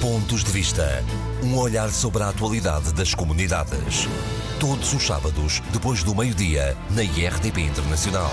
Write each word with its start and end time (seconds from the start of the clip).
Pontos 0.00 0.42
de 0.42 0.50
Vista. 0.50 1.04
Um 1.44 1.58
olhar 1.58 1.90
sobre 1.90 2.22
a 2.22 2.30
atualidade 2.30 2.90
das 2.94 3.14
comunidades. 3.14 4.08
Todos 4.58 4.94
os 4.94 5.06
sábados, 5.06 5.60
depois 5.74 6.02
do 6.02 6.14
meio-dia, 6.14 6.74
na 6.96 7.02
IRTP 7.02 7.60
Internacional. 7.60 8.30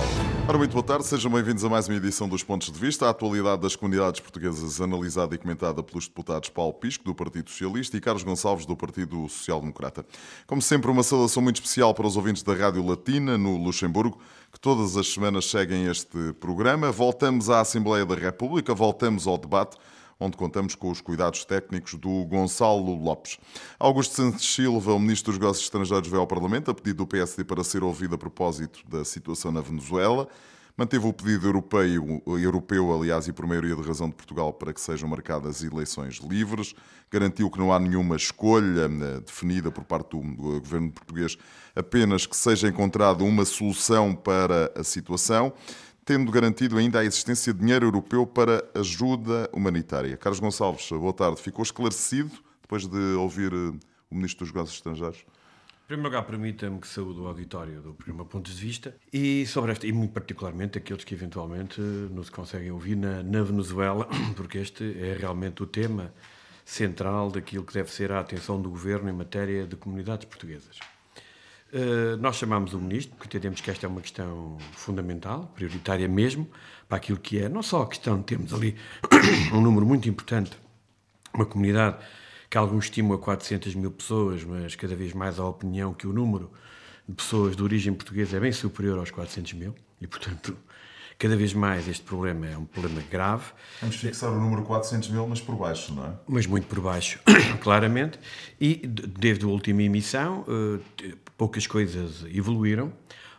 Ora, 0.47 0.57
muito 0.57 0.71
boa 0.71 0.83
tarde, 0.83 1.05
sejam 1.05 1.29
bem-vindos 1.29 1.65
a 1.65 1.69
mais 1.69 1.89
uma 1.89 1.97
edição 1.97 2.29
dos 2.29 2.41
Pontos 2.41 2.71
de 2.71 2.79
Vista. 2.79 3.07
A 3.07 3.09
atualidade 3.09 3.61
das 3.61 3.75
comunidades 3.75 4.21
portuguesas, 4.21 4.79
analisada 4.79 5.35
e 5.35 5.37
comentada 5.37 5.83
pelos 5.83 6.07
deputados 6.07 6.47
Paulo 6.47 6.73
Pisco, 6.73 7.03
do 7.03 7.13
Partido 7.13 7.49
Socialista, 7.49 7.97
e 7.97 7.99
Carlos 7.99 8.23
Gonçalves, 8.23 8.65
do 8.65 8.77
Partido 8.77 9.27
Social 9.27 9.59
Democrata. 9.59 10.05
Como 10.47 10.61
sempre, 10.61 10.89
uma 10.89 11.03
saudação 11.03 11.43
muito 11.43 11.57
especial 11.57 11.93
para 11.93 12.07
os 12.07 12.15
ouvintes 12.15 12.43
da 12.43 12.53
Rádio 12.53 12.85
Latina, 12.85 13.37
no 13.37 13.57
Luxemburgo, 13.57 14.17
que 14.53 14.59
todas 14.59 14.95
as 14.95 15.11
semanas 15.11 15.49
seguem 15.49 15.87
este 15.87 16.31
programa. 16.39 16.93
Voltamos 16.93 17.49
à 17.49 17.59
Assembleia 17.59 18.05
da 18.05 18.15
República, 18.15 18.73
voltamos 18.73 19.27
ao 19.27 19.37
debate 19.37 19.75
onde 20.19 20.37
contamos 20.37 20.75
com 20.75 20.89
os 20.89 21.01
cuidados 21.01 21.45
técnicos 21.45 21.93
do 21.95 22.25
Gonçalo 22.25 22.95
Lopes. 22.95 23.37
Augusto 23.79 24.15
Santos 24.15 24.53
Silva, 24.53 24.93
o 24.93 24.99
Ministro 24.99 25.31
dos 25.31 25.39
Negócios 25.39 25.65
Estrangeiros, 25.65 26.07
veio 26.07 26.21
ao 26.21 26.27
Parlamento 26.27 26.71
a 26.71 26.73
pedido 26.73 26.97
do 26.97 27.07
PSD 27.07 27.43
para 27.43 27.63
ser 27.63 27.83
ouvido 27.83 28.15
a 28.15 28.17
propósito 28.17 28.79
da 28.87 29.05
situação 29.05 29.51
na 29.51 29.61
Venezuela. 29.61 30.27
Manteve 30.77 31.07
o 31.07 31.13
pedido 31.13 31.47
europeu, 31.47 32.21
europeu, 32.27 32.93
aliás, 32.93 33.27
e 33.27 33.33
por 33.33 33.47
maioria 33.47 33.75
de 33.75 33.81
razão 33.81 34.07
de 34.07 34.13
Portugal, 34.13 34.53
para 34.53 34.71
que 34.71 34.79
sejam 34.79 35.09
marcadas 35.09 35.63
eleições 35.63 36.17
livres. 36.17 36.75
Garantiu 37.09 37.49
que 37.49 37.57
não 37.57 37.73
há 37.73 37.79
nenhuma 37.79 38.15
escolha 38.15 38.81
eh, 38.81 39.19
definida 39.25 39.71
por 39.71 39.83
parte 39.83 40.11
do, 40.11 40.21
do 40.21 40.61
governo 40.61 40.91
português, 40.91 41.35
apenas 41.75 42.27
que 42.27 42.37
seja 42.37 42.67
encontrada 42.67 43.23
uma 43.23 43.43
solução 43.43 44.13
para 44.13 44.71
a 44.75 44.83
situação 44.83 45.51
tendo 46.07 46.31
garantido 46.31 46.77
ainda 46.77 47.01
a 47.01 47.03
existência 47.03 47.53
de 47.53 47.59
dinheiro 47.59 47.85
europeu 47.85 48.25
para 48.25 48.63
ajuda 48.73 49.49
humanitária. 49.51 50.15
Carlos 50.15 50.39
Gonçalves, 50.39 50.89
boa 50.89 51.11
tarde. 51.11 51.41
Ficou 51.41 51.61
esclarecido 51.61 52.31
depois 52.61 52.87
de 52.87 52.97
ouvir 53.15 53.51
eh, 53.51 53.77
o 54.09 54.15
Ministro 54.15 54.45
dos 54.45 54.53
Negócios 54.53 54.77
Estrangeiros? 54.77 55.17
Em 55.17 55.87
primeiro 55.87 56.09
lugar, 56.09 56.23
permita-me 56.25 56.79
que 56.79 56.87
saúde 56.87 57.19
o 57.19 57.27
auditório 57.27 57.81
do 57.81 57.93
programa 57.93 58.23
Pontos 58.23 58.55
de 58.55 58.65
Vista 58.65 58.95
e 59.11 59.45
sobre 59.47 59.73
esta, 59.73 59.85
e 59.85 59.91
muito 59.91 60.13
particularmente 60.13 60.77
aqueles 60.77 61.03
que 61.03 61.13
eventualmente 61.13 61.81
não 61.81 62.23
se 62.23 62.31
conseguem 62.31 62.71
ouvir 62.71 62.95
na, 62.95 63.21
na 63.21 63.43
Venezuela, 63.43 64.07
porque 64.37 64.59
este 64.59 64.97
é 65.01 65.13
realmente 65.13 65.61
o 65.61 65.65
tema 65.65 66.13
central 66.63 67.29
daquilo 67.29 67.65
que 67.65 67.73
deve 67.73 67.91
ser 67.91 68.13
a 68.13 68.21
atenção 68.21 68.61
do 68.61 68.69
governo 68.69 69.09
em 69.09 69.13
matéria 69.13 69.67
de 69.67 69.75
comunidades 69.75 70.25
portuguesas. 70.25 70.79
Uh, 71.73 72.15
nós 72.17 72.37
chamamos 72.37 72.73
o 72.73 72.79
ministro 72.79 73.15
porque 73.17 73.27
entendemos 73.37 73.59
que 73.59 73.69
esta 73.69 73.85
é 73.85 73.89
uma 73.89 73.99
questão 73.99 74.57
fundamental, 74.71 75.51
prioritária 75.53 76.07
mesmo, 76.07 76.49
para 76.87 76.97
aquilo 76.97 77.19
que 77.19 77.39
é, 77.39 77.49
não 77.49 77.61
só 77.61 77.81
a 77.81 77.87
questão 77.87 78.17
de 78.17 78.23
termos 78.23 78.53
ali 78.53 78.75
um 79.53 79.59
número 79.59 79.85
muito 79.85 80.07
importante, 80.07 80.57
uma 81.33 81.45
comunidade 81.45 81.97
que 82.49 82.57
alguns 82.57 82.85
estimam 82.85 83.13
a 83.13 83.19
400 83.19 83.75
mil 83.75 83.91
pessoas, 83.91 84.45
mas 84.45 84.75
cada 84.75 84.95
vez 84.95 85.13
mais 85.13 85.39
a 85.39 85.45
opinião 85.45 85.93
que 85.93 86.07
o 86.07 86.13
número 86.13 86.49
de 87.07 87.15
pessoas 87.15 87.55
de 87.55 87.61
origem 87.61 87.93
portuguesa 87.93 88.37
é 88.37 88.39
bem 88.39 88.53
superior 88.53 88.97
aos 88.97 89.11
400 89.11 89.53
mil, 89.53 89.75
e 89.99 90.07
portanto 90.07 90.57
Cada 91.19 91.35
vez 91.35 91.51
mais 91.51 91.87
este 91.87 92.03
problema 92.03 92.45
é 92.45 92.55
um 92.55 92.65
problema 92.65 93.01
grave. 93.09 93.45
Vamos 93.81 93.95
fixar 93.95 94.31
o 94.31 94.39
número 94.39 94.61
400 94.63 95.09
mil, 95.09 95.25
mas 95.27 95.41
por 95.41 95.55
baixo, 95.55 95.91
não 95.93 96.05
é? 96.05 96.13
Mas 96.27 96.45
muito 96.45 96.67
por 96.67 96.79
baixo, 96.79 97.19
claramente. 97.59 98.19
E 98.61 98.75
desde 98.85 99.43
a 99.43 99.47
última 99.47 99.81
emissão, 99.81 100.45
eh, 100.47 101.15
poucas 101.35 101.65
coisas 101.65 102.23
evoluíram. 102.31 102.93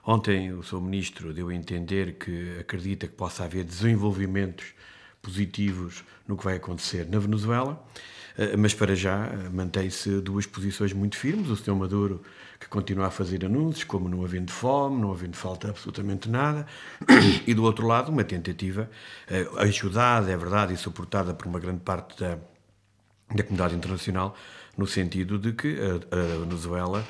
Ontem 0.05 0.53
o 0.53 0.63
Sr. 0.63 0.81
Ministro 0.81 1.33
deu 1.33 1.51
a 1.51 1.55
entender 1.55 2.15
que 2.15 2.59
acredita 2.59 3.07
que 3.07 3.15
possa 3.15 3.45
haver 3.45 3.63
desenvolvimentos 3.63 4.75
positivos 5.23 6.03
no 6.27 6.37
que 6.37 6.45
vai 6.45 6.57
acontecer 6.57 7.07
na 7.09 7.21
Venezuela. 7.21 7.81
Eh, 8.37 8.57
mas 8.57 8.73
para 8.73 8.97
já 8.97 9.27
eh, 9.27 9.49
mantém-se 9.53 10.21
duas 10.21 10.47
posições 10.47 10.93
muito 10.93 11.17
firmes. 11.17 11.49
O 11.51 11.57
Sr. 11.57 11.75
Maduro, 11.75 12.23
que 12.59 12.69
continua 12.69 13.07
a 13.07 13.11
fazer 13.11 13.45
anúncios, 13.45 13.85
como 13.85 14.09
não 14.09 14.25
havendo 14.25 14.51
fome, 14.51 15.01
não 15.01 15.13
havendo 15.13 15.37
falta 15.37 15.69
absolutamente 15.69 16.29
nada, 16.29 16.67
e 17.47 17.55
do 17.55 17.63
outro 17.63 17.87
lado, 17.87 18.11
uma 18.11 18.25
tentativa 18.25 18.91
eh, 19.29 19.47
ajudada, 19.59 20.31
é 20.31 20.37
verdade, 20.37 20.75
e 20.75 20.77
suportada 20.77 21.33
por 21.35 21.47
uma 21.47 21.61
grande 21.61 21.81
parte 21.81 22.19
da, 22.19 22.39
da 23.35 23.43
comunidade 23.43 23.75
internacional, 23.75 24.35
no 24.77 24.87
sentido 24.87 25.39
de 25.39 25.53
que 25.53 25.77
a, 25.81 26.17
a 26.17 26.39
Venezuela 26.45 27.05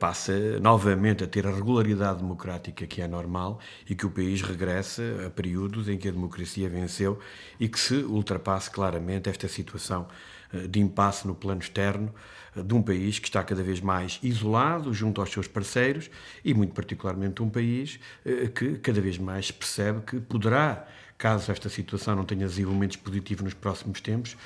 passa 0.00 0.32
novamente 0.58 1.22
a 1.22 1.28
ter 1.28 1.46
a 1.46 1.50
regularidade 1.50 2.18
democrática 2.18 2.86
que 2.86 3.00
é 3.00 3.06
normal 3.06 3.60
e 3.88 3.94
que 3.94 4.04
o 4.04 4.10
país 4.10 4.42
regressa 4.42 5.02
a 5.26 5.30
períodos 5.30 5.88
em 5.88 5.96
que 5.96 6.08
a 6.08 6.10
democracia 6.10 6.68
venceu 6.68 7.20
e 7.58 7.68
que 7.68 7.78
se 7.78 7.94
ultrapasse 7.94 8.68
claramente 8.68 9.28
esta 9.28 9.46
situação 9.46 10.08
eh, 10.52 10.66
de 10.66 10.80
impasse 10.80 11.26
no 11.26 11.34
plano 11.36 11.60
externo 11.60 12.12
eh, 12.12 12.39
de 12.54 12.74
um 12.74 12.82
país 12.82 13.18
que 13.18 13.28
está 13.28 13.42
cada 13.42 13.62
vez 13.62 13.80
mais 13.80 14.18
isolado 14.22 14.92
junto 14.92 15.20
aos 15.20 15.30
seus 15.30 15.46
parceiros 15.46 16.10
e, 16.44 16.52
muito 16.52 16.74
particularmente, 16.74 17.42
um 17.42 17.48
país 17.48 18.00
eh, 18.24 18.48
que 18.48 18.78
cada 18.78 19.00
vez 19.00 19.18
mais 19.18 19.50
percebe 19.50 20.00
que 20.00 20.20
poderá, 20.20 20.86
caso 21.16 21.52
esta 21.52 21.68
situação 21.68 22.16
não 22.16 22.24
tenha 22.24 22.46
desenvolvimentos 22.46 22.96
positivos 22.96 23.44
nos 23.44 23.54
próximos 23.54 24.00
tempos, 24.00 24.36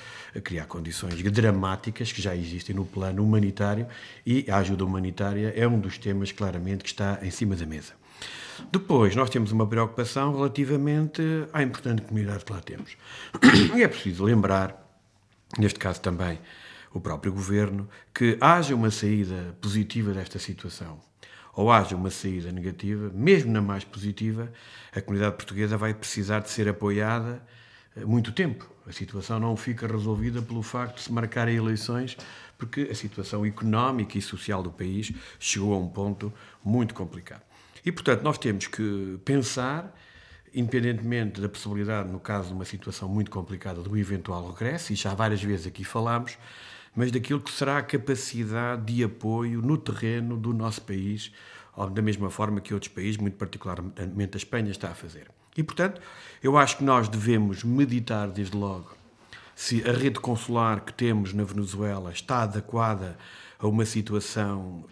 criar 0.43 0.66
condições 0.66 1.14
dramáticas 1.22 2.12
que 2.12 2.20
já 2.20 2.34
existem 2.34 2.75
no 2.75 2.84
plano 2.84 3.22
humanitário 3.22 3.87
e 4.26 4.44
a 4.50 4.59
ajuda 4.59 4.84
humanitária 4.84 5.53
é 5.56 5.66
um 5.66 5.78
dos 5.78 5.98
temas, 5.98 6.32
claramente, 6.32 6.82
que 6.84 6.91
está 6.91 7.19
em 7.22 7.31
cima 7.31 7.54
da 7.54 7.64
mesa. 7.64 7.93
Depois, 8.70 9.16
nós 9.16 9.31
temos 9.31 9.50
uma 9.53 9.66
preocupação 9.66 10.34
relativamente 10.34 11.22
à 11.53 11.62
importante 11.62 12.03
comunidade 12.03 12.44
que 12.44 12.53
lá 12.53 12.60
temos. 12.60 12.97
E 13.76 13.82
é 13.82 13.88
preciso 13.88 14.25
lembrar 14.25 14.81
neste 15.59 15.78
caso 15.78 16.00
também 16.00 16.38
o 16.94 17.00
próprio 17.00 17.32
governo, 17.32 17.88
que 18.15 18.38
haja 18.41 18.75
uma 18.75 18.91
saída 18.91 19.55
positiva 19.60 20.12
desta 20.12 20.38
situação 20.38 21.03
ou 21.56 21.71
haja 21.71 21.94
uma 21.94 22.10
saída 22.10 22.50
negativa, 22.50 23.10
mesmo 23.15 23.53
na 23.53 23.62
mais 23.62 23.84
positiva, 23.84 24.53
a 24.93 25.00
comunidade 25.00 25.37
portuguesa 25.37 25.77
vai 25.77 25.94
precisar 25.94 26.41
de 26.41 26.50
ser 26.50 26.69
apoiada 26.69 27.41
eh, 27.97 28.05
muito 28.05 28.32
tempo. 28.32 28.69
A 28.87 28.93
situação 28.93 29.38
não 29.38 29.56
fica 29.56 29.87
resolvida 29.87 30.43
pelo 30.43 30.62
facto 30.62 30.97
de 30.97 31.03
se 31.03 31.12
marcarem 31.12 31.55
eleições, 31.55 32.16
porque 32.59 32.88
a 32.91 32.94
situação 32.94 33.47
económica 33.47 34.19
e 34.19 34.22
social 34.22 34.65
do 34.65 34.71
país 34.71 35.12
chegou 35.38 35.75
a 35.75 35.78
um 35.78 35.88
ponto 35.88 36.32
muito 36.65 36.93
complicado. 36.93 37.43
E, 37.84 37.93
portanto, 37.93 38.22
nós 38.22 38.37
temos 38.37 38.66
que 38.66 39.19
pensar 39.25 39.94
independentemente 40.55 41.41
da 41.41 41.49
possibilidade, 41.49 42.11
no 42.11 42.21
caso 42.21 42.49
de 42.49 42.55
uma 42.55 42.65
situação 42.65 43.09
muito 43.09 43.28
complicada, 43.31 43.82
do 43.82 43.97
eventual 43.99 44.53
regresso, 44.53 44.93
e 44.93 44.97
já 44.97 45.12
várias 45.12 45.43
vezes 45.43 45.66
aqui 45.66 45.82
falámos, 45.82 46.38
mas 46.94 47.10
daquilo 47.10 47.41
que 47.41 47.50
será 47.50 47.78
a 47.78 47.82
capacidade 47.82 48.93
de 48.93 49.05
apoio 49.05 49.60
no 49.60 49.77
terreno 49.77 50.37
do 50.37 50.53
nosso 50.53 50.82
país, 50.82 51.32
da 51.93 52.03
mesma 52.03 52.31
forma 52.31 52.60
que 52.60 52.72
outros 52.72 52.93
países, 52.93 53.16
muito 53.16 53.37
particularmente 53.37 54.34
a 54.34 54.37
Espanha, 54.37 54.71
está 54.71 54.91
a 54.91 54.94
fazer. 54.94 55.28
E, 55.56 55.62
portanto, 55.62 56.00
eu 56.43 56.56
acho 56.56 56.78
que 56.78 56.84
nós 56.84 57.09
devemos 57.09 57.65
meditar 57.65 58.28
desde 58.28 58.56
logo 58.56 58.94
se 59.55 59.88
a 59.88 59.93
rede 59.93 60.19
consular 60.19 60.81
que 60.81 60.93
temos 60.93 61.32
na 61.32 61.44
Venezuela 61.44 62.10
está 62.10 62.43
adequada 62.43 63.16
a 63.59 63.66
uma 63.66 63.87
situação, 63.87 64.84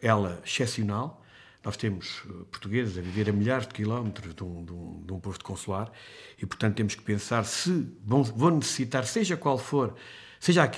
ela, 0.00 0.40
excepcional, 0.44 1.22
nós 1.62 1.76
temos 1.76 2.22
eh, 2.26 2.32
portugueses 2.50 2.96
a 2.96 3.02
viver 3.02 3.28
a 3.28 3.32
milhares 3.32 3.66
de 3.66 3.74
quilómetros 3.74 4.34
de 4.34 4.42
um, 4.42 4.64
de 4.64 4.72
um, 4.72 5.02
de 5.04 5.12
um 5.12 5.20
posto 5.20 5.44
consular 5.44 5.90
e, 6.40 6.46
portanto, 6.46 6.76
temos 6.76 6.94
que 6.94 7.02
pensar 7.02 7.44
se 7.44 7.86
vão, 8.02 8.22
vão 8.22 8.50
necessitar, 8.50 9.04
seja 9.04 9.36
qual 9.36 9.58
for, 9.58 9.94
seja, 10.40 10.70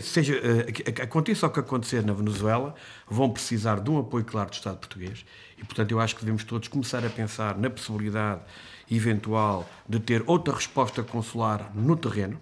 seja 0.00 0.34
uh, 0.34 1.02
aconteça 1.02 1.46
o 1.46 1.50
que 1.50 1.60
acontecer 1.60 2.04
na 2.04 2.12
Venezuela, 2.12 2.74
vão 3.08 3.30
precisar 3.30 3.80
de 3.80 3.90
um 3.90 3.98
apoio 3.98 4.24
claro 4.24 4.50
do 4.50 4.54
Estado 4.54 4.78
português. 4.78 5.24
E, 5.56 5.64
portanto, 5.64 5.90
eu 5.90 6.00
acho 6.00 6.14
que 6.14 6.20
devemos 6.20 6.44
todos 6.44 6.68
começar 6.68 7.04
a 7.04 7.10
pensar 7.10 7.58
na 7.58 7.68
possibilidade 7.68 8.40
eventual 8.90 9.68
de 9.88 9.98
ter 10.00 10.22
outra 10.26 10.54
resposta 10.54 11.02
consular 11.02 11.70
no 11.74 11.96
terreno. 11.96 12.40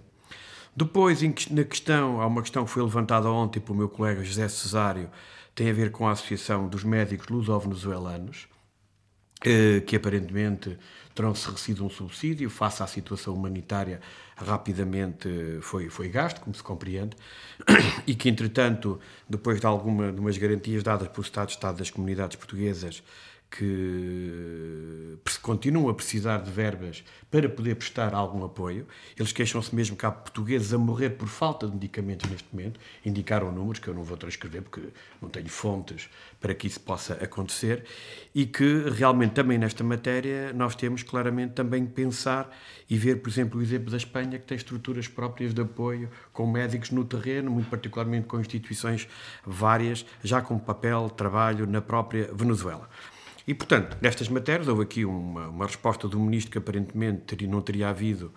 Depois, 0.75 1.21
na 1.49 1.63
questão, 1.63 2.21
há 2.21 2.27
uma 2.27 2.41
questão 2.41 2.63
que 2.63 2.69
foi 2.69 2.83
levantada 2.83 3.29
ontem 3.29 3.59
pelo 3.59 3.77
meu 3.77 3.89
colega 3.89 4.23
José 4.23 4.47
Cesário, 4.47 5.09
tem 5.55 5.71
a 5.71 5.73
ver 5.73 5.91
com 5.91 6.07
a 6.07 6.11
Associação 6.11 6.67
dos 6.67 6.83
Médicos 6.83 7.27
Luso-Venezuelanos, 7.29 8.47
eh, 8.47 8.56
que 9.85 9.95
aparentemente 9.95 10.77
terão-se 11.13 11.49
recebido 11.49 11.85
um 11.85 11.89
subsídio 11.89 12.49
face 12.49 12.83
à 12.83 12.87
situação 12.87 13.33
humanitária 13.33 13.99
rapidamente 14.35 15.27
foi, 15.61 15.89
foi 15.89 16.09
gasto, 16.09 16.41
como 16.41 16.55
se 16.55 16.61
compreende, 16.61 17.17
e 18.05 18.13
que, 18.13 18.29
entretanto, 18.29 18.99
depois 19.27 19.59
de 19.59 19.65
alguma 19.65 20.11
de 20.11 20.19
garantias 20.37 20.83
dadas 20.83 21.07
pelo 21.07 21.23
Estado-Estado 21.23 21.79
das 21.79 21.89
comunidades 21.89 22.35
portuguesas, 22.35 23.01
que 23.49 25.17
continuam 25.41 25.89
a 25.89 25.93
precisar 25.93 26.39
de 26.39 26.51
verbas 26.51 27.03
para 27.31 27.47
poder 27.47 27.75
prestar 27.75 28.13
algum 28.13 28.43
apoio. 28.43 28.85
Eles 29.17 29.31
queixam-se 29.31 29.73
mesmo 29.73 29.95
que 29.95 30.05
há 30.05 30.11
portugueses 30.11 30.73
a 30.73 30.77
morrer 30.77 31.11
por 31.11 31.27
falta 31.27 31.65
de 31.67 31.73
medicamentos 31.73 32.29
neste 32.29 32.47
momento. 32.53 32.79
Indicaram 33.05 33.51
números 33.51 33.79
que 33.79 33.87
eu 33.87 33.93
não 33.93 34.03
vou 34.03 34.17
transcrever 34.17 34.61
porque 34.61 34.81
não 35.21 35.29
tenho 35.29 35.49
fontes 35.49 36.09
para 36.39 36.53
que 36.53 36.67
isso 36.67 36.79
possa 36.81 37.13
acontecer. 37.15 37.85
E 38.35 38.45
que 38.45 38.89
realmente 38.89 39.31
também 39.31 39.57
nesta 39.57 39.83
matéria 39.83 40.51
nós 40.53 40.75
temos 40.75 41.01
claramente 41.01 41.53
também 41.53 41.85
pensar 41.85 42.49
e 42.89 42.97
ver, 42.97 43.21
por 43.21 43.29
exemplo, 43.29 43.59
o 43.59 43.63
exemplo 43.63 43.89
da 43.89 43.97
Espanha, 43.97 44.37
que 44.37 44.45
tem 44.45 44.57
estruturas 44.57 45.07
próprias 45.07 45.53
de 45.53 45.61
apoio 45.61 46.09
com 46.33 46.45
médicos 46.45 46.91
no 46.91 47.03
terreno, 47.05 47.49
muito 47.49 47.69
particularmente 47.69 48.27
com 48.27 48.39
instituições 48.39 49.07
várias, 49.45 50.05
já 50.23 50.41
com 50.41 50.59
papel, 50.59 51.09
trabalho 51.09 51.65
na 51.65 51.81
própria 51.81 52.29
Venezuela. 52.33 52.89
E, 53.47 53.53
portanto, 53.53 53.97
nestas 54.01 54.27
matérias, 54.27 54.67
houve 54.67 54.83
aqui 54.83 55.05
uma, 55.05 55.47
uma 55.47 55.65
resposta 55.65 56.07
do 56.07 56.19
Ministro 56.19 56.51
que 56.51 56.57
aparentemente 56.57 57.47
não 57.47 57.61
teria 57.61 57.87
havido 57.89 58.33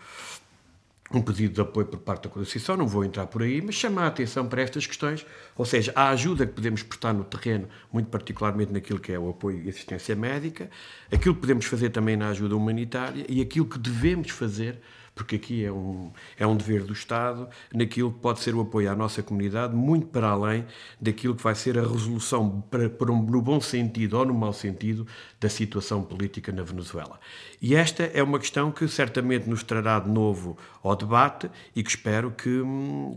um 1.13 1.21
pedido 1.21 1.55
de 1.55 1.61
apoio 1.61 1.87
por 1.87 1.99
parte 1.99 2.25
da 2.25 2.29
Constituição, 2.29 2.77
não 2.77 2.87
vou 2.87 3.05
entrar 3.05 3.27
por 3.27 3.43
aí, 3.43 3.61
mas 3.61 3.75
chama 3.75 4.03
a 4.03 4.07
atenção 4.07 4.47
para 4.47 4.63
estas 4.63 4.87
questões, 4.87 5.27
ou 5.57 5.65
seja, 5.65 5.93
a 5.97 6.11
ajuda 6.11 6.47
que 6.47 6.53
podemos 6.53 6.85
prestar 6.85 7.13
no 7.13 7.25
terreno, 7.25 7.69
muito 7.93 8.09
particularmente 8.09 8.73
naquilo 8.73 9.01
que 9.01 9.11
é 9.11 9.19
o 9.19 9.29
apoio 9.29 9.61
e 9.65 9.69
assistência 9.69 10.15
médica, 10.15 10.71
aquilo 11.11 11.35
que 11.35 11.41
podemos 11.41 11.65
fazer 11.65 11.91
também 11.91 12.17
na 12.17 12.29
ajuda 12.29 12.55
humanitária 12.55 13.27
e 13.29 13.41
aquilo 13.41 13.67
que 13.67 13.79
devemos 13.79 14.31
fazer 14.31 14.79
porque 15.21 15.37
aqui 15.37 15.67
é 15.67 15.71
um, 15.71 16.11
é 16.39 16.47
um 16.47 16.57
dever 16.57 16.83
do 16.83 16.95
Estado, 16.95 17.47
naquilo 17.75 18.11
que 18.11 18.21
pode 18.21 18.41
ser 18.41 18.55
o 18.55 18.63
apoio 18.63 18.91
à 18.91 18.97
nossa 18.97 19.23
comunidade, 19.23 19.77
muito 19.77 20.07
para 20.07 20.29
além 20.29 20.65
daquilo 20.99 21.35
que 21.35 21.43
vai 21.43 21.55
ser 21.55 21.79
a 21.79 21.83
resolução, 21.83 22.63
para, 22.71 22.89
para 22.89 23.13
um, 23.13 23.23
no 23.23 23.43
bom 23.43 23.61
sentido 23.61 24.15
ou 24.15 24.25
no 24.25 24.33
mau 24.33 24.55
sentido, 24.55 25.07
da 25.39 25.51
situação 25.51 26.03
política 26.03 26.51
na 26.53 26.63
Venezuela. 26.63 27.21
E 27.61 27.75
esta 27.75 28.05
é 28.05 28.23
uma 28.23 28.39
questão 28.39 28.73
que 28.73 28.89
certamente 28.89 29.47
nos 29.47 29.63
trará 29.63 30.01
de 30.01 30.09
novo 30.09 30.57
ao 30.83 30.97
debate 30.97 31.51
e 31.77 31.83
que 31.83 31.91
espero 31.91 32.31
que, 32.31 32.63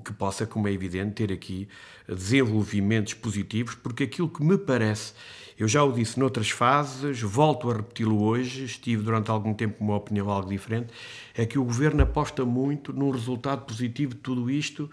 que 0.04 0.12
possa, 0.12 0.46
como 0.46 0.68
é 0.68 0.74
evidente, 0.74 1.14
ter 1.14 1.32
aqui 1.32 1.70
desenvolvimentos 2.06 3.14
positivos, 3.14 3.76
porque 3.76 4.04
aquilo 4.04 4.28
que 4.28 4.44
me 4.44 4.58
parece 4.58 5.14
eu 5.58 5.68
já 5.68 5.84
o 5.84 5.92
disse 5.92 6.20
noutras 6.20 6.50
fases, 6.50 7.22
volto 7.22 7.70
a 7.70 7.76
repeti-lo 7.76 8.24
hoje, 8.24 8.66
estive 8.66 9.04
durante 9.04 9.30
algum 9.30 9.54
tempo 9.54 9.78
com 9.78 9.86
uma 9.86 9.96
opinião 9.96 10.30
algo 10.30 10.50
diferente, 10.50 10.94
é 11.36 11.46
que 11.46 11.58
o 11.60 11.64
Governo 11.64 12.04
aposta 12.04 12.46
muito 12.46 12.92
num 12.92 13.12
resultado 13.12 13.66
positivo 13.66 14.14
de 14.14 14.20
tudo 14.22 14.50
isto, 14.50 14.90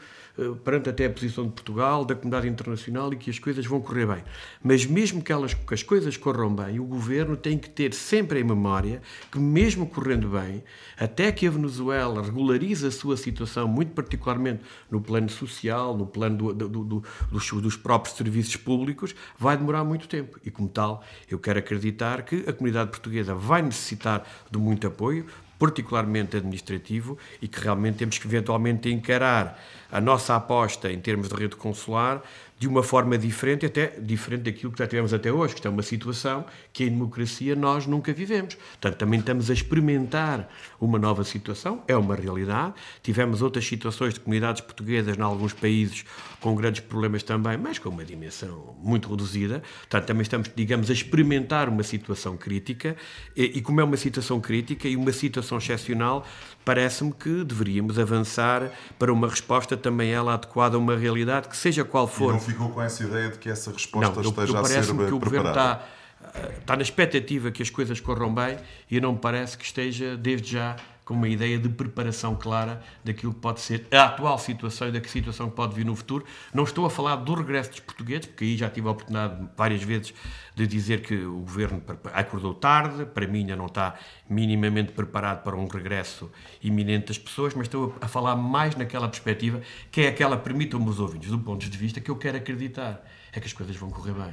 perante 0.64 0.88
até 0.88 1.06
a 1.06 1.10
posição 1.10 1.44
de 1.44 1.52
Portugal, 1.52 2.04
da 2.04 2.14
comunidade 2.14 2.48
internacional 2.48 3.12
e 3.12 3.16
que 3.16 3.30
as 3.30 3.38
coisas 3.38 3.66
vão 3.66 3.80
correr 3.80 4.06
bem. 4.06 4.24
Mas 4.62 4.86
mesmo 4.86 5.22
que, 5.22 5.32
elas, 5.32 5.54
que 5.54 5.74
as 5.74 5.82
coisas 5.82 6.16
corram 6.16 6.54
bem, 6.54 6.78
o 6.80 6.84
Governo 6.84 7.36
tem 7.36 7.58
que 7.58 7.68
ter 7.68 7.92
sempre 7.94 8.40
em 8.40 8.44
memória 8.44 9.02
que 9.30 9.38
mesmo 9.38 9.86
correndo 9.86 10.28
bem, 10.28 10.62
até 10.98 11.30
que 11.32 11.46
a 11.46 11.50
Venezuela 11.50 12.22
regularize 12.22 12.86
a 12.86 12.90
sua 12.90 13.16
situação, 13.16 13.68
muito 13.68 13.92
particularmente 13.92 14.62
no 14.90 15.00
plano 15.00 15.28
social, 15.28 15.96
no 15.96 16.06
plano 16.06 16.36
do, 16.36 16.68
do, 16.68 16.84
do, 16.84 17.04
dos, 17.30 17.50
dos 17.50 17.76
próprios 17.76 18.16
serviços 18.16 18.56
públicos, 18.56 19.14
vai 19.38 19.56
demorar 19.56 19.84
muito 19.84 20.08
tempo. 20.08 20.38
E 20.44 20.50
como 20.50 20.68
tal, 20.68 21.02
eu 21.28 21.38
quero 21.38 21.58
acreditar 21.58 22.22
que 22.22 22.44
a 22.48 22.52
comunidade 22.52 22.90
portuguesa 22.90 23.34
vai 23.34 23.62
necessitar 23.62 24.26
de 24.50 24.58
muito 24.58 24.86
apoio, 24.86 25.26
particularmente 25.60 26.38
administrativo, 26.38 27.18
e 27.40 27.46
que 27.46 27.60
realmente 27.60 27.98
temos 27.98 28.16
que 28.16 28.26
eventualmente 28.26 28.90
encarar 28.90 29.62
a 29.92 30.00
nossa 30.00 30.34
aposta 30.34 30.90
em 30.90 30.98
termos 30.98 31.28
de 31.28 31.34
rede 31.34 31.54
consular 31.54 32.22
de 32.58 32.68
uma 32.68 32.82
forma 32.82 33.16
diferente, 33.16 33.64
até 33.64 33.86
diferente 33.98 34.42
daquilo 34.42 34.70
que 34.70 34.78
já 34.78 34.86
tivemos 34.86 35.14
até 35.14 35.32
hoje, 35.32 35.54
que 35.54 35.66
é 35.66 35.70
uma 35.70 35.82
situação 35.82 36.44
que 36.72 36.84
em 36.84 36.90
democracia 36.90 37.56
nós 37.56 37.86
nunca 37.86 38.12
vivemos. 38.12 38.54
Portanto, 38.54 38.96
também 38.98 39.18
estamos 39.18 39.48
a 39.48 39.54
experimentar 39.54 40.46
uma 40.78 40.98
nova 40.98 41.24
situação, 41.24 41.82
é 41.88 41.96
uma 41.96 42.14
realidade. 42.14 42.74
Tivemos 43.02 43.40
outras 43.40 43.66
situações 43.66 44.12
de 44.12 44.20
comunidades 44.20 44.60
portuguesas 44.60 45.16
em 45.16 45.22
alguns 45.22 45.54
países 45.54 46.04
com 46.40 46.54
grandes 46.54 46.80
problemas 46.80 47.22
também, 47.22 47.56
mas 47.56 47.78
com 47.78 47.90
uma 47.90 48.04
dimensão 48.04 48.74
muito 48.82 49.08
reduzida. 49.10 49.62
Portanto, 49.80 50.06
também 50.06 50.22
estamos, 50.22 50.50
digamos, 50.54 50.90
a 50.90 50.92
experimentar 50.92 51.68
uma 51.68 51.82
situação 51.82 52.36
crítica. 52.36 52.96
E, 53.36 53.58
e 53.58 53.62
como 53.62 53.80
é 53.80 53.84
uma 53.84 53.96
situação 53.96 54.40
crítica 54.40 54.88
e 54.88 54.96
uma 54.96 55.12
situação 55.12 55.58
excepcional, 55.58 56.26
parece-me 56.64 57.12
que 57.12 57.44
deveríamos 57.44 57.98
avançar 57.98 58.70
para 58.98 59.12
uma 59.12 59.28
resposta 59.28 59.76
também 59.76 60.12
ela 60.12 60.34
adequada 60.34 60.76
a 60.76 60.78
uma 60.78 60.96
realidade 60.96 61.48
que 61.48 61.56
seja 61.56 61.84
qual 61.84 62.08
for. 62.08 62.38
ficou 62.40 62.70
com 62.70 62.80
essa 62.80 63.04
ideia 63.04 63.28
de 63.28 63.38
que 63.38 63.50
essa 63.50 63.70
resposta 63.70 64.22
não, 64.22 64.30
esteja 64.30 64.52
eu, 64.52 64.58
a 64.58 64.64
ser 64.64 64.86
que 64.86 65.14
o 65.14 65.18
Governo 65.18 65.48
está, 65.50 65.86
eh, 66.34 66.54
está 66.60 66.76
na 66.76 66.82
expectativa 66.82 67.50
que 67.50 67.62
as 67.62 67.70
coisas 67.70 68.00
corram 68.00 68.34
bem 68.34 68.56
e 68.90 69.00
não 69.00 69.12
me 69.12 69.18
parece 69.18 69.58
que 69.58 69.64
esteja, 69.64 70.16
desde 70.16 70.52
já, 70.52 70.76
com 71.10 71.14
uma 71.16 71.28
ideia 71.28 71.58
de 71.58 71.68
preparação 71.68 72.36
clara 72.36 72.80
daquilo 73.04 73.34
que 73.34 73.40
pode 73.40 73.58
ser 73.60 73.84
a 73.90 74.04
atual 74.04 74.38
situação 74.38 74.86
e 74.86 74.92
da 74.92 75.02
situação 75.02 75.50
que 75.50 75.56
pode 75.56 75.74
vir 75.74 75.84
no 75.84 75.96
futuro. 75.96 76.24
Não 76.54 76.62
estou 76.62 76.86
a 76.86 76.90
falar 76.90 77.16
do 77.16 77.34
regresso 77.34 77.70
dos 77.70 77.80
portugueses, 77.80 78.26
porque 78.26 78.44
aí 78.44 78.56
já 78.56 78.70
tive 78.70 78.86
a 78.86 78.92
oportunidade 78.92 79.44
várias 79.56 79.82
vezes 79.82 80.14
de 80.54 80.68
dizer 80.68 81.02
que 81.02 81.16
o 81.16 81.40
governo 81.40 81.82
acordou 82.14 82.54
tarde, 82.54 83.04
para 83.06 83.26
mim 83.26 83.40
ainda 83.40 83.56
não 83.56 83.66
está 83.66 83.96
minimamente 84.28 84.92
preparado 84.92 85.42
para 85.42 85.56
um 85.56 85.66
regresso 85.66 86.30
iminente 86.62 87.08
das 87.08 87.18
pessoas, 87.18 87.54
mas 87.54 87.66
estou 87.66 87.92
a 88.00 88.06
falar 88.06 88.36
mais 88.36 88.76
naquela 88.76 89.08
perspectiva 89.08 89.60
que 89.90 90.02
é 90.02 90.08
aquela, 90.10 90.36
permitam-me 90.36 90.88
os 90.88 91.00
ouvintes, 91.00 91.28
do 91.28 91.40
ponto 91.40 91.68
de 91.68 91.76
vista 91.76 92.00
que 92.00 92.08
eu 92.08 92.14
quero 92.14 92.36
acreditar, 92.36 93.04
é 93.32 93.40
que 93.40 93.48
as 93.48 93.52
coisas 93.52 93.74
vão 93.74 93.90
correr 93.90 94.12
bem. 94.12 94.32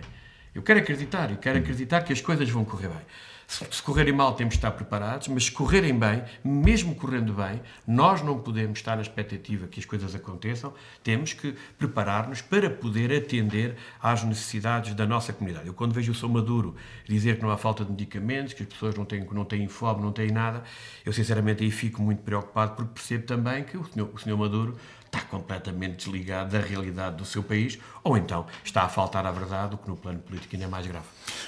Eu 0.54 0.62
quero 0.62 0.80
acreditar, 0.80 1.32
eu 1.32 1.38
quero 1.38 1.58
acreditar 1.58 2.02
que 2.02 2.14
as 2.14 2.22
coisas 2.22 2.48
vão 2.48 2.64
correr 2.64 2.90
bem. 2.90 3.02
Se 3.48 3.82
correrem 3.82 4.14
mal, 4.14 4.34
temos 4.34 4.56
de 4.56 4.58
estar 4.58 4.72
preparados, 4.72 5.30
mas 5.30 5.46
se 5.46 5.52
correrem 5.54 5.98
bem, 5.98 6.22
mesmo 6.44 6.94
correndo 6.94 7.32
bem, 7.34 7.62
nós 7.88 8.22
não 8.22 8.38
podemos 8.38 8.78
estar 8.78 8.98
na 8.98 9.02
expectativa 9.02 9.68
que 9.68 9.80
as 9.80 9.86
coisas 9.86 10.14
aconteçam, 10.14 10.74
temos 11.02 11.32
que 11.32 11.56
preparar-nos 11.78 12.42
para 12.42 12.70
poder 12.70 13.10
atender 13.16 13.78
às 14.02 14.22
necessidades 14.22 14.94
da 14.94 15.06
nossa 15.06 15.32
comunidade. 15.32 15.66
Eu, 15.66 15.74
quando 15.74 15.94
vejo 15.94 16.12
o 16.12 16.16
São 16.16 16.28
Maduro 16.28 16.76
dizer 17.08 17.38
que 17.38 17.42
não 17.42 17.50
há 17.50 17.58
falta 17.58 17.86
de 17.86 17.92
medicamentos, 17.92 18.54
que 18.54 18.64
as 18.64 18.70
pessoas 18.70 18.96
não 18.96 19.06
têm, 19.06 19.26
não 19.32 19.46
têm 19.46 19.66
fome, 19.70 20.02
não 20.02 20.12
têm 20.12 20.30
nada, 20.30 20.64
eu 21.06 21.14
sinceramente 21.14 21.64
aí 21.64 21.72
fico 21.72 22.02
muito 22.02 22.24
preocupado, 22.24 22.76
porque 22.76 22.96
percebo 22.96 23.26
também 23.26 23.64
que 23.64 23.78
o 23.78 23.86
senhor, 23.86 24.10
o 24.14 24.20
senhor 24.20 24.38
Maduro 24.38 24.78
está 25.08 25.22
completamente 25.22 25.98
desligado 25.98 26.52
da 26.52 26.60
realidade 26.60 27.16
do 27.16 27.26
seu 27.26 27.42
país, 27.42 27.80
ou 28.04 28.18
então 28.18 28.46
está 28.64 28.84
a 28.84 28.90
faltar 28.90 29.26
a 29.26 29.32
verdade, 29.32 29.76
o 29.76 29.78
que 29.78 29.90
no 29.90 29.96
plano 29.96 30.20
político 30.20 30.56
ainda 30.56 30.66
é 30.66 30.70
mais 30.70 30.86
grave. 30.86 31.06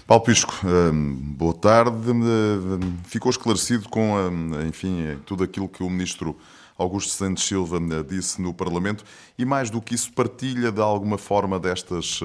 Paulo 0.08 0.24
Pisco, 0.24 0.54
hum, 0.66 1.16
boa 1.38 1.54
tarde. 1.54 2.12
Hum, 2.12 2.98
ficou 3.06 3.30
esclarecido 3.30 3.88
com, 3.90 4.16
hum, 4.16 4.68
enfim, 4.68 5.20
tudo 5.26 5.44
aquilo 5.44 5.68
que 5.68 5.84
o 5.84 5.90
Ministro 5.90 6.36
Augusto 6.78 7.12
Santos 7.12 7.44
Silva 7.44 7.80
disse 8.04 8.42
no 8.42 8.54
Parlamento 8.54 9.04
e, 9.38 9.46
mais 9.46 9.70
do 9.70 9.82
que 9.82 9.94
isso, 9.94 10.12
partilha 10.14 10.72
de 10.72 10.82
alguma 10.82 11.18
forma 11.18 11.60
destas 11.60 12.22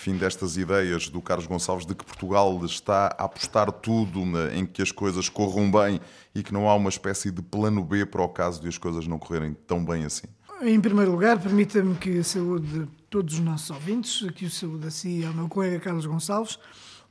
fim 0.00 0.16
destas 0.16 0.56
ideias 0.56 1.10
do 1.10 1.20
Carlos 1.20 1.46
Gonçalves 1.46 1.84
de 1.84 1.94
que 1.94 2.02
Portugal 2.02 2.58
está 2.64 3.14
a 3.18 3.24
apostar 3.24 3.70
tudo 3.70 4.22
em 4.50 4.64
que 4.64 4.80
as 4.80 4.90
coisas 4.90 5.28
corram 5.28 5.70
bem 5.70 6.00
e 6.34 6.42
que 6.42 6.54
não 6.54 6.70
há 6.70 6.74
uma 6.74 6.88
espécie 6.88 7.30
de 7.30 7.42
plano 7.42 7.84
B 7.84 8.06
para 8.06 8.22
o 8.22 8.28
caso 8.30 8.62
de 8.62 8.68
as 8.68 8.78
coisas 8.78 9.06
não 9.06 9.18
correrem 9.18 9.54
tão 9.66 9.84
bem 9.84 10.06
assim? 10.06 10.26
Em 10.62 10.80
primeiro 10.80 11.10
lugar, 11.10 11.38
permita-me 11.38 11.94
que 11.96 12.22
saúde 12.22 12.88
todos 13.10 13.34
os 13.34 13.40
nossos 13.40 13.68
ouvintes, 13.70 14.26
que 14.32 14.46
o 14.46 14.50
saúde 14.50 14.86
a 14.86 14.90
si 14.90 15.20
e 15.20 15.26
ao 15.26 15.34
meu 15.34 15.48
colega 15.48 15.78
Carlos 15.78 16.06
Gonçalves, 16.06 16.58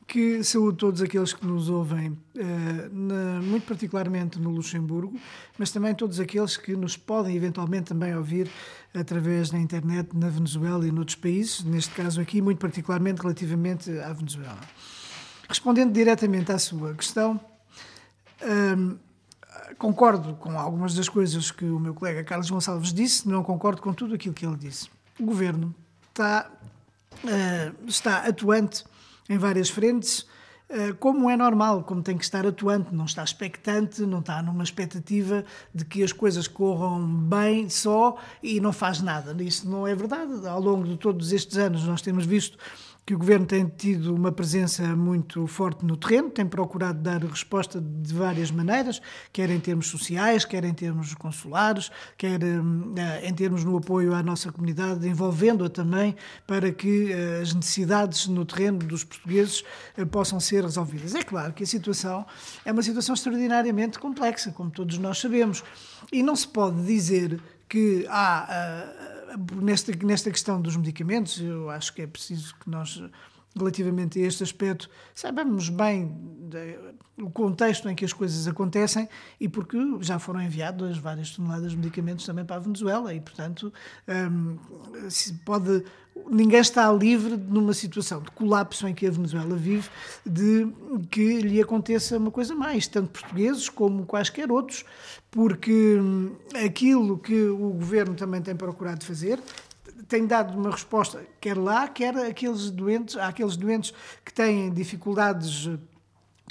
que 0.10 0.44
saúde 0.44 0.80
todos 0.80 1.04
aqueles 1.04 1.34
que 1.34 1.46
nos 1.46 1.70
ouvem, 1.70 2.18
eh, 2.36 2.90
muito 3.44 3.68
particularmente 3.68 4.40
no 4.40 4.50
Luxemburgo, 4.50 5.16
mas 5.56 5.70
também 5.70 5.94
todos 5.94 6.20
aqueles 6.20 6.58
que 6.58 6.76
nos 6.76 6.98
podem 6.98 7.36
eventualmente 7.36 7.90
também 7.90 8.16
ouvir 8.16 8.50
através 8.92 9.52
da 9.52 9.60
internet 9.60 10.10
na 10.16 10.28
Venezuela 10.28 10.86
e 10.88 10.92
noutros 10.92 11.16
países, 11.16 11.64
neste 11.64 11.94
caso 11.94 12.20
aqui, 12.20 12.42
muito 12.42 12.58
particularmente 12.58 13.22
relativamente 13.22 13.92
à 14.00 14.12
Venezuela. 14.12 14.60
Respondendo 15.48 15.94
diretamente 15.94 16.52
à 16.52 16.58
sua 16.58 16.96
questão, 16.96 17.40
hum, 18.42 18.98
concordo 19.78 20.34
com 20.38 20.58
algumas 20.58 20.96
das 20.96 21.08
coisas 21.08 21.52
que 21.52 21.66
o 21.66 21.80
meu 21.80 21.94
colega 21.94 22.24
Carlos 22.24 22.50
Gonçalves 22.50 22.92
disse, 22.92 23.30
não 23.30 23.44
concordo 23.44 23.80
com 23.80 23.94
tudo 23.94 24.16
aquilo 24.16 24.34
que 24.34 24.44
ele 24.44 24.58
disse. 24.58 24.90
O 25.20 25.26
governo 25.26 25.74
está, 26.10 26.50
uh, 27.24 27.88
está 27.88 28.26
atuante 28.26 28.89
em 29.30 29.38
várias 29.38 29.70
frentes, 29.70 30.26
eh, 30.72 30.94
como 31.00 31.30
é 31.30 31.36
normal, 31.38 31.84
como 31.84 32.04
tem 32.04 32.18
que 32.18 32.24
estar 32.24 32.46
atuante, 32.46 32.94
não 32.94 33.06
está 33.06 33.24
expectante, 33.24 34.02
não 34.02 34.20
está 34.20 34.42
numa 34.44 34.64
expectativa 34.64 35.44
de 35.74 35.84
que 35.84 36.04
as 36.04 36.12
coisas 36.12 36.48
corram 36.48 37.08
bem 37.08 37.70
só 37.70 38.18
e 38.42 38.60
não 38.60 38.74
faz 38.74 39.02
nada. 39.02 39.42
Isso 39.42 39.68
não 39.68 39.88
é 39.88 39.96
verdade. 39.96 40.48
Ao 40.48 40.60
longo 40.60 40.88
de 40.88 40.96
todos 40.98 41.32
estes 41.32 41.58
anos 41.58 41.84
nós 41.86 42.02
temos 42.02 42.26
visto 42.26 42.58
que 43.10 43.16
o 43.16 43.18
Governo 43.18 43.48
tem 43.48 43.66
tido 43.66 44.14
uma 44.14 44.32
presença 44.32 44.96
muito 44.96 45.48
forte 45.48 45.84
no 45.84 45.98
terreno, 45.98 46.30
tem 46.30 46.46
procurado 46.46 47.02
dar 47.02 47.24
resposta 47.24 47.82
de 47.82 48.14
várias 48.14 48.52
maneiras, 48.52 49.02
quer 49.34 49.50
em 49.50 49.60
termos 49.60 49.88
sociais, 49.88 50.46
quer 50.46 50.64
em 50.64 50.76
termos 50.76 51.16
consulares, 51.16 51.90
quer 52.16 52.40
eh, 52.44 53.28
em 53.28 53.34
termos 53.34 53.64
no 53.64 53.76
apoio 53.78 54.14
à 54.14 54.22
nossa 54.22 54.52
comunidade, 54.52 55.08
envolvendo-a 55.08 55.70
também 55.72 56.16
para 56.46 56.72
que 56.72 57.12
eh, 57.12 57.40
as 57.42 57.52
necessidades 57.52 58.28
no 58.28 58.46
terreno 58.46 58.78
dos 58.78 59.04
portugueses 59.04 59.64
eh, 59.98 60.06
possam 60.06 60.40
ser 60.40 60.64
resolvidas. 60.64 61.16
É 61.16 61.24
claro 61.24 61.52
que 61.52 61.64
a 61.64 61.68
situação 61.68 62.24
é 62.64 62.72
uma 62.72 62.84
situação 62.84 63.16
extraordinariamente 63.16 63.98
complexa, 63.98 64.52
como 64.52 64.70
todos 64.70 65.00
nós 65.00 65.18
sabemos, 65.18 65.64
e 66.12 66.22
não 66.22 66.36
se 66.36 66.48
pode 66.48 66.86
dizer 66.86 67.42
que 67.68 68.06
há 68.08 69.18
nesta, 69.38 69.92
nesta 70.04 70.32
questão 70.32 70.62
dos 70.62 70.76
medicamentos, 70.76 71.40
eu 71.40 71.70
acho 71.70 71.94
que 71.94 72.02
é 72.02 72.08
preciso 72.08 72.56
que 72.56 72.70
nós, 72.70 73.02
relativamente 73.56 74.20
a 74.20 74.26
este 74.26 74.44
aspecto, 74.44 74.90
saibamos 75.14 75.70
bem 75.70 76.16
o 77.18 77.30
contexto 77.30 77.90
em 77.90 77.96
que 77.96 78.06
as 78.06 78.14
coisas 78.14 78.48
acontecem 78.48 79.08
e 79.40 79.50
porque 79.50 79.78
já 80.02 80.18
foram 80.20 80.42
enviadas 80.42 80.98
várias 80.98 81.32
toneladas 81.32 81.72
de 81.72 81.78
medicamentos 81.78 82.26
também 82.26 82.46
para 82.46 82.56
a 82.56 82.60
Venezuela 82.60 83.14
e, 83.14 83.20
portanto, 83.20 83.74
hum, 84.08 84.58
pode 85.46 85.84
ninguém 86.30 86.60
está 86.60 86.92
livre 86.92 87.38
numa 87.38 87.74
situação 87.74 88.22
de 88.22 88.30
colapso 88.32 88.88
em 88.88 88.94
que 88.94 89.08
a 89.08 89.12
Venezuela 89.12 89.56
vive 89.56 89.90
de 90.26 90.68
que 91.10 91.42
lhe 91.42 91.62
aconteça 91.62 92.18
uma 92.18 92.32
coisa 92.32 92.54
mais, 92.54 92.88
tanto 92.88 93.10
portugueses 93.10 93.70
como 93.70 94.06
quaisquer 94.06 94.52
outros, 94.52 94.84
porque 95.32 95.98
hum, 96.00 96.36
aquilo 96.66 97.18
que 97.18 97.46
o 97.46 97.70
governo 97.70 98.16
também 98.16 98.42
tem 98.42 98.56
procurado 98.56 99.06
fazer 99.06 99.40
tem 100.10 100.26
dado 100.26 100.58
uma 100.58 100.72
resposta, 100.72 101.24
quer 101.40 101.58
lá, 101.58 101.88
quer 101.88 102.18
aqueles 102.18 102.72
doentes, 102.72 103.16
àqueles 103.16 103.56
doentes 103.56 103.94
que 104.26 104.34
têm 104.34 104.74
dificuldades 104.74 105.52
de 105.52 105.80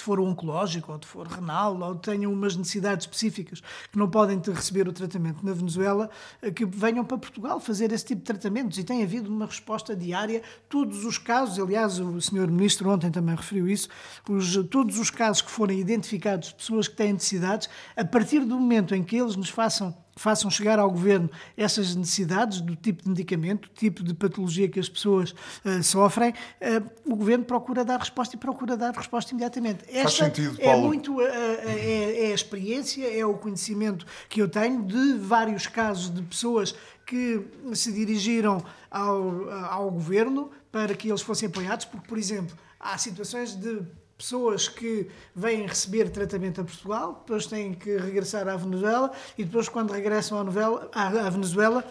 foro 0.03 0.25
oncológico 0.25 0.93
ou 0.93 0.99
de 0.99 1.07
foro 1.07 1.29
renal 1.29 1.77
ou 1.81 1.95
tenham 1.97 2.33
umas 2.33 2.57
necessidades 2.57 3.05
específicas 3.05 3.61
que 3.91 3.99
não 3.99 4.09
podem 4.09 4.41
receber 4.41 4.89
o 4.89 4.93
tratamento 4.93 5.45
na 5.45 5.53
Venezuela, 5.53 6.09
eh, 6.41 6.51
que 6.51 6.65
venham 6.65 7.05
para 7.05 7.19
Portugal 7.19 7.59
fazer 7.61 7.93
esse 7.93 8.05
tipo 8.05 8.21
de 8.21 8.27
tratamentos. 8.27 8.79
E 8.79 8.85
tem 8.85 9.03
havido 9.03 9.29
uma 9.29 9.47
resposta 9.47 9.97
diária. 9.97 10.43
Todos 10.69 11.05
os 11.05 11.19
casos, 11.19 11.59
aliás, 11.59 11.99
o 11.99 12.21
Sr. 12.21 12.49
Ministro 12.49 12.89
ontem 12.91 13.11
também 13.11 13.35
referiu 13.35 13.69
isso, 13.69 13.89
os, 14.29 14.57
todos 14.71 14.99
os 14.99 15.11
casos 15.11 15.43
que 15.43 15.51
forem 15.51 15.81
identificados 15.81 16.49
de 16.49 16.55
pessoas 16.55 16.87
que 16.87 16.95
têm 16.95 17.13
necessidades, 17.13 17.69
a 17.97 18.05
partir 18.05 18.45
do 18.45 18.59
momento 18.59 18.95
em 18.95 19.03
que 19.03 19.17
eles 19.17 19.37
nos 19.37 19.51
façam 19.51 19.95
façam 20.19 20.51
chegar 20.51 20.79
ao 20.79 20.91
governo 20.91 21.31
essas 21.57 21.95
necessidades 21.95 22.61
do 22.61 22.75
tipo 22.77 23.03
de 23.03 23.09
medicamento, 23.09 23.69
do 23.69 23.75
tipo 23.75 24.03
de 24.03 24.13
patologia 24.13 24.69
que 24.69 24.81
as 24.81 24.89
pessoas 24.89 25.35
uh, 25.65 25.83
sofrem, 25.83 26.31
uh, 26.31 27.11
o 27.11 27.17
governo 27.17 27.45
procura 27.45 27.85
dar 27.85 27.99
resposta 27.99 28.37
e 28.37 28.39
procura 28.39 28.77
dar 28.77 28.95
resposta 28.95 29.33
imediatamente. 29.33 29.85
Esta 29.89 30.03
Faz 30.03 30.15
sentido, 30.15 30.57
é 30.59 30.65
Paulo. 30.65 30.87
muito 30.87 31.17
uh, 31.17 31.23
é, 31.23 32.29
é 32.29 32.33
a 32.33 32.35
experiência, 32.35 33.07
é 33.07 33.25
o 33.25 33.35
conhecimento 33.35 34.05
que 34.29 34.43
eu 34.43 34.49
tenho 34.49 34.83
de 34.83 35.15
vários 35.15 35.67
casos 35.67 36.13
de 36.13 36.23
pessoas 36.23 36.75
que 37.07 37.41
se 37.73 37.91
dirigiram 37.91 38.63
ao, 38.91 39.49
ao 39.51 39.91
governo 39.91 40.51
para 40.71 40.95
que 40.95 41.09
eles 41.09 41.23
fossem 41.23 41.49
apoiados, 41.49 41.87
porque, 41.87 42.07
por 42.07 42.19
exemplo, 42.19 42.55
há 42.79 42.99
situações 42.99 43.55
de 43.55 43.81
pessoas 44.19 44.69
que 44.69 45.09
vêm 45.35 45.65
receber 45.65 46.11
tratamento 46.11 46.61
a 46.61 46.65
Portugal, 46.65 47.15
depois 47.21 47.47
têm 47.47 47.73
que 47.73 47.97
regressar 47.97 48.49
à 48.49 48.57
Venezuela 48.57 49.13
e 49.39 49.45
depois, 49.45 49.69
quando 49.69 49.93
regressam 49.93 50.39
à, 50.39 50.45
novela, 50.45 50.91
à, 50.93 51.31
Venezuela, 51.31 51.85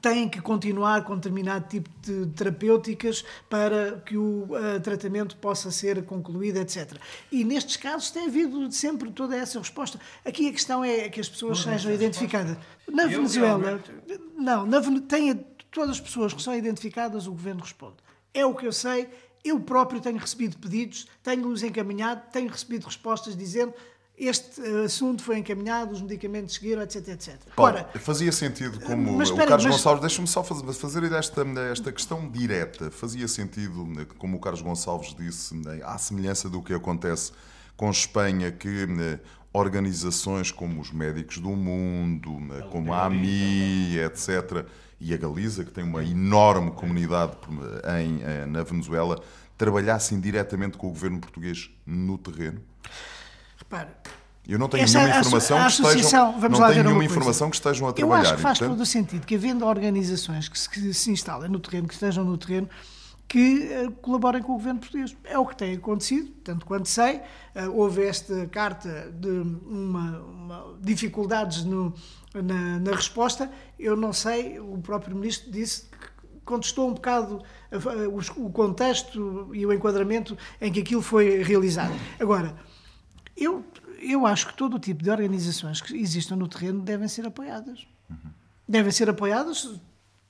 têm 0.00 0.28
que 0.28 0.40
continuar 0.40 1.04
com 1.04 1.14
determinado 1.14 1.68
tipo 1.68 1.90
de 2.00 2.26
terapêuticas 2.28 3.22
para 3.50 4.00
que 4.06 4.16
o 4.16 4.44
uh, 4.44 4.80
tratamento 4.82 5.36
possa 5.36 5.70
ser 5.70 6.04
concluído, 6.04 6.56
etc. 6.56 6.94
E 7.30 7.44
nestes 7.44 7.76
casos 7.76 8.10
tem 8.10 8.26
havido 8.26 8.72
sempre 8.72 9.10
toda 9.10 9.36
essa 9.36 9.58
resposta. 9.58 10.00
Aqui 10.24 10.48
a 10.48 10.52
questão 10.52 10.82
é 10.82 11.08
que 11.10 11.20
as 11.20 11.28
pessoas 11.28 11.60
sejam 11.60 11.92
identificadas. 11.92 12.56
Na 12.88 13.04
Eu 13.04 13.10
Venezuela, 13.10 13.58
realmente... 13.58 13.90
não, 14.34 14.64
na, 14.66 14.80
tem, 15.02 15.34
todas 15.70 15.90
as 15.90 16.00
pessoas 16.00 16.32
que 16.32 16.42
são 16.42 16.54
identificadas, 16.54 17.26
o 17.26 17.32
governo 17.32 17.60
responde. 17.60 17.96
É 18.32 18.44
o 18.44 18.54
que 18.54 18.66
eu 18.66 18.72
sei, 18.72 19.08
eu 19.48 19.60
próprio 19.60 20.00
tenho 20.00 20.18
recebido 20.18 20.56
pedidos, 20.58 21.06
tenho-os 21.22 21.62
encaminhado, 21.62 22.22
tenho 22.32 22.48
recebido 22.50 22.84
respostas 22.84 23.36
dizendo 23.36 23.72
este 24.18 24.62
eh, 24.62 24.84
assunto 24.84 25.22
foi 25.22 25.38
encaminhado, 25.38 25.92
os 25.92 26.00
medicamentos 26.00 26.54
seguiram, 26.54 26.80
etc, 26.82 27.08
etc. 27.08 27.36
Paulo, 27.54 27.74
Ora, 27.74 27.90
fazia 27.98 28.32
sentido, 28.32 28.80
como 28.80 29.12
mas, 29.12 29.30
o 29.30 29.36
Carlos 29.36 29.64
mas... 29.64 29.76
Gonçalves, 29.76 30.00
deixa-me 30.00 30.26
só 30.26 30.42
fazer, 30.42 30.72
fazer 30.72 31.12
esta, 31.12 31.42
esta 31.70 31.92
questão 31.92 32.28
direta, 32.30 32.90
fazia 32.90 33.28
sentido, 33.28 33.86
como 34.16 34.38
o 34.38 34.40
Carlos 34.40 34.62
Gonçalves 34.62 35.14
disse, 35.14 35.54
à 35.84 35.98
semelhança 35.98 36.48
do 36.48 36.62
que 36.62 36.72
acontece 36.72 37.32
com 37.76 37.90
Espanha, 37.90 38.50
que 38.50 38.86
né, 38.86 39.20
organizações 39.52 40.50
como 40.50 40.80
os 40.80 40.90
Médicos 40.90 41.38
do 41.38 41.50
Mundo, 41.50 42.40
né, 42.40 42.62
como 42.70 42.94
a 42.94 43.04
AMI, 43.04 43.98
etc., 43.98 44.64
e 45.00 45.12
a 45.12 45.16
Galiza, 45.16 45.64
que 45.64 45.70
tem 45.70 45.84
uma 45.84 46.02
enorme 46.02 46.70
comunidade 46.70 47.36
em, 48.00 48.22
eh, 48.22 48.46
na 48.46 48.62
Venezuela, 48.62 49.20
trabalhassem 49.56 50.20
diretamente 50.20 50.76
com 50.76 50.86
o 50.86 50.90
governo 50.90 51.18
português 51.20 51.70
no 51.86 52.16
terreno? 52.18 52.60
Repare, 53.58 53.90
eu 54.48 54.58
não 54.58 54.68
tenho 54.68 54.84
Essa, 54.84 54.98
nenhuma 54.98 55.20
informação 55.20 55.58
a, 55.58 55.66
a 55.66 55.70
que 55.70 55.82
estejam, 55.82 56.40
vamos 56.40 56.58
não 56.58 56.68
tenho 56.68 56.84
nenhuma 56.84 57.04
informação 57.04 57.50
que 57.50 57.56
estejam 57.56 57.88
a 57.88 57.92
trabalhar. 57.92 58.20
Eu 58.20 58.22
acho 58.22 58.36
que 58.36 58.42
faz 58.42 58.58
portanto... 58.58 58.76
todo 58.76 58.82
o 58.82 58.86
sentido 58.86 59.26
que 59.26 59.34
havendo 59.34 59.66
organizações 59.66 60.48
que 60.48 60.58
se, 60.58 60.70
que 60.70 60.94
se 60.94 61.10
instalem 61.10 61.50
no 61.50 61.58
terreno, 61.58 61.88
que 61.88 61.94
estejam 61.94 62.24
no 62.24 62.38
terreno, 62.38 62.68
que 63.28 63.68
uh, 63.86 63.90
colaborem 63.92 64.42
com 64.42 64.52
o 64.52 64.56
governo 64.56 64.80
português. 64.80 65.16
É 65.24 65.38
o 65.38 65.46
que 65.46 65.56
tem 65.56 65.74
acontecido, 65.74 66.30
tanto 66.44 66.64
quanto 66.64 66.88
sei. 66.88 67.16
Uh, 67.54 67.70
houve 67.74 68.04
esta 68.04 68.46
carta 68.46 69.10
de 69.10 69.28
uma, 69.28 70.20
uma 70.20 70.78
dificuldades 70.80 71.64
no, 71.64 71.92
na, 72.34 72.78
na, 72.78 72.90
resposta. 72.92 73.50
Eu 73.78 73.96
não 73.96 74.12
sei, 74.12 74.60
o 74.60 74.78
próprio 74.78 75.16
ministro 75.16 75.50
disse 75.50 75.82
que 75.82 76.40
contestou 76.44 76.88
um 76.88 76.94
bocado 76.94 77.42
uh, 77.72 78.44
o 78.44 78.50
contexto 78.50 79.50
e 79.52 79.66
o 79.66 79.72
enquadramento 79.72 80.36
em 80.60 80.72
que 80.72 80.80
aquilo 80.80 81.02
foi 81.02 81.42
realizado. 81.42 81.94
Agora, 82.20 82.56
eu, 83.36 83.64
eu 84.00 84.24
acho 84.24 84.46
que 84.48 84.56
todo 84.56 84.76
o 84.76 84.78
tipo 84.78 85.02
de 85.02 85.10
organizações 85.10 85.80
que 85.80 85.96
existam 85.96 86.36
no 86.36 86.46
terreno 86.46 86.80
devem 86.80 87.08
ser 87.08 87.26
apoiadas. 87.26 87.86
Uhum. 88.08 88.30
Devem 88.68 88.92
ser 88.92 89.10
apoiadas 89.10 89.80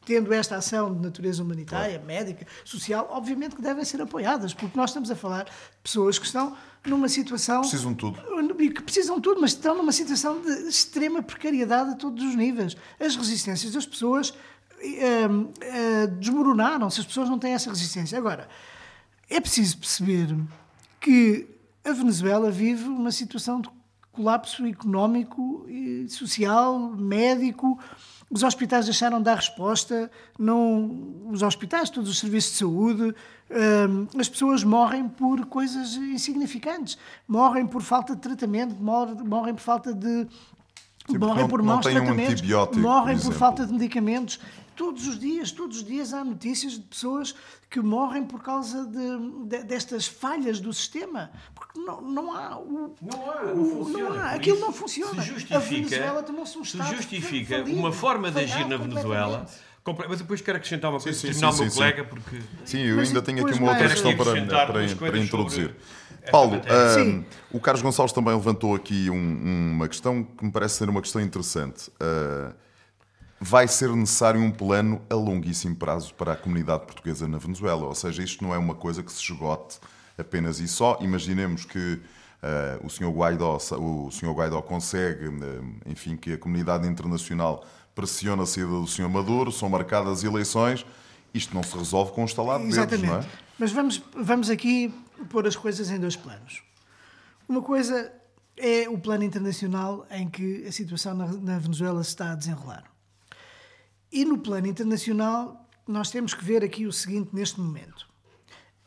tendo 0.07 0.33
esta 0.33 0.57
ação 0.57 0.95
de 0.95 1.03
natureza 1.03 1.43
humanitária, 1.43 1.99
claro. 1.99 2.07
médica, 2.07 2.47
social, 2.65 3.09
obviamente 3.11 3.57
que 3.57 3.61
devem 3.61 3.85
ser 3.85 4.01
apoiadas, 4.01 4.55
porque 4.55 4.79
nós 4.79 4.91
estamos 4.91 5.11
a 5.11 5.17
falar 5.17 5.45
de 5.45 5.51
pessoas 5.83 6.17
que 6.17 6.25
estão 6.25 6.57
numa 6.87 7.09
situação. 7.09 7.61
Precisam 7.63 7.93
de 7.93 7.99
tudo. 7.99 8.19
Que 8.57 8.83
precisam 8.83 9.17
de 9.17 9.23
tudo, 9.23 9.41
mas 9.41 9.51
estão 9.51 9.77
numa 9.77 9.91
situação 9.91 10.41
de 10.41 10.49
extrema 10.69 11.21
precariedade 11.23 11.91
a 11.91 11.95
todos 11.97 12.25
os 12.25 12.37
níveis. 12.37 12.77
As 13.01 13.17
resistências 13.17 13.73
das 13.73 13.85
pessoas 13.85 14.31
uh, 14.31 14.35
uh, 14.85 16.07
desmoronaram-se, 16.21 17.01
as 17.01 17.07
pessoas 17.07 17.29
não 17.29 17.41
têm 17.41 17.55
essa 17.55 17.69
resistência. 17.69 18.17
Agora, 18.17 18.49
é 19.29 19.41
preciso 19.41 19.77
perceber 19.79 20.37
que 21.01 21.49
a 21.85 21.91
Venezuela 21.91 22.49
vive 22.49 22.85
uma 22.85 23.11
situação 23.11 23.61
de 23.61 23.69
colapso 24.13 24.65
económico, 24.65 25.67
e 25.69 26.09
social, 26.09 26.79
médico 26.79 27.77
os 28.31 28.43
hospitais 28.43 28.85
deixaram 28.85 29.19
de 29.19 29.25
dar 29.25 29.37
resposta, 29.37 30.11
não, 30.39 31.15
os 31.31 31.43
hospitais, 31.43 31.91
todos 31.91 32.11
os 32.11 32.19
serviços 32.19 32.53
de 32.53 32.59
saúde, 32.59 33.15
hum, 33.51 34.07
as 34.19 34.29
pessoas 34.29 34.65
morrem 34.65 35.09
por 35.09 35.47
coisas 35.47 35.95
insignificantes, 35.95 36.99
morrem 37.29 37.67
por 37.67 37.83
falta 37.83 38.15
de 38.15 38.21
tratamento, 38.21 38.75
morrem 38.75 39.55
por 39.55 39.63
falta 39.63 39.95
de 39.95 40.27
Tipo, 41.07 41.25
morrem 41.25 41.43
não, 41.43 41.49
por 41.49 41.63
maus 41.63 41.87
tratamentos, 41.87 42.43
um 42.77 42.81
morrem 42.81 43.17
por, 43.17 43.27
por 43.27 43.35
falta 43.35 43.65
de 43.65 43.73
medicamentos. 43.73 44.41
Todos 44.77 45.07
os 45.07 45.19
dias, 45.19 45.51
todos 45.51 45.79
os 45.79 45.85
dias 45.85 46.13
há 46.13 46.23
notícias 46.23 46.75
de 46.75 46.81
pessoas 46.81 47.35
que 47.71 47.81
morrem 47.81 48.25
por 48.25 48.43
causa 48.43 48.85
de, 48.85 49.49
de, 49.49 49.65
destas 49.65 50.07
falhas 50.07 50.61
do 50.61 50.73
sistema. 50.73 51.31
Porque 51.55 51.81
não, 51.81 52.01
não 52.03 52.33
há. 52.33 52.59
O, 52.59 52.95
não 53.01 53.31
há, 53.31 53.43
não 53.45 53.63
o, 53.63 53.85
funciona. 53.85 54.11
Não 54.11 54.21
há, 54.21 54.31
aquilo 54.33 54.61
não 54.61 54.73
funciona. 54.73 55.23
Se 55.23 55.29
justifica, 55.29 55.57
a 55.57 55.61
Venezuela 55.61 56.23
tornou-se 56.23 56.59
um 56.59 56.65
se 56.65 56.77
justifica 56.77 57.59
falido, 57.59 57.79
uma 57.79 57.93
forma 57.93 58.31
de 58.31 58.41
agir 58.41 58.67
na 58.69 58.77
Venezuela. 58.77 59.47
Mas 60.09 60.19
depois 60.19 60.41
quero 60.41 60.59
acrescentar 60.59 60.91
uma 60.91 61.01
coisa, 61.01 61.17
sim, 61.17 61.29
sim, 61.29 61.35
sim, 61.35 61.41
meu 61.41 61.53
sim, 61.53 61.71
colega, 61.71 62.05
porque. 62.05 62.43
Sim, 62.65 62.79
eu 62.81 62.99
ainda 62.99 63.23
tenho 63.23 63.47
aqui 63.47 63.59
uma 63.59 63.71
outra 63.71 63.89
questão 63.89 64.17
para, 64.17 64.47
para, 64.47 64.97
para 64.97 65.19
introduzir. 65.19 65.75
Paulo, 66.31 66.57
uh, 66.57 67.25
o 67.53 67.61
Carlos 67.61 67.83
Gonçalves 67.83 68.13
também 68.13 68.35
levantou 68.35 68.75
aqui 68.75 69.09
um, 69.11 69.73
uma 69.75 69.89
questão 69.89 70.25
que 70.25 70.45
me 70.45 70.51
parece 70.51 70.77
ser 70.77 70.89
uma 70.89 71.01
questão 71.01 71.23
interessante. 71.23 71.89
Uh, 72.01 72.53
vai 73.41 73.69
ser 73.69 73.91
necessário 73.91 74.41
um 74.41 74.51
plano 74.51 75.01
a 75.11 75.15
longuíssimo 75.15 75.77
prazo 75.77 76.15
para 76.15 76.33
a 76.33 76.37
comunidade 76.37 76.87
portuguesa 76.87 77.29
na 77.29 77.39
Venezuela. 77.39 77.85
Ou 77.85 77.95
seja, 77.95 78.23
isto 78.23 78.43
não 78.43 78.55
é 78.55 78.59
uma 78.59 78.75
coisa 78.75 79.03
que 79.03 79.13
se 79.13 79.21
esgote 79.21 79.79
apenas 80.19 80.59
e 80.59 80.67
só. 80.67 80.99
Imaginemos 81.01 81.65
que 81.65 82.01
uh, 82.43 82.87
o 82.87 82.89
Sr. 82.89 83.11
Guaidó, 83.11 83.59
o 83.79 84.11
Sr. 84.11 84.33
Guaidó 84.33 84.63
consegue, 84.63 85.27
enfim, 85.85 86.17
que 86.17 86.33
a 86.33 86.39
comunidade 86.39 86.89
internacional 86.89 87.65
pressiona 87.95 88.43
a 88.43 88.47
saída 88.47 88.71
do 88.71 88.87
Sr. 88.87 89.09
Maduro, 89.09 89.51
são 89.51 89.69
marcadas 89.69 90.23
eleições 90.23 90.85
Isto 91.33 91.55
não 91.55 91.63
se 91.63 91.77
resolve 91.77 92.13
com 92.13 92.23
um 92.23 92.27
estalar 92.27 92.61
de 92.61 92.71
dedos, 92.71 93.03
não 93.03 93.17
é? 93.17 93.25
Mas 93.59 93.73
vamos, 93.73 94.03
vamos 94.15 94.51
aqui 94.51 94.93
pôr 95.31 95.47
as 95.47 95.57
coisas 95.57 95.91
em 95.91 95.99
dois 95.99 96.15
planos. 96.15 96.63
Uma 97.49 97.63
coisa 97.63 98.13
é 98.57 98.89
o 98.89 98.99
plano 98.99 99.25
internacional 99.25 100.07
em 100.11 100.29
que 100.29 100.67
a 100.67 100.73
situação 100.73 101.15
na, 101.15 101.27
na 101.27 101.59
Venezuela 101.59 102.03
se 102.03 102.11
está 102.11 102.33
a 102.33 102.35
desenrolar. 102.35 102.85
E 104.11 104.25
no 104.25 104.39
plano 104.39 104.67
internacional, 104.67 105.69
nós 105.87 106.11
temos 106.11 106.35
que 106.35 106.45
ver 106.45 106.65
aqui 106.65 106.87
o 106.87 106.93
seguinte 106.93 107.31
neste 107.33 107.61
momento. 107.61 108.09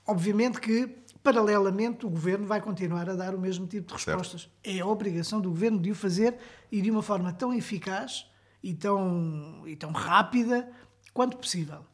Obviamente 0.06 0.60
que, 0.60 0.88
paralelamente, 1.24 2.06
o 2.06 2.10
governo 2.10 2.48
vai 2.48 2.62
continuar 2.62 3.10
a 3.10 3.16
dar 3.16 3.36
o 3.36 3.40
mesmo 3.40 3.68
tipo 3.68 3.88
de 3.88 3.94
respostas. 3.94 4.50
É 4.64 4.80
a 4.80 4.86
obrigação 4.86 5.40
do 5.40 5.50
governo 5.50 5.80
de 5.80 5.92
o 5.92 5.96
fazer 5.96 6.38
e 6.72 6.82
de 6.82 6.90
uma 6.90 7.02
forma 7.02 7.32
tão 7.32 7.54
eficaz 7.54 8.26
e 8.64 8.74
tão, 8.74 9.64
e 9.68 9.76
tão 9.76 9.92
rápida 9.92 10.70
quanto 11.14 11.38
possível. 11.38 11.86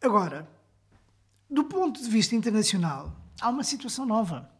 Agora, 0.00 0.48
do 1.48 1.64
ponto 1.64 2.02
de 2.02 2.08
vista 2.10 2.34
internacional, 2.34 3.16
há 3.40 3.48
uma 3.48 3.64
situação 3.64 4.04
nova. 4.04 4.50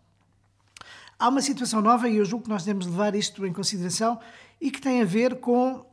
Há 1.18 1.28
uma 1.28 1.42
situação 1.42 1.80
nova 1.80 2.08
e 2.08 2.16
eu 2.16 2.24
julgo 2.24 2.44
que 2.44 2.50
nós 2.50 2.64
devemos 2.64 2.86
levar 2.86 3.14
isto 3.14 3.46
em 3.46 3.52
consideração 3.52 4.18
e 4.60 4.70
que 4.70 4.80
tem 4.80 5.02
a 5.02 5.04
ver 5.04 5.40
com 5.40 5.84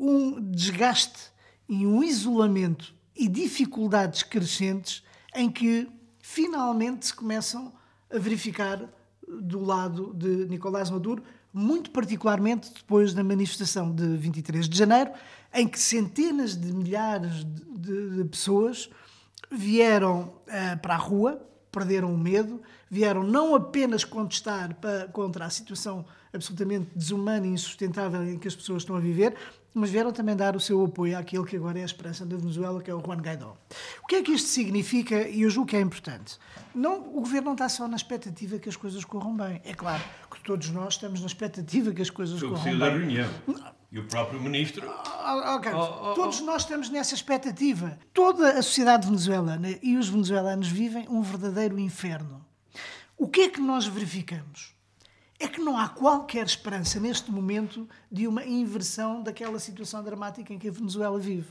um 0.00 0.40
desgaste 0.40 1.30
e 1.68 1.86
um 1.86 2.02
isolamento 2.02 2.94
e 3.14 3.28
dificuldades 3.28 4.22
crescentes 4.22 5.04
em 5.34 5.50
que 5.50 5.86
finalmente 6.22 7.06
se 7.06 7.14
começam 7.14 7.70
a 8.10 8.18
verificar 8.18 8.82
do 9.28 9.62
lado 9.62 10.14
de 10.14 10.46
Nicolás 10.46 10.90
Maduro, 10.90 11.22
muito 11.52 11.90
particularmente 11.90 12.72
depois 12.72 13.12
da 13.12 13.22
manifestação 13.22 13.94
de 13.94 14.16
23 14.16 14.68
de 14.68 14.76
janeiro, 14.76 15.10
em 15.52 15.68
que 15.68 15.78
centenas 15.78 16.56
de 16.56 16.72
milhares 16.72 17.44
de, 17.44 18.16
de, 18.16 18.24
pessoas 18.24 18.88
vieram 19.50 20.22
uh, 20.22 20.78
para 20.80 20.94
a 20.94 20.98
rua, 20.98 21.44
perderam 21.70 22.12
o 22.12 22.18
medo, 22.18 22.60
vieram 22.88 23.22
não 23.22 23.54
apenas 23.54 24.04
contestar 24.04 24.74
para, 24.76 25.08
contra 25.08 25.44
a 25.44 25.50
situação 25.50 26.04
absolutamente 26.32 26.90
desumana 26.94 27.46
e 27.46 27.50
insustentável 27.50 28.22
em 28.24 28.38
que 28.38 28.48
as 28.48 28.54
pessoas 28.54 28.82
estão 28.82 28.96
a 28.96 29.00
viver, 29.00 29.36
mas 29.72 29.90
vieram 29.90 30.12
também 30.12 30.34
dar 30.34 30.56
o 30.56 30.60
seu 30.60 30.84
apoio 30.84 31.16
àquele 31.16 31.44
que 31.44 31.56
agora 31.56 31.78
é 31.78 31.82
a 31.82 31.86
esperança 31.86 32.26
da 32.26 32.36
Venezuela, 32.36 32.82
que 32.82 32.90
é 32.90 32.94
o 32.94 33.00
Juan 33.00 33.18
Guaidó. 33.18 33.56
O 34.02 34.06
que 34.06 34.16
é 34.16 34.22
que 34.22 34.32
isto 34.32 34.48
significa? 34.48 35.28
E 35.28 35.42
eu 35.42 35.50
julgo 35.50 35.68
que 35.70 35.76
é 35.76 35.80
importante. 35.80 36.38
Não, 36.74 37.00
o 37.00 37.20
governo 37.20 37.46
não 37.46 37.52
está 37.52 37.68
só 37.68 37.86
na 37.86 37.96
expectativa 37.96 38.58
que 38.58 38.68
as 38.68 38.76
coisas 38.76 39.04
corram 39.04 39.36
bem. 39.36 39.60
É 39.64 39.72
claro 39.74 40.02
que 40.30 40.40
todos 40.42 40.70
nós 40.70 40.94
estamos 40.94 41.20
na 41.20 41.26
expectativa 41.26 41.92
que 41.92 42.02
as 42.02 42.10
coisas 42.10 42.40
Eu 42.40 42.50
corram 42.50 42.64
bem. 42.64 42.78
da 42.78 42.88
reunião. 42.90 43.28
E 43.92 43.98
o 43.98 44.06
próprio 44.06 44.40
ministro. 44.40 44.88
Oh, 44.88 45.54
oh, 45.56 45.60
Carlos, 45.60 45.88
Oh, 45.88 46.10
oh, 46.10 46.14
todos 46.14 46.40
nós 46.40 46.62
estamos 46.62 46.88
nessa 46.90 47.14
expectativa. 47.14 47.98
Toda 48.14 48.50
a 48.58 48.62
sociedade 48.62 49.06
venezuelana 49.06 49.68
e 49.82 49.96
os 49.96 50.08
venezuelanos 50.08 50.68
vivem 50.68 51.08
um 51.08 51.22
verdadeiro 51.22 51.78
inferno. 51.78 52.44
O 53.18 53.26
que 53.28 53.42
é 53.42 53.48
que 53.48 53.60
nós 53.60 53.86
verificamos? 53.86 54.74
É 55.40 55.48
que 55.48 55.58
não 55.60 55.76
há 55.78 55.88
qualquer 55.88 56.44
esperança 56.44 57.00
neste 57.00 57.30
momento 57.32 57.88
de 58.12 58.28
uma 58.28 58.44
inversão 58.44 59.22
daquela 59.22 59.58
situação 59.58 60.04
dramática 60.04 60.52
em 60.52 60.58
que 60.58 60.68
a 60.68 60.72
Venezuela 60.72 61.18
vive. 61.18 61.48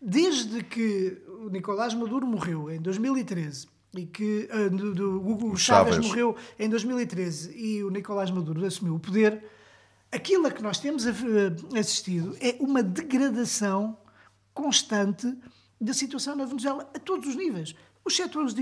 Desde 0.00 0.62
que 0.62 1.16
o 1.42 1.48
Nicolás 1.48 1.94
Maduro 1.94 2.26
morreu 2.26 2.70
em 2.70 2.80
2013 2.80 3.66
e 3.96 4.04
que 4.06 4.46
ah, 4.52 4.68
do, 4.68 4.94
do 4.94 5.16
Hugo 5.26 5.56
Chávez, 5.56 5.94
Chávez. 5.94 6.06
morreu 6.06 6.36
em 6.58 6.68
2013 6.68 7.56
e 7.56 7.82
o 7.82 7.90
Nicolás 7.90 8.30
Maduro 8.30 8.64
assumiu 8.64 8.94
o 8.96 9.00
poder, 9.00 9.42
aquilo 10.12 10.46
a 10.46 10.50
que 10.50 10.62
nós 10.62 10.78
temos 10.78 11.06
a- 11.06 11.10
a- 11.10 11.78
assistido 11.80 12.36
é 12.40 12.56
uma 12.60 12.82
degradação 12.82 13.96
constante 14.52 15.34
da 15.80 15.94
situação 15.94 16.36
na 16.36 16.44
Venezuela 16.44 16.88
a 16.94 16.98
todos 16.98 17.26
os 17.28 17.34
níveis. 17.36 17.74
Os 18.04 18.14
setores 18.14 18.54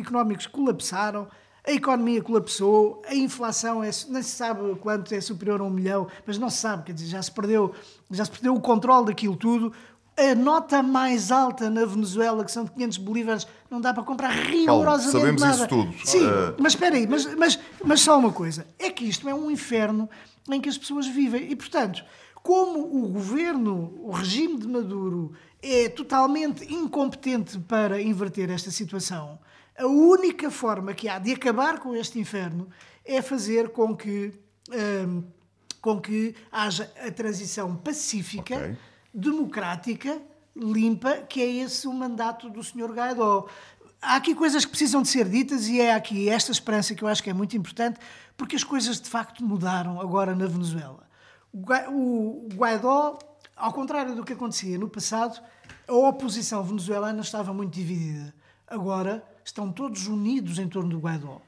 económicos 0.00 0.46
colapsaram, 0.46 1.28
a 1.68 1.72
economia 1.72 2.22
colapsou, 2.22 3.02
a 3.06 3.14
inflação 3.14 3.84
é, 3.84 3.90
não 4.08 4.22
se 4.22 4.30
sabe 4.30 4.74
quanto 4.76 5.14
é 5.14 5.20
superior 5.20 5.60
a 5.60 5.64
um 5.64 5.70
milhão, 5.70 6.08
mas 6.26 6.38
não 6.38 6.48
se 6.48 6.56
sabe, 6.56 6.84
quer 6.84 6.92
dizer, 6.94 7.08
já 7.08 7.22
se 7.22 7.30
perdeu, 7.30 7.74
já 8.10 8.24
se 8.24 8.30
perdeu 8.30 8.54
o 8.54 8.60
controle 8.60 9.06
daquilo 9.06 9.36
tudo. 9.36 9.70
A 10.16 10.34
nota 10.34 10.82
mais 10.82 11.30
alta 11.30 11.68
na 11.68 11.84
Venezuela, 11.84 12.42
que 12.42 12.50
são 12.50 12.64
de 12.64 12.70
500 12.70 12.98
bolívares, 12.98 13.46
não 13.70 13.82
dá 13.82 13.92
para 13.92 14.02
comprar 14.02 14.30
rigorosamente 14.30 15.12
sabemos 15.12 15.42
nada. 15.42 15.56
isso 15.56 15.68
tudo. 15.68 15.94
Sim, 16.04 16.26
Eh, 16.26 16.54
mas 16.58 16.72
espera 16.72 16.96
aí, 16.96 17.06
mas, 17.06 17.26
mas, 17.36 17.58
mas 17.84 18.00
só 18.00 18.18
uma 18.18 18.32
coisa. 18.32 18.66
É 18.78 18.90
que 18.90 19.04
isto 19.04 19.28
é 19.28 19.34
um 19.34 19.50
inferno 19.50 20.08
em 20.50 20.60
que 20.62 20.70
as 20.70 20.78
pessoas 20.78 21.06
vivem. 21.06 21.52
E, 21.52 21.54
portanto, 21.54 22.02
como 22.42 22.80
o 22.80 23.08
governo, 23.08 23.92
o 24.02 24.10
regime 24.10 24.58
de 24.58 24.66
Maduro, 24.66 25.34
é 25.62 25.88
totalmente 25.90 26.64
incompetente 26.72 27.58
para 27.58 28.00
inverter 28.00 28.50
esta 28.50 28.70
situação, 28.70 29.38
a 29.78 29.86
única 29.86 30.50
forma 30.50 30.92
que 30.92 31.08
há 31.08 31.18
de 31.18 31.32
acabar 31.32 31.78
com 31.78 31.94
este 31.94 32.18
inferno 32.18 32.68
é 33.04 33.22
fazer 33.22 33.70
com 33.70 33.96
que, 33.96 34.32
hum, 34.70 35.22
com 35.80 36.00
que 36.00 36.34
haja 36.50 36.92
a 37.06 37.10
transição 37.10 37.76
pacífica 37.76 38.56
Ok. 38.56 38.76
democrática, 39.14 40.20
limpa, 40.56 41.18
que 41.18 41.40
é 41.40 41.46
esse 41.46 41.86
o 41.86 41.92
mandato 41.92 42.50
do 42.50 42.62
Sr. 42.62 42.92
Guaidó. 42.92 43.46
Há 44.02 44.16
aqui 44.16 44.34
coisas 44.34 44.64
que 44.64 44.70
precisam 44.70 45.02
de 45.02 45.08
ser 45.08 45.28
ditas 45.28 45.68
e 45.68 45.80
é 45.80 45.94
aqui 45.94 46.28
esta 46.28 46.50
esperança 46.50 46.94
que 46.94 47.02
eu 47.02 47.08
acho 47.08 47.22
que 47.22 47.30
é 47.30 47.32
muito 47.32 47.56
importante, 47.56 47.98
porque 48.36 48.56
as 48.56 48.64
coisas 48.64 49.00
de 49.00 49.08
facto 49.08 49.44
mudaram 49.44 50.00
agora 50.00 50.34
na 50.34 50.46
Venezuela. 50.46 51.08
O 51.90 52.48
Guaidó, 52.54 53.18
ao 53.56 53.72
contrário 53.72 54.14
do 54.14 54.24
que 54.24 54.32
acontecia 54.32 54.78
no 54.78 54.88
passado, 54.88 55.40
a 55.86 55.92
oposição 55.92 56.62
venezuelana 56.62 57.20
estava 57.22 57.52
muito 57.52 57.72
dividida. 57.72 58.34
Agora 58.66 59.24
estão 59.48 59.72
todos 59.72 60.06
unidos 60.06 60.58
em 60.58 60.68
torno 60.68 60.90
do 60.90 60.98
Guaidó. 60.98 61.40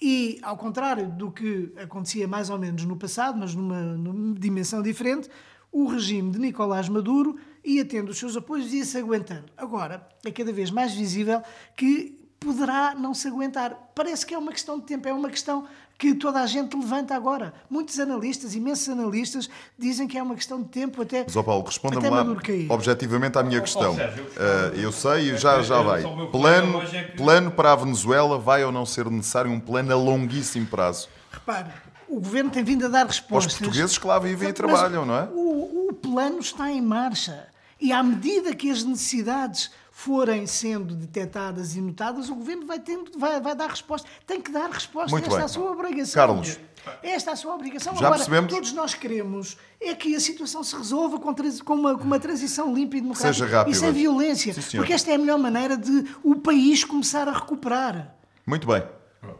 E, 0.00 0.38
ao 0.42 0.56
contrário 0.56 1.10
do 1.10 1.30
que 1.30 1.72
acontecia 1.76 2.26
mais 2.26 2.48
ou 2.48 2.58
menos 2.58 2.84
no 2.84 2.96
passado, 2.96 3.38
mas 3.38 3.54
numa, 3.54 3.82
numa 3.82 4.38
dimensão 4.38 4.82
diferente, 4.82 5.28
o 5.70 5.86
regime 5.86 6.30
de 6.30 6.38
Nicolás 6.38 6.88
Maduro 6.88 7.36
ia 7.62 7.84
tendo 7.84 8.10
os 8.10 8.18
seus 8.18 8.36
apoios 8.36 8.72
e 8.72 8.78
ia 8.78 8.84
se 8.84 8.96
aguentando. 8.96 9.46
Agora, 9.56 10.08
é 10.24 10.30
cada 10.30 10.52
vez 10.52 10.70
mais 10.70 10.94
visível 10.94 11.42
que 11.76 12.18
poderá 12.40 12.94
não 12.94 13.12
se 13.12 13.28
aguentar. 13.28 13.92
Parece 13.94 14.24
que 14.24 14.34
é 14.34 14.38
uma 14.38 14.52
questão 14.52 14.78
de 14.78 14.86
tempo, 14.86 15.06
é 15.06 15.12
uma 15.12 15.28
questão 15.28 15.66
que 16.00 16.14
toda 16.14 16.40
a 16.40 16.46
gente 16.46 16.74
levanta 16.74 17.14
agora. 17.14 17.52
Muitos 17.68 18.00
analistas, 18.00 18.54
imensos 18.54 18.88
analistas, 18.88 19.50
dizem 19.78 20.08
que 20.08 20.16
é 20.16 20.22
uma 20.22 20.34
questão 20.34 20.62
de 20.62 20.68
tempo 20.70 21.02
até, 21.02 21.24
Mas, 21.24 21.36
ó 21.36 21.42
Paulo, 21.42 21.62
responda-me 21.66 22.08
lá 22.08 22.24
objetivamente 22.70 23.36
à 23.38 23.42
minha 23.42 23.60
questão. 23.60 23.94
Sérgio, 23.94 24.26
Ah, 24.38 24.74
eu 24.76 24.90
sei, 24.90 25.36
já, 25.36 25.60
já 25.60 25.76
eu- 25.76 25.84
vai. 25.84 26.02
Plano, 26.32 26.80
é 26.82 27.04
que- 27.04 27.16
plano 27.18 27.50
para 27.50 27.72
a 27.72 27.76
Venezuela 27.76 28.38
vai 28.38 28.64
ou 28.64 28.72
não 28.72 28.86
ser 28.86 29.10
necessário 29.10 29.50
um 29.50 29.60
plano 29.60 29.92
a 29.92 29.96
longuíssimo 29.96 30.66
prazo? 30.66 31.06
Repare, 31.30 31.68
o 32.08 32.14
governo 32.14 32.50
tem 32.50 32.64
vindo 32.64 32.86
a 32.86 32.88
dar 32.88 33.02
Aos 33.02 33.18
respostas. 33.18 33.58
portugueses 33.58 33.98
que 33.98 34.06
lá 34.06 34.18
vivem 34.18 34.48
e 34.48 34.52
trabalham, 34.54 35.04
não 35.04 35.14
é? 35.14 35.28
O, 35.34 35.88
o 35.90 35.92
plano 35.92 36.38
está 36.40 36.70
em 36.72 36.80
marcha. 36.80 37.46
E 37.78 37.92
à 37.92 38.02
medida 38.02 38.54
que 38.54 38.70
as 38.70 38.82
necessidades 38.84 39.70
forem 40.00 40.46
sendo 40.46 40.94
detectadas 40.94 41.76
e 41.76 41.80
notadas, 41.80 42.30
o 42.30 42.34
governo 42.34 42.66
vai, 42.66 42.78
tendo, 42.78 43.18
vai, 43.18 43.38
vai 43.38 43.54
dar 43.54 43.68
resposta. 43.68 44.08
Tem 44.26 44.40
que 44.40 44.50
dar 44.50 44.70
resposta. 44.70 45.10
Muito 45.10 45.24
Esta 45.24 45.36
bem. 45.36 45.42
é 45.42 45.44
a 45.44 45.48
sua 45.48 45.70
obrigação. 45.70 46.26
Carlos. 46.26 46.58
Esta 47.02 47.30
é 47.30 47.32
a 47.34 47.36
sua 47.36 47.54
obrigação. 47.54 47.92
Já 47.92 48.06
Agora, 48.06 48.14
percebemos? 48.16 48.50
todos 48.50 48.72
nós 48.72 48.94
queremos 48.94 49.58
é 49.78 49.94
que 49.94 50.16
a 50.16 50.20
situação 50.20 50.64
se 50.64 50.74
resolva 50.74 51.20
com, 51.20 51.34
com 51.34 51.74
uma, 51.74 51.98
com 51.98 52.04
uma 52.04 52.18
transição 52.18 52.74
limpa 52.74 52.96
e 52.96 53.02
democrática 53.02 53.44
Seja 53.44 53.58
rápida. 53.58 53.76
e 53.76 53.78
sem 53.78 53.92
violência. 53.92 54.54
Sim, 54.54 54.62
senhor. 54.62 54.82
porque 54.82 54.94
esta 54.94 55.10
é 55.10 55.16
a 55.16 55.18
melhor 55.18 55.38
maneira 55.38 55.76
de 55.76 56.06
o 56.24 56.36
país 56.36 56.82
começar 56.82 57.28
a 57.28 57.32
recuperar. 57.32 58.14
Muito 58.46 58.66
bem. 58.66 58.82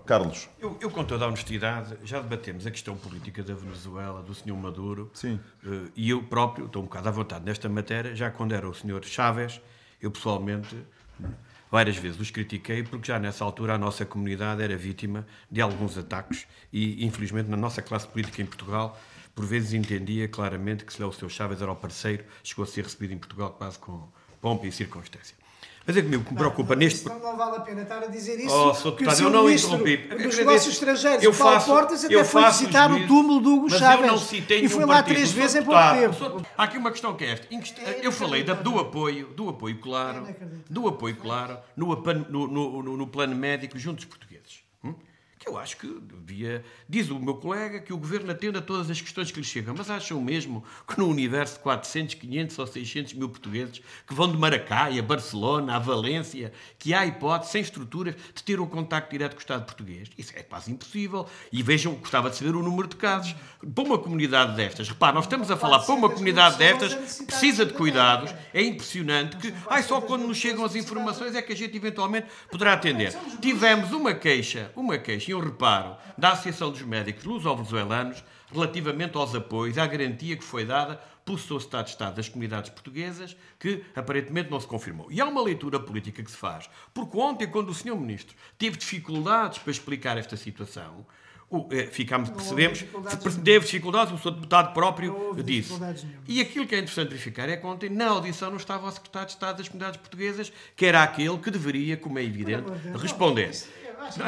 Carlos. 0.04 0.46
Eu, 0.58 0.76
eu, 0.78 0.90
com 0.90 1.02
toda 1.04 1.24
a 1.24 1.28
honestidade, 1.28 1.96
já 2.04 2.20
debatemos 2.20 2.66
a 2.66 2.70
questão 2.70 2.98
política 2.98 3.42
da 3.42 3.54
Venezuela, 3.54 4.22
do 4.22 4.34
Sr. 4.34 4.52
Maduro. 4.52 5.10
Sim. 5.14 5.40
Eh, 5.64 5.90
e 5.96 6.10
eu 6.10 6.22
próprio 6.22 6.66
estou 6.66 6.82
um 6.82 6.84
bocado 6.84 7.08
à 7.08 7.12
vontade 7.12 7.46
nesta 7.46 7.66
matéria, 7.66 8.14
já 8.14 8.30
quando 8.30 8.52
era 8.52 8.68
o 8.68 8.74
Sr. 8.74 9.02
Chávez, 9.04 9.58
eu 10.00 10.10
pessoalmente 10.10 10.76
várias 11.70 11.96
vezes 11.96 12.20
os 12.20 12.30
critiquei, 12.30 12.82
porque 12.82 13.06
já 13.06 13.18
nessa 13.18 13.44
altura 13.44 13.74
a 13.74 13.78
nossa 13.78 14.04
comunidade 14.04 14.62
era 14.62 14.76
vítima 14.76 15.26
de 15.50 15.60
alguns 15.60 15.96
ataques 15.96 16.46
e, 16.72 17.04
infelizmente, 17.04 17.48
na 17.48 17.56
nossa 17.56 17.80
classe 17.80 18.08
política 18.08 18.42
em 18.42 18.46
Portugal, 18.46 19.00
por 19.34 19.46
vezes 19.46 19.72
entendia 19.72 20.26
claramente 20.26 20.84
que 20.84 20.92
se 20.92 21.00
lá 21.00 21.08
o 21.08 21.12
Sr. 21.12 21.30
Chávez 21.30 21.62
era 21.62 21.70
o 21.70 21.76
parceiro, 21.76 22.24
chegou 22.42 22.64
a 22.64 22.66
ser 22.66 22.84
recebido 22.84 23.12
em 23.12 23.18
Portugal 23.18 23.50
quase 23.50 23.78
com 23.78 24.08
pompa 24.40 24.66
e 24.66 24.72
circunstância. 24.72 25.39
Mas 25.86 25.96
é 25.96 26.02
que 26.02 26.08
me 26.08 26.18
preocupa 26.18 26.76
neste... 26.76 27.08
Não, 27.08 27.18
não 27.18 27.36
vale 27.36 27.56
a 27.56 27.60
pena 27.60 27.82
estar 27.82 28.02
a 28.02 28.06
dizer 28.06 28.38
isso. 28.38 28.54
Oh, 28.54 28.72
Sr. 28.74 28.90
Deputado, 28.92 29.22
eu 29.22 29.30
não 29.30 29.44
ministro 29.44 29.74
interrompi. 29.76 30.22
Dos 30.22 30.36
negócios 30.36 30.74
estrangeiros, 30.74 31.24
Eu 31.24 31.30
o 31.30 31.34
Paulo 31.34 31.54
faço- 31.54 31.66
Portas, 31.66 32.04
até 32.04 32.14
eu 32.14 32.24
foi 32.24 32.42
faço 32.42 32.58
visitar 32.60 32.92
o 32.92 33.06
túmulo 33.08 33.40
do 33.40 33.54
Hugo 33.54 33.66
mas 33.70 33.78
Chávez. 33.80 34.06
Eu 34.06 34.12
não 34.12 34.18
citei 34.18 34.60
e 34.64 34.68
foi 34.68 34.84
lá 34.84 34.94
partido. 34.96 35.14
três 35.14 35.32
vezes 35.32 35.56
em 35.56 35.62
pouco 35.64 35.80
tempo. 35.92 36.46
Há 36.56 36.62
aqui 36.64 36.78
uma 36.78 36.90
questão 36.90 37.14
que 37.14 37.24
é 37.24 37.30
esta. 37.32 37.46
Inquest- 37.52 37.78
Eu 38.02 38.12
falei 38.12 38.44
do 38.44 38.78
apoio, 38.78 39.26
do 39.28 39.48
apoio 39.48 39.78
claro, 39.78 40.26
do 40.68 40.86
apoio 40.86 41.16
claro 41.16 41.58
no, 41.76 41.86
no- 41.96 42.46
no- 42.46 42.82
no- 42.82 42.96
no 42.96 43.06
plano 43.06 43.34
médico 43.34 43.78
junto 43.78 43.96
dos 43.96 44.04
portugueses. 44.04 44.29
Eu 45.50 45.58
acho 45.58 45.76
que 45.78 46.00
devia. 46.00 46.64
Diz 46.88 47.10
o 47.10 47.18
meu 47.18 47.34
colega 47.34 47.80
que 47.80 47.92
o 47.92 47.98
governo 47.98 48.30
atende 48.30 48.58
a 48.58 48.62
todas 48.62 48.88
as 48.88 49.00
questões 49.00 49.32
que 49.32 49.40
lhe 49.40 49.44
chegam, 49.44 49.74
mas 49.76 49.90
acham 49.90 50.20
mesmo 50.20 50.64
que 50.86 50.96
no 50.96 51.08
universo 51.08 51.54
de 51.54 51.60
400, 51.60 52.14
500 52.14 52.58
ou 52.58 52.66
600 52.68 53.14
mil 53.14 53.28
portugueses 53.28 53.80
que 54.06 54.14
vão 54.14 54.30
de 54.30 54.38
Maracai 54.38 54.98
a 54.98 55.02
Barcelona, 55.02 55.74
a 55.74 55.78
Valência, 55.80 56.52
que 56.78 56.94
há 56.94 57.04
hipótese, 57.04 57.50
sem 57.50 57.62
estruturas, 57.62 58.14
de 58.32 58.44
ter 58.44 58.60
um 58.60 58.66
contacto 58.66 59.10
direto 59.10 59.32
com 59.32 59.38
o 59.38 59.40
Estado 59.40 59.64
português? 59.64 60.08
Isso 60.16 60.32
é 60.36 60.42
quase 60.42 60.70
impossível. 60.70 61.26
E 61.52 61.64
vejam, 61.64 61.94
gostava 61.94 62.30
de 62.30 62.36
saber 62.36 62.54
o 62.54 62.62
número 62.62 62.86
de 62.86 62.94
casos. 62.94 63.34
Para 63.74 63.84
uma 63.84 63.98
comunidade 63.98 64.54
destas, 64.54 64.88
repare, 64.88 65.14
nós 65.14 65.24
estamos 65.24 65.50
a 65.50 65.56
falar 65.56 65.80
para 65.80 65.94
uma 65.94 66.08
comunidade 66.08 66.58
destas 66.58 67.18
que 67.18 67.26
precisa 67.26 67.66
de 67.66 67.74
cuidados, 67.74 68.32
é 68.54 68.62
impressionante 68.62 69.36
que, 69.36 69.52
ai, 69.68 69.82
só 69.82 70.00
quando 70.00 70.26
nos 70.26 70.38
chegam 70.38 70.64
as 70.64 70.76
informações 70.76 71.34
é 71.34 71.42
que 71.42 71.52
a 71.52 71.56
gente 71.56 71.76
eventualmente 71.76 72.28
poderá 72.50 72.74
atender. 72.74 73.14
Tivemos 73.40 73.92
uma 73.92 74.14
queixa, 74.14 74.70
uma 74.76 74.96
queixa 74.96 75.32
um 75.40 75.44
reparo 75.44 75.96
da 76.16 76.32
Associação 76.32 76.70
dos 76.70 76.82
Médicos 76.82 77.24
Luso-Venezuelanos 77.24 78.22
relativamente 78.52 79.16
aos 79.16 79.34
apoios, 79.34 79.78
à 79.78 79.86
garantia 79.86 80.36
que 80.36 80.44
foi 80.44 80.64
dada 80.64 81.00
pelo 81.24 81.58
Estado 81.58 81.84
de 81.84 81.90
Estado 81.90 82.16
das 82.16 82.28
comunidades 82.28 82.70
portuguesas, 82.70 83.36
que 83.58 83.84
aparentemente 83.94 84.50
não 84.50 84.58
se 84.58 84.66
confirmou. 84.66 85.10
E 85.12 85.20
há 85.20 85.26
uma 85.26 85.42
leitura 85.42 85.78
política 85.78 86.22
que 86.22 86.30
se 86.30 86.36
faz, 86.36 86.68
porque 86.92 87.16
ontem, 87.16 87.46
quando 87.46 87.68
o 87.68 87.74
Sr. 87.74 87.94
Ministro 87.94 88.36
teve 88.58 88.76
dificuldades 88.76 89.58
para 89.58 89.70
explicar 89.70 90.18
esta 90.18 90.36
situação, 90.36 91.06
o, 91.48 91.66
eh, 91.72 91.86
ficámos, 91.86 92.30
percebemos, 92.30 92.84
teve 93.42 93.64
dificuldades, 93.64 94.14
o 94.14 94.18
Sr. 94.18 94.34
Deputado 94.34 94.72
próprio 94.72 95.34
disse. 95.44 95.72
E 96.28 96.40
aquilo 96.40 96.64
que 96.64 96.76
é 96.76 96.78
interessante 96.78 97.08
verificar 97.08 97.48
é 97.48 97.56
que 97.56 97.66
ontem, 97.66 97.90
na 97.90 98.08
audição, 98.08 98.50
não 98.50 98.56
estava 98.56 98.86
o 98.86 98.92
Secretário 98.92 99.26
de 99.26 99.34
Estado 99.34 99.58
das 99.58 99.68
Comunidades 99.68 100.00
Portuguesas, 100.00 100.52
que 100.76 100.86
era 100.86 101.02
aquele 101.02 101.36
que 101.38 101.50
deveria, 101.50 101.96
como 101.96 102.20
é 102.20 102.24
evidente, 102.24 102.70
responder. 102.96 103.50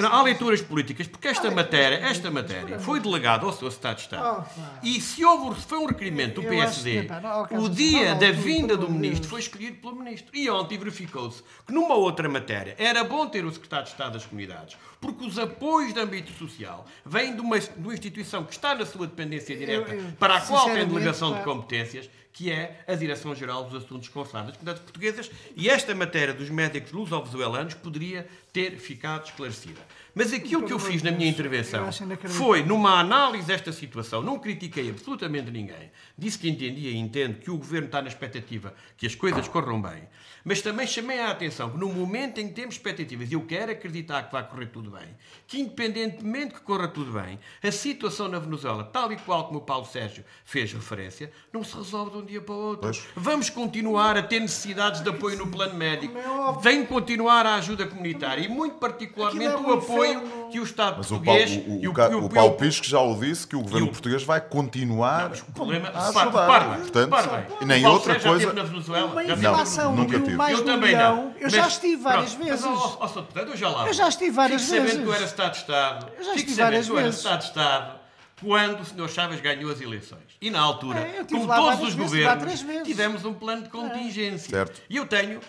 Não, 0.01 0.13
há 0.13 0.23
leituras 0.23 0.61
políticas, 0.61 1.07
porque 1.07 1.29
esta 1.29 1.51
matéria, 1.51 1.97
esta 1.97 2.31
matéria 2.31 2.79
foi 2.79 3.01
delegada 3.01 3.47
ao 3.47 3.53
seu 3.53 3.69
Estado 3.69 3.97
de 3.97 4.03
Estado. 4.03 4.47
E 4.83 5.01
se 5.01 5.25
houve, 5.25 5.61
foi 5.61 5.79
um 5.79 5.87
requerimento 5.87 6.41
do 6.41 6.49
PSD, 6.49 7.09
o 7.53 7.69
dia 7.69 8.15
da 8.15 8.31
vinda 8.31 8.77
do 8.77 8.91
Ministro 8.91 9.29
foi 9.29 9.41
escolhido 9.41 9.77
pelo 9.79 9.97
Ministro. 9.97 10.37
E 10.37 10.49
ontem 10.51 10.79
verificou-se 10.79 11.43
que 11.67 11.73
numa 11.73 11.95
outra 11.95 12.29
matéria 12.29 12.75
era 12.79 13.03
bom 13.05 13.27
ter 13.27 13.45
o 13.45 13.53
Secretário 13.53 13.85
de 13.87 13.93
Estado 13.93 14.13
das 14.15 14.27
Comunidades, 14.27 14.77
porque 15.01 15.25
os 15.25 15.39
apoios 15.39 15.93
de 15.93 16.01
âmbito 16.01 16.33
social 16.33 16.87
vêm 17.05 17.35
de 17.35 17.41
uma, 17.41 17.59
de 17.59 17.71
uma 17.77 17.93
instituição 17.93 18.45
que 18.45 18.53
está 18.53 18.75
na 18.75 18.87
sua 18.87 19.07
dependência 19.07 19.57
direta, 19.57 19.97
para 20.19 20.37
a 20.37 20.41
qual 20.41 20.67
tem 20.67 20.87
delegação 20.87 21.35
de 21.35 21.43
competências, 21.43 22.09
que 22.33 22.51
é 22.51 22.83
a 22.87 22.95
Direção-Geral 22.95 23.65
dos 23.65 23.85
Assuntos 23.85 24.09
Consulares 24.09 24.49
das 24.49 24.57
Comunidades 24.57 24.83
Portuguesas, 24.83 25.31
e 25.55 25.69
esta 25.69 25.95
matéria 25.95 26.33
dos 26.33 26.49
médicos 26.49 26.93
luso-venezuelanos 26.93 27.75
poderia 27.75 28.27
ter 28.53 28.79
ficado 28.79 29.27
esclarecida. 29.27 29.81
Mas 30.15 30.33
aquilo 30.33 30.65
que 30.65 30.73
eu 30.73 30.79
fiz 30.79 31.03
na 31.03 31.11
minha 31.11 31.29
intervenção 31.29 31.89
foi, 32.29 32.63
numa 32.63 33.01
análise 33.01 33.47
desta 33.47 33.73
situação, 33.73 34.21
não 34.21 34.39
critiquei 34.39 34.91
absolutamente 34.91 35.51
ninguém, 35.51 35.91
disse 36.19 36.39
que 36.39 36.49
entendia 36.49 36.91
e 36.91 36.97
entendo 36.97 37.39
que 37.39 37.51
o 37.51 37.57
Governo 37.57 37.87
está 37.87 38.03
na 38.03 38.09
expectativa 38.09 38.75
que 38.97 39.07
as 39.07 39.15
coisas 39.15 39.49
corram 39.49 39.81
bem, 39.81 40.03
mas 40.45 40.61
também 40.61 40.87
chamei 40.87 41.19
a 41.19 41.31
atenção 41.31 41.71
que 41.71 41.79
no 41.79 41.89
momento 41.89 42.39
em 42.39 42.49
que 42.49 42.55
temos 42.55 42.75
expectativas, 42.75 43.31
e 43.31 43.35
eu 43.35 43.43
quero 43.43 43.73
acreditar 43.73 44.25
que 44.25 44.33
vai 44.33 44.47
correr 44.47 44.67
tudo 44.67 44.91
bem, 44.91 45.09
que 45.47 45.61
independentemente 45.61 46.55
que 46.55 46.61
corra 46.61 46.89
tudo 46.89 47.13
bem, 47.13 47.39
a 47.63 47.73
situação 47.73 48.29
na 48.29 48.39
Venezuela, 48.39 48.85
tal 48.85 49.11
e 49.13 49.17
qual 49.17 49.47
como 49.47 49.61
o 49.61 49.63
Paulo 49.63 49.87
Sérgio 49.87 50.25
fez 50.45 50.73
referência, 50.73 51.33
não 51.53 51.65
se 51.65 51.75
resolve 51.75 52.11
de 52.11 52.17
um 52.19 52.25
dia 52.25 52.41
para 52.41 52.55
o 52.55 52.59
outro. 52.59 52.83
Pois. 52.83 53.03
Vamos 53.17 53.49
continuar 53.49 54.17
a 54.17 54.23
ter 54.23 54.41
necessidades 54.41 55.01
de 55.01 55.09
apoio 55.09 55.39
no 55.39 55.47
plano 55.47 55.75
médico, 55.75 56.15
tem 56.63 56.83
que 56.83 56.89
continuar 56.89 57.47
a 57.47 57.55
ajuda 57.55 57.87
comunitária 57.87 58.45
e 58.45 58.49
muito 58.49 58.77
particularmente 58.77 59.55
o 59.63 59.73
apoio 59.73 60.02
apoio 60.05 60.49
que 60.51 60.61
o 60.61 60.65
Estado 60.65 60.97
Mas 60.99 61.07
português... 61.09 61.51
O 61.51 61.93
Paulo, 61.95 62.17
o, 62.17 62.19
o, 62.19 62.23
o, 62.23 62.27
o 62.27 62.31
Paulo 62.31 62.55
Pisco 62.57 62.87
já 62.87 63.01
o 63.01 63.15
disse, 63.19 63.47
que 63.47 63.57
o 63.57 63.63
governo 63.63 63.89
português 63.89 64.23
vai 64.23 64.41
continuar 64.41 65.31
não, 65.31 65.37
o 65.37 65.53
problema, 65.53 65.89
a 65.89 66.09
ajudar. 66.09 66.79
Portanto, 66.79 67.17
e 67.61 67.65
nem 67.65 67.87
outra 67.87 68.21
coisa... 68.21 68.53
Na 68.53 68.63
Venezuela, 68.63 69.07
uma 69.07 69.25
inflação 69.25 69.95
não, 69.95 70.05
nunca 70.05 70.21
tive. 70.21 70.53
eu 70.53 70.65
também 70.65 70.95
não. 70.95 71.35
Eu 71.41 71.49
já 71.49 71.67
estive 71.67 72.03
várias 72.03 72.35
vezes. 72.35 72.65
eu 72.65 73.57
já 73.57 73.69
lá. 73.69 73.87
Eu 73.87 73.95
já 73.95 74.09
estive 74.09 74.31
várias 74.31 74.63
vezes. 74.63 74.91
sabendo 74.91 75.05
que 75.05 75.09
eu 75.09 75.15
era 75.15 75.25
Estado 75.25 75.53
de 75.53 75.59
Estado. 75.59 76.07
Eu 76.19 76.25
já 76.25 76.35
estive 76.35 76.55
várias 76.55 76.87
vezes. 76.87 76.87
que 76.87 76.93
eu 76.93 76.99
era 76.99 77.09
Estado 77.09 77.39
de 77.39 77.45
Estado 77.47 78.03
quando 78.43 78.81
o 78.81 78.85
Sr. 78.85 79.09
Chaves 79.09 79.41
ganhou 79.41 79.71
as 79.71 79.81
eleições. 79.81 80.23
E 80.41 80.51
na 80.51 80.61
altura, 80.61 80.99
é, 80.99 81.25
como 81.25 81.47
todos 81.47 81.89
os 81.89 81.95
governos, 81.95 82.65
tivemos 82.85 83.25
um 83.25 83.33
plano 83.33 83.63
de 83.63 83.69
contingência. 83.69 84.51
Certo. 84.51 84.83
E 84.91 84.97
eu 84.97 85.07
tenho 85.07 85.41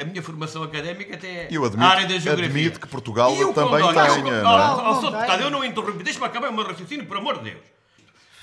a 0.00 0.04
minha, 0.04 0.22
formação 0.22 0.62
académica 0.62 1.14
até 1.14 1.48
eu 1.50 1.64
admito, 1.64 1.84
área 1.84 2.06
da 2.06 2.18
geografia. 2.18 2.46
admito 2.46 2.80
que 2.80 2.86
Portugal 2.88 3.32
também 3.52 3.82
tenha. 3.92 4.42
Não, 4.42 5.02
não, 5.02 5.10
não, 5.10 5.34
eu 5.40 5.50
não 5.50 5.64
interrompi, 5.64 6.02
deixa-me 6.02 6.26
acabar 6.26 6.50
o 6.50 6.52
meu 6.52 6.64
raciocínio, 6.64 7.06
por 7.06 7.16
amor 7.16 7.38
de 7.38 7.50
Deus. 7.50 7.81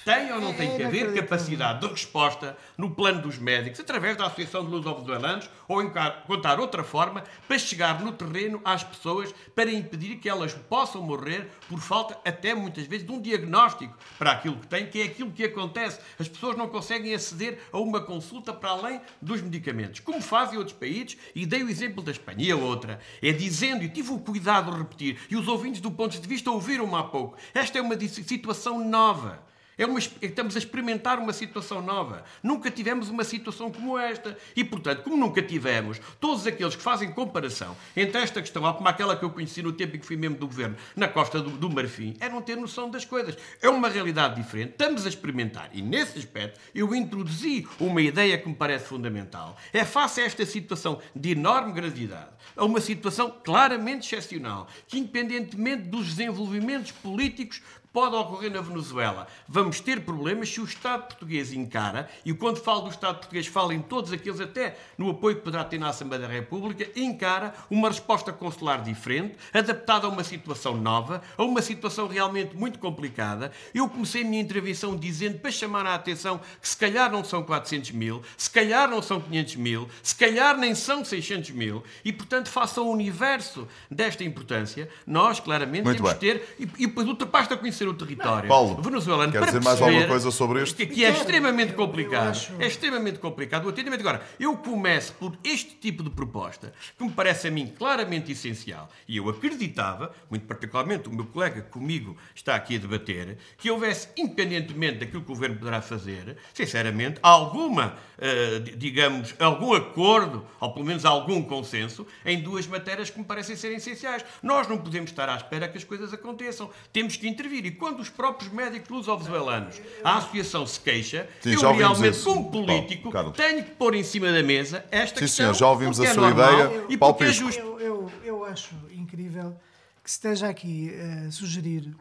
Tem 0.10 0.32
ou 0.32 0.42
não 0.42 0.56
tem 0.56 0.76
que 0.76 0.82
haver 0.82 1.14
capacidade 1.14 1.82
de 1.82 1.88
resposta 1.88 2.58
no 2.76 2.90
plano 2.90 3.22
dos 3.22 3.38
médicos, 3.38 3.80
através 3.80 4.18
da 4.18 4.26
Associação 4.26 4.66
de 4.66 4.72
Luso-Venezuelanos, 4.72 5.48
ou 5.68 5.84
encontrar 5.84 6.60
outra 6.60 6.84
forma 6.84 7.24
para 7.48 7.60
chegar 7.60 8.02
no 8.02 8.12
terreno 8.12 8.60
às 8.66 8.84
pessoas 8.84 9.32
para 9.54 9.72
impedir 9.72 10.16
que 10.16 10.28
elas 10.28 10.52
possam 10.52 11.04
morrer 11.04 11.52
por 11.70 11.80
falta, 11.80 12.18
até 12.28 12.56
muitas 12.56 12.88
vezes, 12.88 13.06
de 13.06 13.12
um 13.12 13.22
diagnóstico 13.22 13.96
para 14.18 14.32
aquilo 14.32 14.56
que 14.56 14.66
têm, 14.66 14.88
que 14.88 15.00
é 15.00 15.04
aquilo 15.04 15.30
que 15.30 15.44
acontece. 15.44 16.00
As 16.18 16.28
pessoas 16.28 16.58
não 16.58 16.68
conseguem 16.68 17.14
aceder 17.14 17.60
a 17.72 17.78
uma 17.78 18.02
consulta 18.02 18.52
para 18.52 18.72
além 18.72 19.00
dos 19.22 19.44
medicamentos, 19.44 20.00
como 20.00 20.24
fazem 20.24 20.58
outros 20.58 20.76
países, 20.76 21.18
e 21.36 21.46
dei 21.46 21.62
o 21.62 21.70
exemplo 21.70 22.02
da 22.02 22.10
Espanha. 22.10 22.48
E 22.48 22.52
a 22.52 22.56
outra 22.56 23.00
é 23.22 23.32
dizendo, 23.32 23.84
e 23.84 23.90
tive 23.90 24.12
o 24.12 24.18
cuidado 24.18 24.72
de 24.72 24.78
repetir, 24.80 25.20
e 25.30 25.36
os 25.36 25.48
ouvintes 25.48 25.82
do 25.82 25.92
ponto 25.92 26.20
de 26.20 26.28
vista 26.28 26.50
ouviram-me 26.50 26.96
há 26.96 27.04
pouco, 27.04 27.38
esta 27.54 27.78
é 27.78 27.82
uma 27.84 27.96
situação 28.00 28.84
nova. 28.84 29.48
É 29.80 29.86
uma, 29.86 29.98
estamos 29.98 30.58
a 30.58 30.60
experimentar 30.60 31.18
uma 31.20 31.32
situação 31.32 31.82
nova. 31.82 32.26
Nunca 32.44 32.70
tivemos 32.70 33.08
uma 33.08 33.24
situação 33.24 33.72
como 33.72 33.98
esta. 33.98 34.38
E, 34.54 34.62
portanto, 34.62 35.04
como 35.04 35.16
nunca 35.16 35.42
tivemos, 35.42 36.02
todos 36.20 36.46
aqueles 36.46 36.76
que 36.76 36.82
fazem 36.82 37.14
comparação 37.14 37.78
entre 37.96 38.22
esta 38.22 38.42
questão, 38.42 38.62
como 38.74 38.90
aquela 38.90 39.16
que 39.16 39.24
eu 39.24 39.30
conheci 39.30 39.64
no 39.64 39.72
tempo 39.72 39.96
em 39.96 40.00
que 40.00 40.06
fui 40.06 40.18
membro 40.18 40.38
do 40.38 40.48
governo, 40.48 40.76
na 40.98 41.08
costa 41.08 41.42
do, 41.42 41.52
do 41.52 41.70
Marfim, 41.70 42.14
é 42.20 42.28
não 42.28 42.42
ter 42.42 42.58
noção 42.58 42.90
das 42.90 43.06
coisas. 43.06 43.38
É 43.62 43.70
uma 43.70 43.88
realidade 43.88 44.36
diferente. 44.36 44.72
Estamos 44.72 45.06
a 45.06 45.10
experimentar. 45.10 45.70
E, 45.72 45.82
nesse 45.82 46.20
aspecto, 46.20 46.60
eu 46.76 46.94
introduzi 46.94 47.66
uma 47.80 48.02
ideia 48.02 48.38
que 48.38 48.50
me 48.50 48.56
parece 48.56 48.86
fundamental. 48.86 49.56
É 49.72 49.86
face 49.86 50.20
a 50.20 50.26
esta 50.26 50.46
situação 50.46 51.00
de 51.16 51.32
enorme 51.32 51.72
gravidade, 51.72 52.32
a 52.54 52.66
uma 52.66 52.82
situação 52.82 53.34
claramente 53.46 54.06
excepcional, 54.14 54.68
que, 54.90 55.00
independentemente 55.00 55.84
dos 55.84 56.08
desenvolvimentos 56.08 56.92
políticos 56.92 57.62
pode 57.92 58.16
ocorrer 58.16 58.52
na 58.52 58.62
Venezuela. 58.62 59.28
Vamos 59.48 59.80
ter 59.80 60.02
problemas 60.02 60.50
se 60.50 60.62
o 60.62 60.64
Estado 60.64 61.08
português 61.08 61.52
encara, 61.54 62.10
e 62.26 62.34
quando 62.34 62.58
falo 62.58 62.82
do 62.82 62.90
Estado 62.90 63.18
português, 63.18 63.48
falo 63.48 63.72
em 63.72 63.82
todos 63.82 64.12
aqueles, 64.12 64.40
até 64.40 64.78
no 64.98 65.10
apoio 65.10 65.38
que 65.38 65.42
poderá 65.42 65.64
ter 65.64 65.80
na 65.80 65.90
Assembleia 65.90 66.28
da 66.28 66.34
República, 66.34 66.90
encara 66.96 67.54
uma 67.70 67.90
resposta 67.90 68.32
consular 68.32 68.82
diferente, 68.82 69.36
adaptada 69.54 70.08
a 70.08 70.10
uma 70.10 70.24
situação 70.24 70.78
nova, 70.78 71.22
a 71.38 71.44
uma 71.44 71.62
situação 71.62 72.08
realmente 72.08 72.56
muito 72.56 72.80
complicada. 72.80 73.52
Eu 73.74 73.90
comecei 73.90 74.24
a 74.24 74.26
minha 74.26 74.42
intervenção 74.42 74.96
dizendo, 74.96 75.40
para 75.40 75.52
chamar 75.52 75.86
a 75.86 75.96
atenção, 75.96 76.40
que 76.62 76.68
se 76.68 76.78
calhar 76.78 77.12
não 77.12 77.24
são 77.24 77.44
400 77.44 77.92
mil, 77.92 78.22
se 78.38 78.50
calhar 78.50 78.90
não 78.90 79.02
são 79.02 79.20
500 79.20 79.56
mil, 79.56 79.90
se 80.04 80.16
calhar 80.16 80.58
nem 80.58 80.76
são 80.76 81.04
600 81.04 81.52
mil, 81.52 81.84
e 82.06 82.14
portanto, 82.14 82.50
faça 82.50 82.82
o 82.82 82.90
universo 82.90 83.68
desta 83.90 84.24
importância, 84.24 84.90
nós 85.06 85.40
claramente 85.40 85.84
muito 85.84 85.98
temos 85.98 86.14
bem. 86.14 86.20
que 86.20 86.40
ter, 86.40 86.56
e, 86.60 86.84
e 86.84 86.88
depois 86.88 87.08
ultrapassa 87.08 87.54
a 87.54 87.58
conhecer 87.58 87.89
o 87.90 87.94
território 87.94 88.48
Paulo, 88.48 88.82
venezuelano 88.82 89.32
quer 89.32 89.46
dizer 89.46 89.62
mais 89.62 89.82
alguma 89.82 90.08
coisa 90.08 90.32
sobre 90.32 90.64
isto? 90.64 90.76
Que, 90.76 90.86
que 90.86 91.06
é 91.06 91.12
extremamente 91.12 91.74
complicado. 91.74 92.38
É 92.60 92.68
extremamente 92.68 93.20
complicado 93.20 93.66
o 93.66 93.70
atendimento. 93.70 94.02
Agora, 94.02 94.22
eu 94.40 94.56
começo 94.58 95.14
por 95.14 95.38
este 95.44 95.76
tipo 95.76 96.04
de 96.04 96.10
proposta, 96.10 96.74
que 96.98 97.04
me 97.04 97.12
parece 97.12 97.48
a 97.48 97.52
mim 97.52 97.68
claramente 97.68 98.32
essencial, 98.32 98.90
e 99.08 99.18
eu 99.18 99.30
acreditava, 99.30 100.14
muito 100.30 100.46
particularmente 100.46 101.10
o 101.10 101.14
meu 101.14 101.26
colega 101.26 101.62
comigo 101.62 102.18
está 102.34 102.56
aqui 102.56 102.76
a 102.76 102.80
debater, 102.80 103.38
que 103.58 103.70
houvesse, 103.70 104.10
independentemente 104.18 105.00
daquilo 105.00 105.22
que 105.22 105.32
o 105.32 105.36
governo 105.36 105.58
poderá 105.58 105.82
fazer, 105.82 106.38
sinceramente, 106.54 107.20
alguma, 107.22 107.96
uh, 108.18 108.78
digamos, 108.78 109.36
algum 109.40 109.74
acordo, 109.74 110.46
ou 110.60 110.74
pelo 110.74 110.86
menos 110.86 111.06
algum 111.06 111.42
consenso, 111.42 112.06
em 112.26 112.42
duas 112.42 112.66
matérias 112.68 113.10
que 113.10 113.20
me 113.20 113.26
parecem 113.26 113.56
ser 113.56 113.72
essenciais. 113.72 114.26
Nós 114.42 114.68
não 114.68 114.78
podemos 114.78 115.12
estar 115.12 115.30
à 115.30 115.36
espera 115.36 115.68
que 115.68 115.78
as 115.78 115.84
coisas 115.84 116.14
aconteçam. 116.14 116.70
Temos 116.92 117.16
que 117.16 117.28
intervir. 117.28 117.60
E 117.70 117.72
quando 117.72 118.00
os 118.00 118.10
próprios 118.10 118.52
médicos 118.52 118.90
luso-venezuelanos, 118.90 119.80
a 120.04 120.18
associação 120.18 120.66
se 120.66 120.80
queixa, 120.80 121.30
Sim, 121.40 121.54
eu 121.54 121.72
realmente, 121.72 122.16
isso. 122.16 122.24
como 122.24 122.50
político, 122.50 123.12
Paulo, 123.12 123.32
tenho 123.32 123.64
que 123.64 123.70
pôr 123.70 123.94
em 123.94 124.02
cima 124.02 124.32
da 124.32 124.42
mesa 124.42 124.84
esta 124.90 125.20
Sim, 125.20 125.26
questão. 125.26 125.54
Sim, 125.54 125.60
já 125.60 125.68
ouvimos 125.70 126.00
a 126.00 126.06
é 126.06 126.14
sua 126.16 126.32
ideia. 126.32 126.64
Eu, 126.64 126.86
e 126.90 126.98
porque 126.98 127.26
é 127.26 127.32
justo. 127.32 127.60
Eu, 127.62 127.80
eu, 127.80 128.12
eu, 128.24 128.44
acho 128.44 128.74
incrível 128.92 129.56
que 130.04 130.10
se 130.10 130.18
esteja 130.18 130.50
aqui 130.50 130.92
a 131.28 131.32
sugerir 131.32 131.96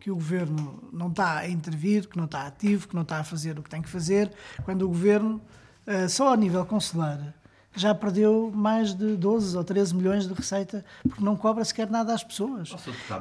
que 0.00 0.10
o 0.10 0.16
governo 0.16 0.82
não 0.92 1.06
está 1.10 1.38
a 1.38 1.48
intervir, 1.48 2.08
que 2.08 2.16
não 2.16 2.24
está 2.24 2.44
ativo, 2.44 2.88
que 2.88 2.94
não 2.96 3.02
está 3.02 3.18
a 3.18 3.24
fazer 3.24 3.56
o 3.56 3.62
que 3.62 3.70
tem 3.70 3.82
que 3.82 3.88
fazer, 3.88 4.32
quando 4.64 4.82
o 4.82 4.88
governo, 4.88 5.40
eh, 5.86 6.08
só 6.08 6.34
a 6.34 6.36
nível 6.36 6.66
consular, 6.66 7.32
já 7.74 7.94
perdeu 7.94 8.50
mais 8.54 8.94
de 8.94 9.16
12 9.16 9.56
ou 9.56 9.64
13 9.64 9.94
milhões 9.94 10.26
de 10.26 10.34
receita 10.34 10.84
porque 11.02 11.24
não 11.24 11.36
cobra 11.36 11.64
sequer 11.64 11.90
nada 11.90 12.14
às 12.14 12.22
pessoas. 12.22 12.70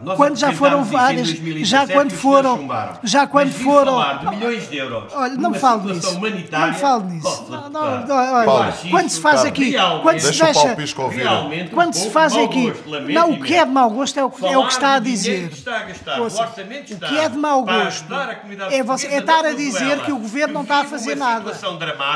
Nós 0.04 0.18
quando 0.18 0.38
já 0.38 0.52
foram 0.54 0.84
várias, 0.84 1.30
isso 1.30 1.42
em 1.42 1.44
2017 1.44 1.66
já 1.70 1.88
quando 1.94 2.12
foram, 2.12 2.68
já 3.04 3.28
quando 3.28 3.52
foram, 3.52 3.94
falar 3.94 4.14
de 4.20 4.36
milhões 4.36 4.70
de 4.70 4.78
euros. 4.78 5.14
Olha, 5.14 5.36
não 5.36 5.54
falo 5.54 5.94
nisso. 5.94 6.16
humanitária. 6.16 6.74
Não 6.74 6.80
falo 6.80 7.04
nisso. 7.06 7.46
Não, 7.50 7.62
deputado. 7.62 8.08
não, 8.08 8.16
olha, 8.16 8.46
Paulo. 8.46 8.74
quando 8.92 9.10
se 9.10 9.20
faz 9.20 9.46
aqui, 9.46 9.70
Realmente. 9.72 10.04
quando 10.04 10.20
se 10.20 10.44
Deixa. 10.44 10.68
Realmente, 11.10 11.72
um 11.72 11.76
quando 11.76 11.94
se 11.94 12.10
faz 12.10 12.36
aqui, 12.36 12.72
gosto, 12.72 12.90
não, 13.14 13.32
o 13.32 13.42
que 13.42 13.56
é 13.56 13.66
de 13.66 13.72
mau 13.72 13.90
gosto 13.90 14.20
é 14.20 14.24
o 14.24 14.30
que, 14.30 14.46
é 14.46 14.58
o 14.58 14.66
que 14.68 14.74
está 14.74 14.96
a 14.96 15.00
dizer. 15.00 15.50
que 15.50 15.56
está 15.56 15.78
a 15.78 15.84
gastar, 15.84 16.22
Ouça, 16.22 16.44
o 16.44 16.46
o 16.46 17.00
que 17.00 17.18
é 17.18 17.30
de 17.30 17.38
mau 17.38 17.64
gosto 17.64 18.04
ajudar 18.04 18.30
a 18.30 18.36
comunidade 18.36 18.74
é, 18.76 18.84
você, 18.84 19.08
é 19.08 19.18
estar 19.20 19.46
a 19.46 19.54
dizer 19.54 20.02
que 20.04 20.12
o 20.12 20.18
governo 20.18 20.54
não 20.54 20.62
está 20.64 20.82
a 20.82 20.86
fazer 20.86 21.16
nada. 21.16 21.52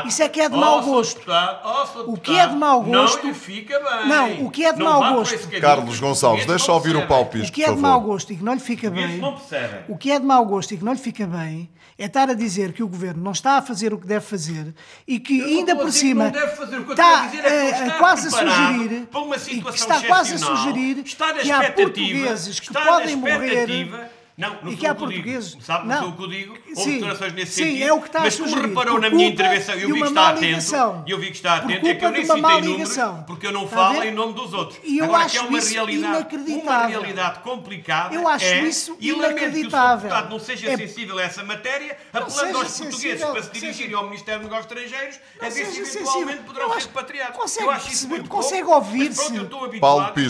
Isso 0.06 0.22
é 0.22 0.28
que 0.28 0.40
é 0.40 0.48
de 0.48 0.56
mau 0.56 0.82
gosto. 0.82 1.20
O 2.06 2.16
que 2.28 2.38
é 2.38 2.46
de 2.46 2.56
mau 2.56 2.80
deputado, 2.80 3.00
gosto- 3.02 3.22
Não 3.22 3.28
lhe 3.32 3.34
fica 3.38 3.78
bem. 3.80 4.08
Não, 4.08 4.46
o 4.46 4.50
que 4.50 4.64
é 4.64 4.72
de 4.72 4.78
Não 4.78 5.00
mau 5.00 5.14
gosto- 5.14 5.60
Carlos 5.60 6.00
Gonçalves, 6.00 6.46
deixa 6.46 6.72
ouvir 6.72 6.96
o 6.96 7.06
Pisco, 7.26 7.48
O 7.48 7.52
que 7.52 7.64
é 7.64 7.72
de 7.72 7.80
mau 7.80 8.00
gosto 8.00 8.32
e 8.32 8.36
que 8.36 8.44
não 8.44 8.54
lhe 8.54 8.60
fica 8.60 8.90
bem. 8.90 9.20
O 9.88 9.96
que 9.96 10.10
é 10.12 10.18
de 10.20 10.26
mau 10.26 10.44
gosto 10.44 10.72
e 10.74 10.76
que 10.78 10.84
não 10.84 10.92
lhe 10.92 10.98
fica 10.98 11.26
bem 11.26 11.68
é 11.98 12.04
estar 12.04 12.30
a 12.30 12.34
dizer 12.34 12.72
que 12.72 12.82
o 12.82 12.86
governo 12.88 13.22
não 13.22 13.32
está 13.32 13.58
a 13.58 13.62
fazer 13.62 13.92
o 13.92 13.98
que 13.98 14.06
deve 14.06 14.24
fazer 14.24 14.72
e 15.06 15.18
que 15.18 15.42
ainda 15.42 15.74
por 15.74 15.90
cima 15.92 16.32
está, 16.90 17.30
é 17.34 17.48
eh, 17.48 17.70
está 17.70 17.90
quase 17.98 18.28
a 18.28 18.30
sugerir 18.30 19.06
para 19.10 19.20
uma 19.20 19.34
e 19.36 19.38
que 19.38 19.44
situação 19.54 19.96
está 19.96 20.06
quase 20.06 20.34
a 20.34 20.38
sugerir 20.38 21.02
que 21.42 21.50
há 21.50 21.72
portugueses 21.72 22.60
que 22.60 22.72
podem 22.72 23.16
morrer. 23.16 23.66
Não, 24.38 24.50
não 24.50 24.56
e 24.56 24.60
sou 24.70 24.76
que 24.78 24.86
há 24.86 24.92
digo. 24.92 25.04
portugueses- 25.04 25.56
Sabe, 25.60 25.88
não, 25.88 25.94
não. 25.96 26.02
sou 26.02 26.10
o 26.10 26.16
que 26.16 26.22
eu 26.22 26.28
digo. 26.28 26.52
Houve 26.68 26.80
Sim, 26.82 26.92
declarações 26.92 27.32
nesse 27.34 27.52
sim, 27.52 27.64
sentido. 27.64 27.82
é 27.88 27.92
o 27.92 28.00
que 28.00 28.06
está 28.06 28.18
a 28.20 28.22
mas 28.22 28.36
como 28.38 28.54
reparou 28.54 28.94
Por 28.94 29.00
na 29.02 29.10
minha 29.10 29.28
intervenção, 29.28 29.74
eu 29.74 29.88
vi 29.88 30.00
que 30.00 30.06
está 30.08 30.28
atento, 30.28 30.44
ligação. 30.44 31.04
eu 31.08 31.18
vi 31.18 31.26
que 31.26 31.32
está 31.36 31.56
atento, 31.56 31.86
é 31.88 31.94
que 31.96 32.04
eu 32.04 32.10
nem 32.12 32.24
citei 32.24 32.40
números, 32.60 32.96
porque 33.26 33.46
eu 33.48 33.52
não 33.52 33.66
falo 33.68 34.00
em 34.04 34.12
nome 34.12 34.34
dos 34.34 34.54
outros. 34.54 34.78
E 34.84 34.98
eu 34.98 35.06
Agora 35.06 35.24
acho 35.24 35.32
que 35.32 35.38
é 35.38 35.48
uma 35.48 35.58
isso 35.58 35.72
realidade, 35.74 36.36
uma 36.62 36.86
realidade 36.86 37.38
complicada. 37.40 38.14
Eu 38.14 38.28
acho 38.28 38.44
é, 38.44 38.60
isso 38.62 38.96
e 39.00 39.10
lamento 39.10 39.28
que 39.28 39.34
o 39.34 39.38
Sr. 39.40 39.42
inacreditável. 39.48 40.02
deputado 40.08 40.30
não 40.30 40.38
seja 40.38 40.70
É- 40.70 40.76
sensível 40.76 41.18
a 41.18 41.22
essa 41.22 41.42
matéria, 41.42 41.98
apelando 42.12 42.58
aos 42.58 42.78
portugueses 42.78 43.24
para 43.24 43.42
se 43.42 43.50
dirigirem 43.50 43.94
ao 43.96 44.04
Ministério 44.04 44.40
dos 44.42 44.50
Negócios 44.52 44.72
Estrangeiros, 44.72 45.18
a 45.40 45.48
ver 45.48 45.66
se 45.66 45.80
eventualmente 45.80 46.42
poderão 46.44 46.66
Eu 46.66 46.70
ser 46.74 46.76
acho- 46.78 46.86
repatriados. 46.86 47.36
consegue 47.36 47.66
eu 47.66 47.70
acho 47.72 47.88
isso 47.92 48.08
muito 48.08 48.28
consegue 48.30 48.64
ouvir-se. 48.68 49.32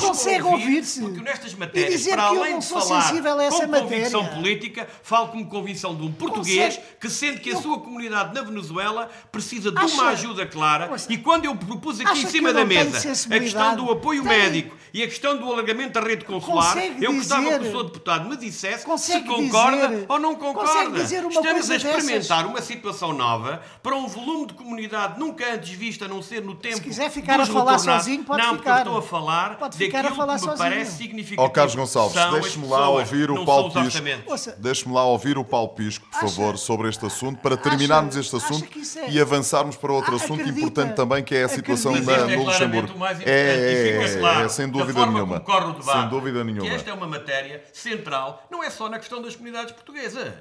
Consegue 0.00 0.42
ouvir, 0.42 0.64
ouvir-se. 0.64 1.00
Porque 1.02 1.20
nestas 1.20 1.52
E 1.52 1.56
matérias, 1.56 2.06
para 2.06 2.22
além 2.22 2.52
não 2.52 2.58
de 2.60 2.66
falar 2.66 3.02
sensível 3.02 3.38
a 3.38 3.44
essa 3.44 3.66
com 3.66 3.72
convicção 3.98 4.26
política, 4.26 4.88
falo 5.02 5.28
com 5.28 5.44
convicção 5.44 5.94
de 5.94 6.02
um 6.02 6.12
português 6.12 6.76
Consegue- 6.76 6.96
que 7.00 7.10
sente 7.10 7.40
que 7.40 7.50
a 7.50 7.56
sua 7.60 7.78
comunidade 7.80 8.34
na 8.34 8.42
Venezuela 8.42 9.10
precisa 9.30 9.70
de 9.70 9.78
Acha- 9.78 9.94
uma 9.94 10.08
ajuda 10.10 10.46
clara. 10.46 10.88
Ouça, 10.90 11.12
E 11.12 11.18
quando 11.18 11.44
eu 11.44 11.54
propus 11.56 12.00
aqui 12.00 12.10
acha 12.10 12.22
em 12.22 12.26
cima 12.30 12.52
da 12.52 12.64
mesa 12.64 12.98
a 12.98 13.38
questão 13.38 13.76
do 13.76 13.90
apoio 13.90 14.22
Tem. 14.22 14.28
médico 14.38 14.76
e 14.92 15.02
a 15.02 15.06
questão 15.06 15.36
do 15.36 15.44
alargamento 15.52 15.92
da 16.00 16.00
rede 16.06 16.24
consular, 16.24 16.74
Consegue 16.74 17.04
eu 17.04 17.12
gostava 17.14 17.42
que 17.42 17.48
o 17.48 17.58
dizer- 17.58 17.70
senhor 17.70 17.82
deputado 17.84 18.28
me 18.28 18.36
dissesse 18.36 18.84
se 18.98 19.20
concorda 19.22 19.88
dizer- 19.88 20.06
ou 20.08 20.18
não 20.18 20.34
concorda. 20.34 20.90
dizer 21.00 21.20
uma 21.20 21.28
Estamos 21.28 21.50
coisa 21.52 21.72
a 21.72 21.76
experimentar 21.76 22.38
dessas? 22.38 22.44
uma 22.50 22.62
situação 22.62 23.12
nova 23.12 23.62
para 23.82 23.94
um 23.96 24.06
volume 24.06 24.46
de 24.46 24.54
comunidade 24.54 25.18
nunca 25.18 25.54
antes 25.54 25.70
vista, 25.70 26.04
a 26.04 26.08
não 26.08 26.22
ser 26.22 26.42
no 26.42 26.54
tempo 26.54 26.80
quiser 26.80 27.10
ficar 27.10 27.38
dos 27.38 27.48
a 27.50 27.52
falar 27.52 27.78
sozinho, 27.78 28.24
pode 28.24 28.42
não, 28.42 28.56
ficar. 28.56 28.56
porque 28.56 28.68
eu 28.70 28.76
estou 28.94 28.98
a 28.98 29.02
falar 29.02 29.56
Pode 29.58 29.76
ficar 29.76 29.98
a 29.98 30.02
daquilo 30.02 30.16
falar 30.16 30.34
que 30.36 30.40
me 30.42 30.46
sozinho. 30.50 30.70
parece 30.70 30.96
significativo. 30.96 31.42
Ó 31.42 31.48
Carlos 31.48 31.74
Gonçalves, 31.74 32.14
deixe-me 32.32 32.66
lá 32.68 32.88
ouvir 32.88 33.28
não 33.28 33.34
o 33.34 33.36
são 33.38 33.46
Paulo 33.46 33.66
os 33.68 33.72
Pisco. 33.74 33.86
orçamentos. 33.86 34.24
Ouça, 34.30 34.56
Deixe-me 34.58 34.94
lá 34.94 35.04
ouvir 35.04 35.38
o 35.38 35.44
Paulo 35.44 35.68
Pisco, 35.70 36.06
por 36.10 36.16
Acha- 36.18 36.26
favor, 36.28 36.58
sobre 36.58 36.88
este 36.88 37.04
assunto, 37.06 37.38
para 37.40 37.56
terminarmos 37.56 38.16
este 38.16 38.34
acha 38.36 38.46
assunto 38.46 38.66
que 38.68 38.80
isso 38.80 38.98
é- 38.98 39.10
e 39.10 39.20
avançarmos 39.20 39.76
para 39.76 39.92
outro 39.92 40.12
Ah, 40.12 40.16
assunto 40.16 40.40
acredita- 40.40 40.58
importante 40.58 40.94
também, 40.96 41.22
que 41.22 41.34
é 41.34 41.44
a 41.44 41.48
situação 41.48 41.92
acredita- 41.92 42.12
da, 42.12 42.26
este 42.26 42.36
no 42.36 42.42
é 42.42 42.44
claramente 42.44 42.80
Luxemburgo. 42.92 43.04
É, 43.24 43.30
é, 43.30 44.02
é, 44.04 44.18
claro, 44.18 44.44
é, 44.44 44.48
sem 44.48 44.68
da 44.68 44.78
dúvida 44.92 45.00
forma 45.00 45.12
nenhuma. 45.12 45.40
como 45.40 45.58
corre 45.58 45.70
o 45.70 45.80
debate, 45.80 45.98
Sem 46.00 46.08
dúvida 46.08 46.44
nenhuma. 46.44 46.68
Que 46.68 46.74
esta 46.74 46.90
é 46.90 46.92
uma 46.92 47.06
matéria 47.06 47.64
central, 47.72 48.46
não 48.50 48.62
é 48.62 48.70
só 48.70 48.88
na 48.88 48.98
questão 48.98 49.22
das 49.22 49.34
comunidades 49.36 49.72
portuguesas, 49.72 50.32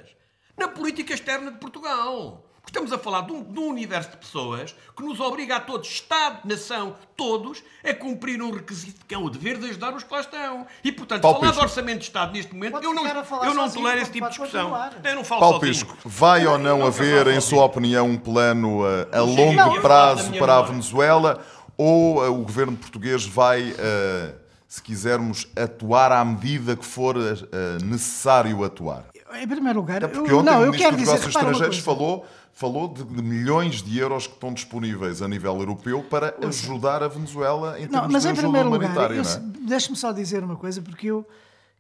na 0.58 0.68
política 0.68 1.14
externa 1.14 1.52
de 1.52 1.58
Portugal. 1.58 2.44
Estamos 2.68 2.92
a 2.92 2.98
falar 2.98 3.22
de 3.22 3.32
um, 3.32 3.42
de 3.42 3.58
um 3.58 3.70
universo 3.70 4.12
de 4.12 4.18
pessoas 4.18 4.76
que 4.96 5.02
nos 5.02 5.22
obriga 5.22 5.56
a 5.56 5.60
todos, 5.62 5.88
Estado, 5.88 6.40
nação, 6.44 6.98
todos, 7.16 7.64
a 7.82 7.94
cumprir 7.94 8.42
um 8.42 8.52
requisito 8.52 9.06
que 9.06 9.16
é 9.16 9.18
o 9.18 9.30
dever 9.30 9.58
de 9.58 9.70
ajudar 9.70 9.94
os 9.96 10.04
que 10.04 10.14
lá 10.14 10.20
estão. 10.20 10.68
E, 10.84 10.92
portanto, 10.92 11.22
Paulo 11.22 11.40
falar 11.40 11.52
Pisco. 11.52 11.66
de 11.66 11.72
orçamento 11.72 12.00
de 12.00 12.04
Estado 12.04 12.34
neste 12.34 12.54
momento, 12.54 12.74
Pode 12.74 12.86
eu 12.86 12.94
não, 12.94 13.06
a 13.06 13.10
eu 13.46 13.54
não 13.54 13.64
sozinho, 13.64 13.84
tolero 13.84 14.02
esse 14.02 14.12
tipo 14.12 14.26
de 14.26 14.32
discussão. 14.32 14.92
Eu 15.02 15.16
não 15.16 15.24
falo 15.24 15.40
Paulo 15.40 15.60
sozinho. 15.62 15.86
Pisco, 15.86 15.98
vai 16.04 16.46
ou 16.46 16.58
não 16.58 16.80
Nunca 16.80 16.88
haver, 16.90 17.28
em 17.28 17.40
sua 17.40 17.64
opinião, 17.64 18.06
um 18.06 18.18
plano 18.18 18.84
a, 18.86 19.18
a 19.18 19.20
Não, 19.20 19.26
longo 19.28 19.82
prazo 19.82 20.34
para 20.34 20.58
a 20.58 20.58
memória. 20.58 20.64
Venezuela 20.66 21.46
ou 21.78 22.18
uh, 22.18 22.32
o 22.32 22.44
governo 22.44 22.76
português 22.76 23.26
vai, 23.26 23.72
uh, 23.72 24.34
se 24.68 24.82
quisermos, 24.82 25.48
atuar 25.56 26.12
à 26.12 26.26
medida 26.26 26.76
que 26.76 26.86
for 26.86 27.16
uh, 27.16 27.86
necessário 27.86 28.64
atuar? 28.64 29.06
Em 29.40 29.48
primeiro 29.48 29.80
lugar, 29.80 30.04
Até 30.04 30.08
porque 30.08 30.32
eu, 30.32 30.40
ontem 30.40 30.52
não, 30.52 30.64
o 30.64 30.72
Ministro 30.72 30.92
dos 30.92 31.00
Negócios 31.00 31.36
Estrangeiros 31.36 31.80
falou, 31.80 32.26
falou 32.54 32.88
de, 32.88 33.04
milhões 33.22 33.84
de 33.84 34.00
euros 34.00 34.26
que 34.26 34.34
estão 34.34 34.54
disponíveis 34.54 35.22
a 35.22 35.28
nível 35.28 35.56
europeu 35.60 36.02
para 36.04 36.34
ajudar 36.42 37.04
a 37.04 37.08
Venezuela 37.08 37.78
em 37.78 37.88
termos 37.88 38.02
Não, 38.02 38.10
mas 38.10 38.24
de 38.24 38.30
em 38.30 38.32
ajuda 38.32 38.48
primeiro 38.48 38.70
lugar, 38.70 38.90
humanitária. 38.90 39.22
é? 39.22 39.68
deixe-me 39.68 39.98
só 39.98 40.12
dizer 40.12 40.44
uma 40.44 40.56
coisa, 40.56 40.82
porque 40.82 41.08
eu, 41.08 41.28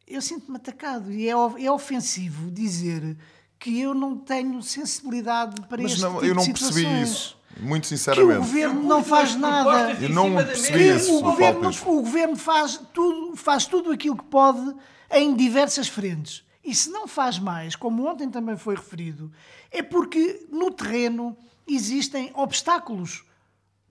eu 0.07 0.21
sinto-me 0.21 0.57
atacado 0.57 1.11
e 1.11 1.27
é, 1.27 1.31
é 1.31 1.71
ofensivo 1.71 2.51
dizer 2.51 3.17
que 3.59 3.79
eu 3.79 3.93
não 3.93 4.17
tenho 4.17 4.61
sensibilidade 4.61 5.61
para 5.61 5.81
Mas 5.81 5.93
este 5.93 6.03
não, 6.03 6.13
tipo 6.13 6.25
eu 6.25 6.35
não 6.35 6.45
percebi 6.45 7.01
isso, 7.01 7.36
muito 7.59 7.87
Que 7.87 7.93
o 7.93 7.97
sinceramente. 7.97 8.39
governo 8.39 8.83
não 8.83 9.03
faz 9.03 9.35
nada. 9.35 9.93
Eu 10.01 10.09
não 10.09 10.35
percebi 10.35 10.89
isso, 10.89 11.17
o, 11.17 11.21
governo, 11.21 11.69
o 11.69 12.01
governo 12.01 12.35
faz 12.35 12.81
tudo, 12.93 13.35
faz 13.35 13.65
tudo 13.65 13.91
aquilo 13.91 14.17
que 14.17 14.25
pode 14.25 14.75
em 15.11 15.35
diversas 15.35 15.87
frentes. 15.87 16.43
E 16.63 16.75
se 16.75 16.89
não 16.89 17.07
faz 17.07 17.39
mais, 17.39 17.75
como 17.75 18.05
ontem 18.05 18.29
também 18.29 18.57
foi 18.57 18.75
referido, 18.75 19.31
é 19.71 19.81
porque 19.81 20.45
no 20.51 20.69
terreno 20.69 21.35
existem 21.65 22.31
obstáculos 22.33 23.23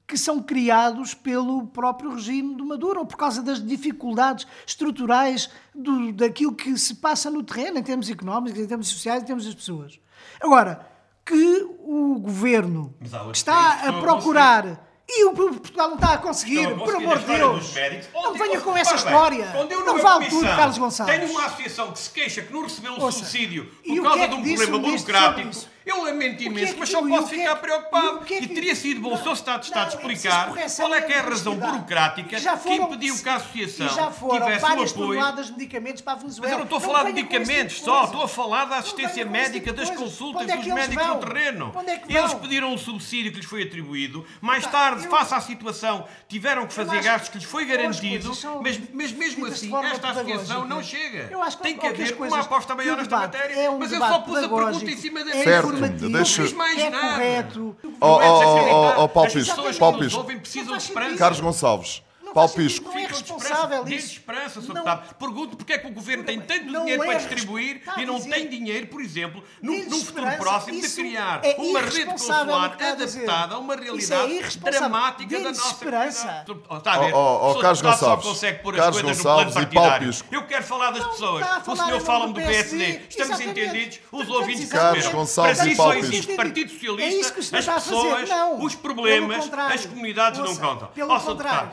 que 0.06 0.16
são 0.16 0.40
criados 0.40 1.14
pelo 1.14 1.66
próprio 1.66 2.14
regime 2.14 2.54
do 2.54 2.64
Maduro 2.64 3.00
ou 3.00 3.06
por 3.06 3.16
causa 3.16 3.42
das 3.42 3.64
dificuldades 3.64 4.46
estruturais 4.64 5.50
do, 5.74 6.12
daquilo 6.12 6.54
que 6.54 6.76
se 6.78 6.94
passa 6.94 7.28
no 7.30 7.42
terreno, 7.42 7.78
em 7.78 7.82
termos 7.82 8.08
económicos, 8.08 8.60
em 8.60 8.66
termos 8.66 8.88
sociais, 8.88 9.22
em 9.22 9.26
termos 9.26 9.44
das 9.44 9.54
pessoas. 9.54 9.98
Agora, 10.40 10.86
que 11.24 11.66
o 11.86 12.18
governo 12.18 12.92
outros 13.00 13.38
está 13.38 13.76
que 13.76 13.86
a 13.86 13.92
procurar 13.92 14.86
e 15.08 15.24
o 15.24 15.32
Portugal 15.32 15.88
não 15.88 15.94
está 15.94 16.14
a 16.14 16.18
conseguir, 16.18 16.68
por 16.74 16.96
amor 16.96 17.18
de 17.20 17.26
Deus. 17.26 17.72
médicos. 17.72 18.08
Não 18.12 18.34
venha 18.34 18.60
com 18.60 18.76
essa 18.76 18.96
história. 18.96 19.54
Não 19.84 19.98
vale 19.98 20.28
tudo, 20.28 20.46
Carlos 20.46 20.78
Gonçalves. 20.78 21.16
Tenho 21.16 21.30
uma 21.30 21.46
associação 21.46 21.92
que 21.92 21.98
se 22.00 22.10
queixa 22.10 22.42
que 22.42 22.52
não 22.52 22.62
recebeu 22.62 22.92
um 22.92 23.00
Ouça, 23.00 23.18
subsídio 23.18 23.70
por 23.86 24.02
causa 24.02 24.18
que 24.18 24.24
é 24.24 24.26
de 24.26 24.34
que 24.34 24.52
um 24.52 24.56
problema 24.56 24.78
burocrático. 24.80 25.75
Eu 25.86 26.02
lamento 26.02 26.38
que 26.38 26.44
é 26.44 26.46
imenso, 26.48 26.72
que- 26.74 26.80
mas 26.80 26.88
só 26.90 27.00
o 27.00 27.08
posso 27.08 27.28
que 27.28 27.34
é 27.36 27.38
ficar 27.38 27.54
que- 27.54 27.60
preocupado. 27.62 28.06
e 28.06 28.10
o 28.10 28.18
que 28.22 28.34
é 28.34 28.38
E 28.38 28.48
que- 28.48 28.54
teria 28.54 28.74
sido 28.74 29.00
bom 29.00 29.16
se 29.16 29.28
o 29.28 29.32
Estado 29.32 29.60
de 29.60 29.66
Estado 29.66 29.84
é 29.94 29.96
explicar 29.96 30.52
qual 30.76 30.94
é 30.94 31.00
que 31.00 31.12
é 31.12 31.18
a 31.20 31.22
razão 31.22 31.54
burocrática 31.54 32.36
que 32.40 32.56
foram- 32.58 32.86
impediu 32.86 33.16
que 33.22 33.28
a 33.28 33.34
associação 33.36 33.88
já 33.88 34.10
foram 34.10 34.40
tivesse 34.46 34.64
o 34.64 34.68
várias 34.68 34.90
apoio. 34.90 35.06
toneladas 35.08 35.46
de 35.46 35.52
medicamentos 35.52 36.02
para 36.02 36.12
a 36.12 36.16
Venezuela. 36.16 36.42
Mas 36.42 36.52
eu 36.52 36.58
não 36.58 36.64
estou 36.64 36.78
a 36.78 36.80
falar 36.80 37.04
de 37.04 37.12
tipo 37.12 37.32
medicamentos 37.32 37.76
de 37.76 37.82
só, 37.84 38.04
estou 38.04 38.22
a 38.22 38.28
falar 38.28 38.64
da 38.64 38.78
assistência 38.78 39.24
médica, 39.24 39.72
tipo 39.72 39.74
das 39.76 39.90
consultas 39.90 40.48
é 40.48 40.56
dos 40.56 40.64
que 40.64 40.72
médicos 40.74 41.06
vão? 41.06 41.14
no 41.14 41.20
terreno. 41.26 41.72
É 41.86 41.96
que 41.98 42.16
Eles 42.16 42.34
pediram 42.34 42.72
um 42.74 42.78
subsídio 42.78 43.30
que 43.30 43.36
lhes 43.38 43.46
foi 43.46 43.62
atribuído, 43.62 44.26
mais 44.40 44.66
tarde, 44.66 45.04
eu- 45.04 45.10
face 45.10 45.34
à 45.34 45.40
situação, 45.40 46.04
tiveram 46.28 46.66
que 46.66 46.74
fazer 46.74 47.00
gastos 47.00 47.28
que 47.28 47.38
lhes 47.38 47.46
foi 47.46 47.64
que 47.64 47.76
garantido, 47.76 48.32
mas, 48.60 48.80
mas 48.92 49.12
mesmo 49.12 49.46
assim, 49.46 49.72
esta 49.86 50.10
associação 50.10 50.66
não 50.66 50.82
chega. 50.82 51.28
Eu 51.30 51.40
acho 51.42 51.56
que- 51.58 51.62
Tem 51.62 51.74
que 51.74 51.80
que 51.80 51.86
haver 51.86 52.16
uma 52.20 52.40
aposta 52.40 52.72
que 52.74 52.76
maior 52.82 52.94
o 52.94 52.96
nesta 52.98 53.16
matéria. 53.18 53.54
é 53.54 53.70
mas 53.70 53.92
eu 53.92 53.98
só 54.00 54.18
pus 54.18 54.36
a 54.38 54.48
pergunta 54.48 54.90
em 54.90 54.96
cima 54.96 55.24
da 55.24 55.30
é 55.30 55.44
mesa. 55.44 55.75
Informativo, 55.76 56.12
deixa- 56.12 56.42
Não 56.42 56.48
fiz 56.48 56.56
mais 56.56 56.78
é 56.78 56.90
nada. 56.90 57.08
correto. 57.08 57.76
Oh, 58.00 58.20
é 58.20 58.28
oh, 58.28 58.40
oh, 58.40 59.00
oh, 59.00 59.04
oh, 59.04 59.08
Paulo 59.08 59.26
As 59.28 59.32
Pisco, 59.34 59.54
pessoas 59.56 59.78
Paulo 59.78 59.94
que 59.98 60.04
nos 60.04 60.12
Pisco. 60.12 60.20
ouvem 60.22 60.38
precisam 60.38 60.66
Não 60.66 60.72
de 60.72 60.78
faz 60.78 60.84
esperança. 60.88 61.08
sentido. 61.10 61.18
Carlos 61.20 61.40
Gonçalves, 61.40 62.02
Paulo 62.36 62.50
Pisco, 62.52 62.84
não 62.90 62.98
é 62.98 63.00
de 63.06 63.12
responsável 63.12 63.78
esperança, 63.78 63.94
isso. 63.96 64.12
Esperança. 64.12 64.60
Não- 64.60 64.74
Deputado. 64.74 65.14
Pergunto 65.14 65.56
porque 65.56 65.72
é 65.72 65.78
que 65.78 65.86
o 65.86 65.90
Governo 65.90 66.24
tem 66.24 66.38
tanto 66.40 66.64
Não 66.66 66.80
dinheiro 66.84 67.02
é 67.02 67.06
para 67.06 67.14
distribuir 67.18 67.80
e 67.96 68.04
não 68.04 68.16
dizer- 68.16 68.30
tem 68.30 68.48
dinheiro, 68.48 68.86
por 68.88 69.00
exemplo, 69.00 69.42
num 69.62 69.82
futuro 70.04 70.30
próximo 70.36 70.80
de 70.80 70.88
criar 70.90 71.40
é 71.42 71.56
uma 71.58 71.80
rede 71.80 72.04
consular 72.04 72.46
o 72.46 72.54
adaptada 72.54 73.54
a 73.54 73.58
uma 73.58 73.74
é 73.74 73.80
realidade 73.80 74.58
dramática 74.58 75.38
da 75.40 75.48
nossa 75.48 75.66
esperança. 75.68 76.44
comunidade. 76.46 76.62
Oh, 76.68 76.76
Está 76.76 76.92
a 76.92 76.98
ver? 76.98 77.14
Oh, 77.14 77.18
oh, 77.18 77.20
oh, 77.20 77.50
O 77.50 77.54
Sr. 77.54 77.60
Carlos 77.62 77.78
Deputado 77.80 78.00
Gonçalves. 78.00 78.24
só 78.24 78.30
consegue 78.30 78.62
pôr 78.62 78.74
as 78.74 78.80
Carlos 78.80 79.00
coisas 79.02 79.16
no 79.18 79.22
plano 79.22 79.36
Gonçalves 79.44 79.52
e 79.52 79.74
Paulo 79.74 79.88
partidário. 79.90 80.06
Pisco. 80.08 80.28
Eu 80.34 80.46
quero 80.46 80.64
falar 80.64 80.90
das 80.90 81.06
pessoas. 81.06 81.46
O 81.66 81.76
senhor 81.76 82.00
fala-me 82.00 82.32
do 82.34 82.40
PSD. 82.40 83.00
Estamos 83.08 83.40
entendidos? 83.40 84.00
Os 84.12 84.28
ouvintes. 84.28 84.68
Carlos 84.70 85.06
Gonçalves 85.08 85.58
Para 85.58 85.66
e 85.68 85.70
si 85.70 85.76
Paulo 85.76 85.92
só 85.94 85.98
Pisco. 86.00 86.14
existe 86.14 86.36
Partido 86.36 86.70
Socialista, 86.70 87.34
É 87.56 87.56
o 87.56 87.56
as 87.76 87.84
pessoas, 87.84 88.30
os 88.60 88.74
problemas, 88.74 89.50
as 89.72 89.86
comunidades 89.86 90.40
não 90.40 90.54
contam. 90.56 90.88
pelo 90.88 91.12
Ó, 91.12 91.18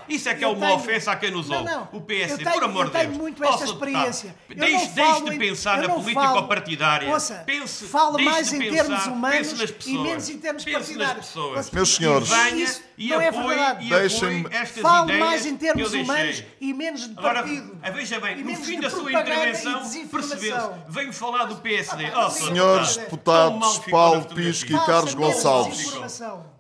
Isso 0.08 0.30
é 0.30 0.36
que 0.36 0.44
é 0.44 0.48
Eu 0.48 0.53
uma 0.54 0.66
tenho- 0.68 0.78
ofensa 0.80 1.12
a 1.12 1.16
quem 1.16 1.32
nos 1.32 1.50
Não, 1.50 1.58
ouve. 1.60 1.72
não. 1.72 1.90
O 1.94 2.02
PSD, 2.02 2.34
Eu 2.34 2.38
tenho- 2.38 2.52
por 2.54 2.64
amor 2.64 2.82
eu 2.82 2.86
de 2.86 2.92
tenho 2.92 3.08
Deus. 3.10 3.18
muito 3.18 3.44
Ó, 3.44 3.46
esta 3.50 3.58
Sr. 3.58 3.74
Deputado, 3.74 3.90
experiência. 3.94 4.36
Eu 4.50 4.56
Deixe, 4.56 4.74
não 4.88 4.94
deixe 4.94 5.24
de 5.30 5.38
pensar 5.40 5.76
eu 5.78 5.82
na 5.82 5.88
não 5.90 5.96
política 6.02 6.22
falo- 6.26 6.48
partidária. 6.48 7.10
Ouça, 7.10 7.44
pense, 7.46 7.86
fala 7.86 8.18
mais 8.22 8.54
em 8.54 8.60
pensar, 8.60 8.76
termos 8.84 9.06
humanos 9.08 9.38
pense 9.38 9.56
nas 9.62 9.70
e 9.70 9.74
pessoas. 9.74 10.02
menos 10.08 10.30
em 10.30 10.38
termos 10.38 10.66
partidários. 10.66 11.26
pessoas. 11.28 11.58
Ouça, 11.58 11.70
Meus 11.74 11.90
senhores. 11.96 12.30
Venha 12.30 12.64
Isso 12.64 12.82
e 12.98 13.10
não 13.10 13.22
é 13.22 13.28
apoie, 13.30 13.48
verdade. 13.48 13.86
e 13.86 13.90
Deixem-me- 13.90 14.40
ideias 14.42 15.20
mais 15.20 15.46
em 15.46 15.58
termos 15.58 15.94
eu 15.94 16.02
humanos 16.02 16.44
e 16.62 16.74
menos 16.74 17.08
de 17.08 17.18
Agora, 17.18 17.42
partido. 17.44 17.78
veja 17.94 18.20
bem, 18.20 18.44
no 18.44 18.56
fim 18.56 18.80
da 18.80 18.90
sua 18.90 19.12
intervenção, 19.12 19.82
percebeu-se. 20.12 20.70
Venho 20.88 21.14
falar 21.14 21.46
do 21.46 21.56
PSD. 21.58 22.06
Ah, 22.06 22.28
Oh. 22.28 22.30
Senhores 22.30 22.98
deputados 22.98 23.80
Paulo. 23.90 24.26
Pisco 24.26 24.72
e 24.72 24.86
Carlos 24.86 25.14
Gonçalves. 25.14 25.94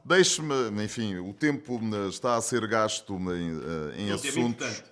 Deixe-me, 0.05 0.83
enfim, 0.83 1.17
o 1.17 1.33
tempo 1.33 1.79
eh, 1.81 2.09
está 2.09 2.35
a 2.35 2.41
ser 2.41 2.67
gasto 2.67 3.13
em, 3.13 3.51
eh, 3.97 4.01
em 4.01 4.09
É 4.09 4.15
um 4.15 4.17
tema 4.17 4.29
assuntos. 4.29 4.83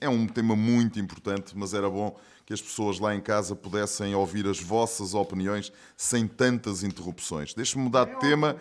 é 0.00 0.08
um 0.08 0.26
tema 0.26 0.54
muito 0.54 1.00
importante, 1.00 1.52
mas 1.56 1.74
era 1.74 1.90
bom 1.90 2.16
que 2.46 2.52
as 2.52 2.60
pessoas 2.60 3.00
lá 3.00 3.14
em 3.14 3.20
casa 3.20 3.56
pudessem 3.56 4.14
ouvir 4.14 4.46
as 4.46 4.60
vossas 4.60 5.14
opiniões 5.14 5.72
sem 5.96 6.28
tantas 6.28 6.84
interrupções. 6.84 7.54
Deixe-me 7.54 7.82
mudar 7.82 8.04
de 8.04 8.20
tema. 8.20 8.56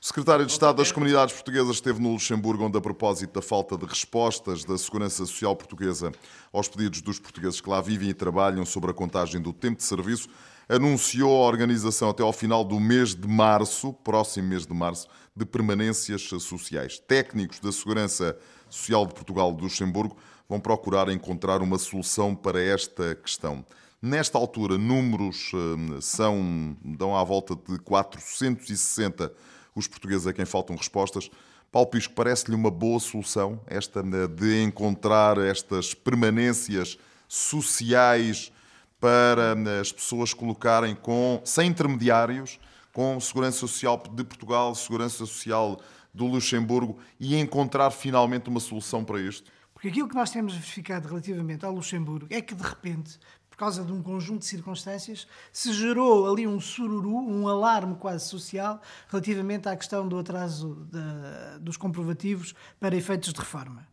O 0.00 0.04
secretário 0.06 0.44
de 0.44 0.52
Estado 0.52 0.76
das 0.76 0.92
Comunidades 0.92 1.34
Portuguesas 1.34 1.76
esteve 1.76 2.00
no 2.00 2.12
Luxemburgo, 2.12 2.64
onde, 2.64 2.76
a 2.76 2.80
propósito 2.80 3.32
da 3.32 3.42
falta 3.42 3.78
de 3.78 3.86
respostas 3.86 4.62
da 4.62 4.76
Segurança 4.76 5.24
Social 5.24 5.56
Portuguesa 5.56 6.12
aos 6.52 6.68
pedidos 6.68 7.00
dos 7.00 7.18
portugueses 7.18 7.60
que 7.62 7.70
lá 7.70 7.80
vivem 7.80 8.10
e 8.10 8.14
trabalham 8.14 8.64
sobre 8.66 8.90
a 8.90 8.94
contagem 8.94 9.40
do 9.40 9.54
tempo 9.54 9.78
de 9.78 9.84
serviço, 9.84 10.28
anunciou 10.68 11.42
a 11.42 11.46
organização 11.46 12.10
até 12.10 12.22
ao 12.22 12.32
final 12.32 12.62
do 12.64 12.78
mês 12.78 13.14
de 13.14 13.26
março, 13.26 13.92
próximo 13.92 14.48
mês 14.48 14.66
de 14.66 14.74
março, 14.74 15.08
de 15.36 15.44
permanências 15.44 16.22
sociais. 16.22 16.98
Técnicos 16.98 17.60
da 17.60 17.70
Segurança 17.70 18.36
Social 18.70 19.06
de 19.06 19.14
Portugal 19.14 19.52
do 19.52 19.64
Luxemburgo 19.64 20.16
vão 20.48 20.58
procurar 20.58 21.08
encontrar 21.08 21.60
uma 21.60 21.78
solução 21.78 22.34
para 22.34 22.62
esta 22.62 23.14
questão. 23.16 23.64
Nesta 24.00 24.38
altura, 24.38 24.78
números 24.78 25.52
eh, 25.54 26.00
são, 26.00 26.76
dão 26.84 27.16
à 27.16 27.24
volta 27.24 27.56
de 27.56 27.78
460 27.80 29.32
os 29.74 29.86
portugueses 29.88 30.26
a 30.26 30.32
quem 30.32 30.44
faltam 30.44 30.76
respostas. 30.76 31.30
Paulo 31.72 31.88
Pisco, 31.88 32.14
parece-lhe 32.14 32.54
uma 32.54 32.70
boa 32.70 33.00
solução 33.00 33.60
esta 33.66 34.00
eh, 34.00 34.28
de 34.28 34.62
encontrar 34.62 35.38
estas 35.38 35.94
permanências 35.94 36.98
sociais 37.26 38.52
para 39.00 39.56
eh, 39.56 39.80
as 39.80 39.92
pessoas 39.92 40.32
colocarem 40.32 40.94
com, 40.94 41.40
sem 41.44 41.68
intermediários, 41.68 42.60
com 42.96 43.20
Segurança 43.20 43.58
Social 43.58 44.02
de 44.10 44.24
Portugal, 44.24 44.74
Segurança 44.74 45.18
Social 45.18 45.78
do 46.14 46.24
Luxemburgo 46.24 46.96
e 47.20 47.36
encontrar 47.38 47.90
finalmente 47.90 48.48
uma 48.48 48.58
solução 48.58 49.04
para 49.04 49.20
isto? 49.20 49.52
Porque 49.74 49.88
aquilo 49.88 50.08
que 50.08 50.14
nós 50.14 50.30
temos 50.30 50.54
verificado 50.54 51.06
relativamente 51.06 51.62
ao 51.66 51.74
Luxemburgo 51.74 52.26
é 52.30 52.40
que, 52.40 52.54
de 52.54 52.62
repente, 52.62 53.18
por 53.50 53.58
causa 53.58 53.84
de 53.84 53.92
um 53.92 54.02
conjunto 54.02 54.38
de 54.38 54.46
circunstâncias, 54.46 55.26
se 55.52 55.74
gerou 55.74 56.26
ali 56.32 56.46
um 56.46 56.58
sururu, 56.58 57.18
um 57.18 57.46
alarme 57.46 57.96
quase 57.96 58.26
social, 58.30 58.80
relativamente 59.10 59.68
à 59.68 59.76
questão 59.76 60.08
do 60.08 60.18
atraso 60.18 60.74
da- 60.90 61.58
dos 61.58 61.76
comprovativos 61.76 62.54
para 62.80 62.96
efeitos 62.96 63.30
de 63.30 63.38
reforma. 63.38 63.86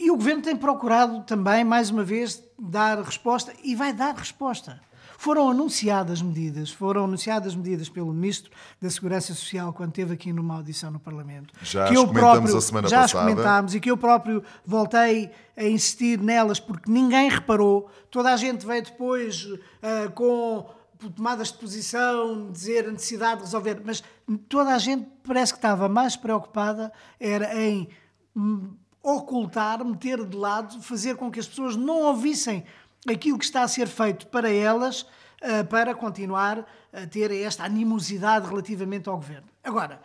E 0.00 0.10
o 0.10 0.16
Governo 0.16 0.40
tem 0.40 0.56
procurado 0.56 1.22
também, 1.24 1.64
mais 1.64 1.90
uma 1.90 2.02
vez, 2.02 2.42
dar 2.58 2.98
resposta 3.02 3.52
e 3.62 3.76
vai 3.76 3.92
dar 3.92 4.14
resposta. 4.14 4.80
Foram 5.22 5.48
anunciadas 5.48 6.20
medidas, 6.20 6.72
foram 6.72 7.04
anunciadas 7.04 7.54
medidas 7.54 7.88
pelo 7.88 8.12
Ministro 8.12 8.50
da 8.80 8.90
Segurança 8.90 9.32
Social 9.32 9.72
quando 9.72 9.90
esteve 9.90 10.14
aqui 10.14 10.32
numa 10.32 10.56
audição 10.56 10.90
no 10.90 10.98
Parlamento. 10.98 11.54
Já 11.62 11.84
que 11.86 11.90
as 11.90 11.94
eu 11.94 12.08
comentamos 12.08 12.40
próprio- 12.40 12.56
a 12.56 12.60
semana 12.60 12.88
já 12.88 13.04
as 13.04 13.12
passada. 13.12 13.30
comentámos 13.30 13.72
e 13.72 13.78
que 13.78 13.88
eu 13.88 13.96
próprio 13.96 14.42
voltei 14.66 15.30
a 15.56 15.62
insistir 15.62 16.18
nelas 16.18 16.58
porque 16.58 16.90
ninguém 16.90 17.30
reparou. 17.30 17.88
Toda 18.10 18.32
a 18.32 18.36
gente 18.36 18.66
veio 18.66 18.82
depois 18.82 19.46
ah, 19.80 20.10
com 20.12 20.68
tomadas 21.14 21.52
de 21.52 21.58
posição, 21.58 22.50
dizer 22.50 22.88
a 22.88 22.90
necessidade 22.90 23.36
de 23.36 23.44
resolver, 23.44 23.80
mas 23.84 24.02
toda 24.48 24.74
a 24.74 24.78
gente 24.80 25.06
parece 25.22 25.52
que 25.52 25.58
estava 25.58 25.88
mais 25.88 26.16
preocupada 26.16 26.92
era 27.20 27.56
em 27.64 27.88
hum, 28.34 28.72
ocultar, 29.00 29.84
meter 29.84 30.24
de 30.24 30.36
lado, 30.36 30.80
fazer 30.80 31.16
com 31.16 31.30
que 31.30 31.40
as 31.40 31.46
pessoas 31.46 31.76
não 31.76 32.02
ouvissem 32.02 32.64
aquilo 33.08 33.38
que 33.38 33.44
está 33.44 33.62
a 33.62 33.68
ser 33.68 33.88
feito 33.88 34.26
para 34.28 34.50
elas, 34.50 35.06
ah, 35.42 35.64
para 35.64 35.94
continuar 35.94 36.66
a 36.92 37.06
ter 37.06 37.30
esta 37.32 37.64
animosidade 37.64 38.46
relativamente 38.46 39.08
ao 39.08 39.16
governo. 39.16 39.48
Agora, 39.64 40.00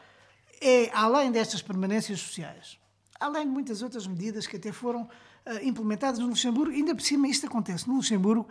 é 0.61 0.89
além 0.93 1.31
destas 1.31 1.61
permanências 1.61 2.19
sociais, 2.19 2.79
além 3.19 3.45
de 3.45 3.51
muitas 3.51 3.81
outras 3.81 4.07
medidas 4.07 4.47
que 4.47 4.57
até 4.57 4.71
foram 4.71 5.07
ah, 5.45 5.61
implementadas 5.63 6.19
no 6.19 6.27
Luxemburgo, 6.27 6.73
ainda 6.73 6.95
por 6.95 7.01
cima 7.01 7.27
isto 7.27 7.45
acontece 7.45 7.87
no 7.87 7.95
Luxemburgo, 7.95 8.47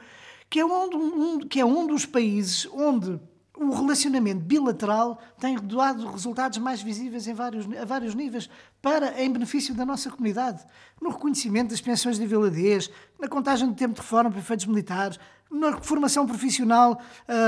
que 0.49 0.61
é, 0.61 0.65
onde, 0.65 0.97
um, 0.97 1.41
que 1.41 1.61
é 1.61 1.65
um 1.65 1.87
dos 1.87 2.07
países 2.07 2.69
onde 2.73 3.21
o 3.57 3.71
relacionamento 3.71 4.41
bilateral 4.41 5.19
tem 5.39 5.57
dado 5.57 6.11
resultados 6.11 6.59
mais 6.59 6.83
visíveis 6.83 7.27
em 7.27 7.33
vários, 7.33 7.67
a 7.77 7.85
vários 7.85 8.15
níveis, 8.15 8.51
para, 8.83 9.21
em 9.23 9.33
benefício 9.33 9.75
da 9.75 9.85
nossa 9.85 10.11
comunidade. 10.11 10.63
No 11.01 11.11
reconhecimento 11.11 11.71
das 11.71 11.81
pensões 11.81 12.19
de 12.19 12.25
invalidez, 12.25 12.91
na 13.19 13.29
contagem 13.29 13.67
do 13.67 13.75
tempo 13.75 13.95
de 13.95 14.01
reforma 14.01 14.31
para 14.31 14.41
efeitos 14.41 14.67
militares, 14.67 15.19
na 15.51 15.81
formação 15.81 16.27
profissional 16.27 17.01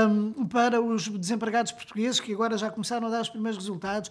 hum, 0.09 0.47
para 0.47 0.81
os 0.81 1.07
desempregados 1.07 1.71
portugueses, 1.71 2.19
que 2.19 2.33
agora 2.33 2.57
já 2.57 2.71
começaram 2.71 3.07
a 3.07 3.09
dar 3.11 3.21
os 3.21 3.29
primeiros 3.29 3.59
resultados. 3.59 4.09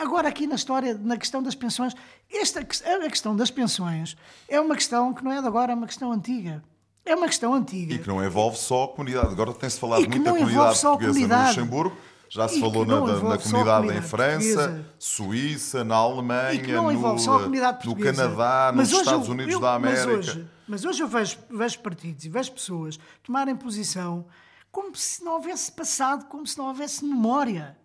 Agora, 0.00 0.28
aqui 0.28 0.46
na 0.46 0.56
história, 0.56 0.94
na 0.94 1.16
questão 1.16 1.42
das 1.42 1.54
pensões, 1.54 1.94
esta, 2.30 2.60
a 2.60 3.08
questão 3.08 3.34
das 3.34 3.50
pensões 3.50 4.16
é 4.48 4.60
uma 4.60 4.74
questão 4.74 5.14
que 5.14 5.24
não 5.24 5.32
é 5.32 5.40
de 5.40 5.46
agora, 5.46 5.72
é 5.72 5.74
uma 5.74 5.86
questão 5.86 6.12
antiga. 6.12 6.62
É 7.04 7.14
uma 7.14 7.26
questão 7.26 7.54
antiga. 7.54 7.94
E 7.94 7.98
que 7.98 8.08
não 8.08 8.24
envolve 8.24 8.56
só 8.58 8.84
a 8.84 8.88
comunidade. 8.88 9.28
Agora 9.28 9.52
tem-se 9.54 9.78
falado 9.80 10.00
muito 10.00 10.22
da 10.22 10.30
comunidade 10.32 10.80
portuguesa 10.80 11.12
comunidade. 11.12 11.42
no 11.42 11.48
Luxemburgo. 11.48 11.96
Já 12.32 12.46
se 12.46 12.58
E 12.58 12.60
falou 12.60 12.86
na, 12.86 13.00
na 13.00 13.38
comunidade 13.38 13.88
em 13.88 14.02
França, 14.02 14.54
portuguesa. 14.54 14.86
Suíça, 14.98 15.82
na 15.84 15.96
Alemanha, 15.96 16.52
E 16.54 16.62
que 16.62 16.72
não 16.72 16.92
envolve 16.92 17.16
no, 17.16 17.18
só 17.24 17.36
a 17.36 17.38
comunidade 17.40 17.84
no. 17.88 17.96
Canadá, 17.96 18.72
nos 18.72 18.90
Mas 18.92 19.00
Estados 19.00 19.26
eu- 19.26 19.32
Unidos 19.32 19.54
eu- 19.54 19.60
da 19.60 19.78
mas 19.80 20.00
América. 20.04 20.18
hoje- 20.18 20.46
Mas 20.68 20.84
hoje 20.84 21.02
eu 21.02 21.08
vejo, 21.08 21.38
vejo 21.50 21.78
partidos 21.80 22.24
e 22.24 22.28
vejo 22.28 22.52
pessoas 22.52 23.00
tomarem 23.24 23.56
posição 23.56 24.24
como 24.70 24.94
se 24.94 25.24
não 25.24 25.32
houvesse 25.32 25.72
passado, 25.72 26.26
como 26.26 26.46
se 26.46 26.56
não 26.56 26.66
houvesse 26.68 27.04
memória. 27.04 27.76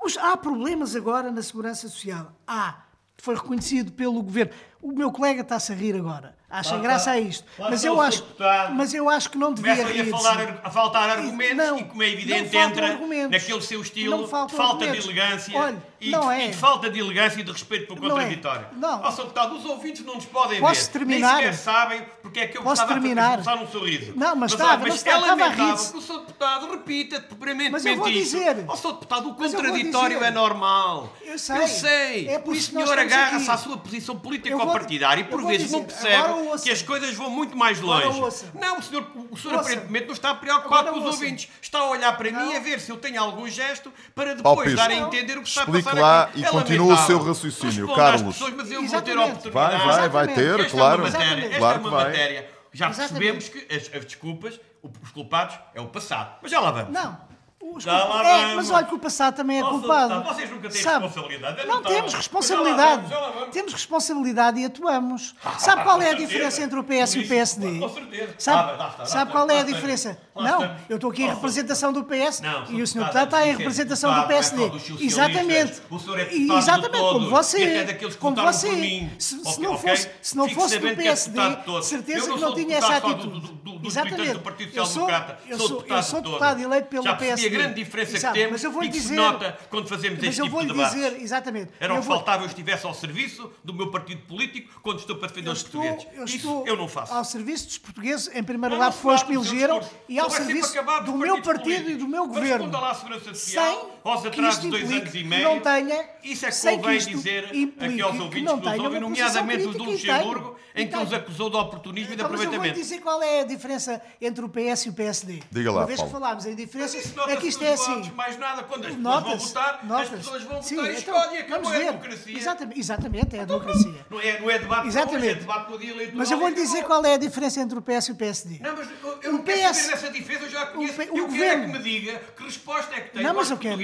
Os- 0.00 0.16
há 0.16 0.36
problemas 0.36 0.94
agora 0.94 1.32
na 1.32 1.42
segurança 1.42 1.88
social. 1.88 2.30
Há. 2.46 2.82
Foi 3.18 3.34
reconhecido 3.34 3.90
pelo 3.90 4.22
governo. 4.22 4.52
O 4.80 4.92
meu 4.92 5.10
colega 5.10 5.40
está-se 5.42 5.72
a 5.72 5.74
rir 5.74 5.96
agora. 5.96 6.36
Acha 6.50 6.74
Lá 6.74 6.82
graça 6.82 7.12
a 7.12 7.20
isto. 7.20 7.44
Mas 7.56 7.84
eu, 7.84 8.00
acho, 8.00 8.22
deputado. 8.22 8.74
mas 8.74 8.92
eu 8.92 9.08
acho 9.08 9.30
que 9.30 9.38
não 9.38 9.54
devia 9.54 9.76
Começa 9.76 9.92
aí 9.92 10.00
a, 10.00 10.10
falar, 10.10 10.60
a 10.64 10.70
faltar 10.70 11.08
argumentos 11.10 11.56
Não, 11.56 11.78
e, 11.78 11.84
como 11.84 12.02
é 12.02 12.08
evidente, 12.10 12.56
entra 12.56 12.88
argumentos. 12.88 13.30
naquele 13.30 13.62
seu 13.62 13.80
estilo 13.80 14.24
de 14.24 14.30
falta 14.30 14.56
de 14.56 14.60
argumentos. 14.60 15.04
elegância 15.04 15.56
Olha, 15.56 15.82
e, 16.00 16.10
não 16.10 16.28
de, 16.28 16.34
é. 16.34 16.46
e 16.46 16.50
de 16.50 16.56
falta 16.56 16.88
de 16.90 16.98
elegância 16.98 17.40
e 17.40 17.42
de 17.42 17.52
respeito 17.52 17.94
pelo 17.94 18.08
Não 18.08 18.18
é. 18.18 18.22
contraditório. 18.22 18.66
Não. 18.76 19.02
Ó, 19.02 19.10
Sr. 19.10 19.22
Deputado, 19.22 19.56
os 19.56 19.64
ouvintes 19.66 20.04
não 20.04 20.14
nos 20.14 20.24
podem 20.24 20.60
Posso 20.60 20.84
ver. 20.86 20.90
terminar? 20.92 21.34
Nem 21.36 21.52
sequer 21.52 21.54
sabem 21.54 22.06
porque 22.22 22.40
é 22.40 22.46
que 22.46 22.58
eu 22.58 22.62
Posso 22.62 22.82
estava 22.82 22.92
terminar? 23.00 23.30
a 23.30 23.40
esboçar 23.40 23.62
um 23.62 23.66
sorriso. 23.66 24.12
Não, 24.16 24.36
mas 24.36 24.52
olha, 24.52 24.60
estava, 24.62 24.76
não 24.78 24.88
mas 24.88 24.94
estava, 24.94 25.16
é 25.16 25.20
estava 25.20 25.42
a 25.42 25.46
lamentável 25.46 25.90
que 25.90 25.96
o 25.96 26.00
Sr. 26.00 26.18
Deputado 26.20 26.70
repita 26.70 27.20
permanentemente 27.20 27.70
Mas 27.72 27.86
eu 27.86 27.96
vou 27.96 28.10
dizer. 28.10 28.64
Ó, 28.66 28.76
Sr. 28.76 28.92
Deputado, 28.92 29.28
o 29.28 29.36
Mas 29.38 29.54
contraditório 29.54 30.24
é 30.24 30.30
normal. 30.30 31.12
Eu 31.22 31.38
sei. 31.38 31.56
Eu 31.56 31.68
sei. 31.68 32.28
É 32.28 32.38
por 32.38 32.52
o 32.52 32.56
isso 32.56 32.68
que 32.70 32.74
nós 32.76 32.84
senhor 32.88 32.98
agarra-se 32.98 33.50
à 33.50 33.56
sua 33.56 33.76
posição 33.76 34.16
política 34.18 34.56
partidária 34.66 35.20
e 35.22 35.24
por 35.24 35.44
vezes 35.44 35.70
não 35.70 35.84
percebe 35.84 36.28
que 36.62 36.70
as 36.70 36.82
coisas 36.82 37.14
vão 37.14 37.30
muito 37.30 37.56
mais 37.56 37.80
longe. 37.80 38.06
Não, 38.54 38.78
o 38.78 38.82
senhor, 38.82 39.06
o 39.30 39.36
senhor 39.36 39.56
Ouça. 39.56 39.70
aparentemente 39.70 40.06
não 40.06 40.14
está 40.14 40.34
preocupado 40.34 40.92
com 40.92 40.98
os 41.00 41.04
ouvintes. 41.06 41.48
Está 41.60 41.80
a 41.80 41.90
olhar 41.90 42.16
para 42.16 42.30
mim 42.30 42.36
Não. 42.36 42.56
a 42.56 42.60
ver 42.60 42.80
se 42.80 42.90
eu 42.90 42.96
tenho 42.96 43.20
algum 43.20 43.46
gesto 43.48 43.92
para 44.14 44.34
depois 44.34 44.74
dar 44.74 44.90
a 44.90 44.94
entender 44.94 45.36
o 45.38 45.42
que 45.42 45.48
está 45.48 45.62
a 45.62 45.66
passar 45.66 45.89
lá 45.94 46.22
aqui. 46.24 46.40
e 46.40 46.44
É 46.44 46.48
continua 46.48 46.94
o 46.94 46.96
seu 47.06 47.22
raciocínio, 47.22 47.86
Responda 47.86 47.94
Carlos. 47.96 48.36
pessoas, 48.36 48.54
mas 48.56 48.70
eu 48.70 48.80
vou 48.82 48.88
ter 49.02 49.10
a 49.10 49.14
Exatamente. 49.14 49.30
oportunidade. 49.30 49.52
Vai, 49.52 49.78
vai, 49.78 50.08
vai 50.08 50.24
Exatamente. 50.24 50.34
ter, 50.34 50.60
Esta 50.60 50.76
claro. 50.76 51.02
é 51.02 51.04
uma 51.08 51.10
matéria, 51.18 51.44
esta 51.46 51.58
Claro 51.58 51.74
é 51.76 51.80
que 51.82 51.88
uma 51.88 51.96
vai. 51.96 52.04
matéria. 52.06 52.50
Já 52.72 52.88
Exatamente. 52.90 53.12
percebemos 53.12 53.48
que 53.48 53.74
as, 53.74 53.82
as 53.96 54.04
desculpas, 54.04 54.60
os 54.82 55.10
culpados, 55.10 55.58
é 55.74 55.80
o 55.80 55.86
passado. 55.86 56.36
Mas 56.42 56.50
já 56.50 56.60
lá 56.60 56.70
vamos. 56.70 56.92
Não. 56.92 57.18
Os 57.62 57.84
Já 57.84 57.92
lá 57.92 58.06
culpa- 58.06 58.26
é, 58.26 58.54
mas 58.54 58.70
olha 58.70 58.86
que 58.86 58.94
o 58.94 58.98
passado 58.98 59.36
também 59.36 59.58
é 59.58 59.62
culpado. 59.62 60.22
Vocês 60.24 60.50
nunca 60.50 60.70
têm 60.70 60.82
Sabe? 60.82 61.04
responsabilidade. 61.04 61.66
Não 61.66 61.74
não 61.74 61.82
temos 61.82 62.14
responsabilidade. 62.14 62.78
já 62.80 62.88
lá 62.88 62.96
vamos, 62.96 63.10
já 63.10 63.18
lá 63.18 63.30
vamos. 63.30 63.48
Temos 63.50 63.72
responsabilidade 63.74 64.60
e 64.60 64.64
atuamos. 64.64 65.34
Sabe 65.58 65.82
qual 65.82 66.00
é 66.00 66.10
a 66.10 66.14
diferença 66.14 66.62
entre 66.62 66.78
o 66.78 66.84
PS 66.84 67.16
e 67.16 67.18
o 67.20 67.28
PSD? 67.28 67.78
com 67.78 67.88
certeza. 67.90 68.34
Sabe, 68.38 68.82
Ah, 68.82 68.88
está, 68.88 69.04
sabe 69.06 69.30
qual 69.30 69.50
é 69.50 69.60
a 69.60 69.62
diferença? 69.62 70.18
Não, 70.34 70.76
eu 70.88 70.96
estou 70.96 71.10
aqui 71.10 71.22
em 71.22 71.28
representação 71.28 71.92
do 71.92 72.02
PS 72.02 72.40
Não, 72.40 72.64
e 72.70 72.80
o 72.80 72.86
Sr. 72.86 73.00
Deputado, 73.00 73.24
está 73.24 73.46
em 73.46 73.50
é 73.50 73.52
representação 73.52 74.14
do 74.14 74.20
é 74.20 74.26
PSD. 74.26 74.70
Exatamente. 75.00 75.82
Senhor 76.00 76.18
é 76.18 76.34
Exatamente, 76.34 76.98
como 76.98 77.28
você. 77.28 77.86
Como 78.18 78.36
você. 78.36 79.10
Se, 79.18 79.60
não 79.60 79.76
fosse, 79.76 80.08
se 80.22 80.36
não 80.36 80.48
fosse 80.48 80.78
do 80.78 80.96
PSD, 80.96 81.40
certeza 81.82 82.32
que 82.32 82.40
não 82.40 82.54
tinha 82.54 82.78
essa 82.78 82.96
atitude. 82.96 83.60
Exatamente. 83.84 84.40
Eu 84.74 84.86
sou, 84.86 86.22
deputado 86.22 86.60
eleito 86.60 86.88
pelo 86.88 87.16
PSD. 87.16 87.49
A 87.54 87.58
grande 87.58 87.74
diferença 87.74 88.16
Exato, 88.16 88.34
que 88.34 88.40
temos 88.40 88.52
mas 88.52 88.64
eu 88.64 88.72
vou 88.72 88.82
e 88.82 88.86
que 88.86 88.92
dizer, 88.92 89.08
se 89.08 89.14
nota 89.14 89.58
quando 89.68 89.88
fazemos 89.88 90.18
mas 90.18 90.28
este 90.28 90.40
eu 90.40 90.44
tipo 90.46 90.56
vou 90.56 90.64
de 90.64 90.72
lhe 90.72 90.74
debates. 90.76 90.94
dizer, 90.94 91.22
exatamente. 91.22 91.70
Era 91.78 91.94
o 91.94 92.00
que 92.00 92.06
vou- 92.06 92.16
faltava 92.16 92.42
eu 92.42 92.46
estivesse 92.46 92.86
ao 92.86 92.94
serviço 92.94 93.50
do 93.64 93.72
meu 93.74 93.90
partido 93.90 94.22
político 94.26 94.80
quando 94.82 94.98
estou 95.00 95.16
para 95.16 95.28
defender 95.28 95.50
os 95.50 95.62
portugueses. 95.62 96.06
eu 96.14 96.24
Isso 96.24 96.36
estou 96.36 96.66
eu 96.66 96.76
não 96.76 96.88
faço. 96.88 97.12
ao 97.12 97.24
serviço 97.24 97.66
dos 97.66 97.78
portugueses, 97.78 98.30
em 98.34 98.42
primeiro 98.42 98.74
lugar, 98.76 98.92
se 98.92 98.98
foi 99.00 99.14
os 99.14 99.22
que 99.22 99.28
me 99.30 99.34
elegeram, 99.36 99.80
e 100.08 100.18
ao 100.18 100.30
sempre 100.30 100.46
serviço 100.46 100.74
do 101.04 101.12
meu 101.14 101.42
partido 101.42 101.90
e 101.90 101.94
do 101.96 102.08
meu 102.08 102.26
Mas 102.26 102.34
governo. 102.36 102.64
responda 102.64 102.78
lá 102.78 102.90
à 102.90 102.94
Segurança 102.94 103.34
Social, 103.34 103.99
aos 104.04 104.20
que 104.22 104.28
atrasos 104.28 104.60
de 104.62 104.70
dois 104.70 104.90
anos 104.90 105.14
e 105.14 105.18
que 105.18 105.24
meio. 105.24 105.44
não 105.44 105.60
tenha- 105.60 106.04
Isso 106.22 106.46
é 106.46 106.50
que 106.50 106.56
que 106.60 106.76
convém 106.76 106.96
isto 106.96 107.10
dizer 107.10 107.44
aqui 107.46 108.02
aos 108.02 108.16
que 108.16 108.22
ouvintes 108.22 108.44
não 108.44 108.60
que 108.60 108.68
nos 108.68 108.78
ouvem, 108.78 109.00
nomeadamente 109.00 109.64
os 109.66 109.76
do 109.76 109.84
Luxemburgo, 109.84 110.56
em 110.74 110.86
que 110.88 110.96
nos 110.96 111.12
acusou 111.12 111.50
de 111.50 111.56
oportunismo 111.56 112.12
e 112.12 112.16
de 112.16 112.22
Então, 112.22 112.30
mas 112.30 112.40
eu 112.40 112.46
vou 112.46 112.54
aproveitamento. 112.56 112.80
dizer 112.80 113.00
qual 113.00 113.22
é 113.22 113.40
a 113.40 113.44
diferença 113.44 114.00
entre 114.20 114.44
o 114.44 114.48
PS 114.48 114.86
e 114.86 114.90
o 114.90 114.92
PSD. 114.92 115.40
Diga 115.50 115.72
lá, 115.72 115.80
Uma 115.80 115.86
vez 115.86 115.98
Paulo. 116.00 116.12
que 116.14 116.18
falámos 116.20 116.46
em 116.46 116.54
diferença, 116.54 116.96
Isso 116.98 117.14
é 117.28 117.36
que 117.36 117.46
isto 117.48 117.64
é 117.64 117.72
assim. 117.72 118.10
mais 118.12 118.38
nada, 118.38 118.62
quando 118.62 118.86
as 118.86 118.94
pessoas 118.94 119.22
vão 119.24 119.38
votar, 119.38 119.80
as 120.00 120.08
pessoas 120.08 120.42
vão 120.44 120.60
votar 120.62 120.70
e 120.92 120.96
então, 120.98 121.16
escolhem, 121.16 121.40
acabou 121.40 121.68
a 121.72 121.76
ver. 121.76 121.84
democracia. 121.86 122.36
Exatamente, 122.36 122.80
exatamente, 122.80 123.36
é 123.36 123.40
a 123.40 123.44
democracia. 123.44 124.06
Não 124.10 124.20
é, 124.20 124.40
não 124.40 124.50
é 124.50 124.58
debate 124.58 124.88
é 124.96 125.34
debate 125.34 125.70
no 125.70 125.78
dia 125.78 125.90
eleitoral. 125.90 126.18
Mas 126.18 126.30
eu 126.30 126.38
vou 126.38 126.48
lhe 126.48 126.54
dizer 126.54 126.84
qual 126.84 127.04
é 127.04 127.14
a 127.14 127.18
diferença 127.18 127.60
entre 127.60 127.78
o 127.78 127.82
PS 127.82 128.08
e 128.08 128.12
o 128.12 128.16
PSD. 128.16 128.58
Não, 128.60 128.76
mas 128.76 128.88
eu, 129.22 129.32
não 129.32 129.42
quero 129.42 129.74
saber 129.74 129.90
dessa 129.90 130.10
diferença, 130.10 130.44
eu 130.44 130.50
já 130.50 130.62
a 130.62 130.66
conheço. 130.66 131.02
eu 131.02 131.28
quero 131.28 131.44
é 131.44 131.66
que 131.66 131.72
me 131.72 131.78
diga 131.78 132.22
que 132.36 132.42
resposta 132.44 132.94
é 132.94 133.00
que 133.00 133.10
tem 133.12 133.22
Não, 133.22 133.34
mas 133.34 133.50
eu 133.50 133.56
quero. 133.58 133.76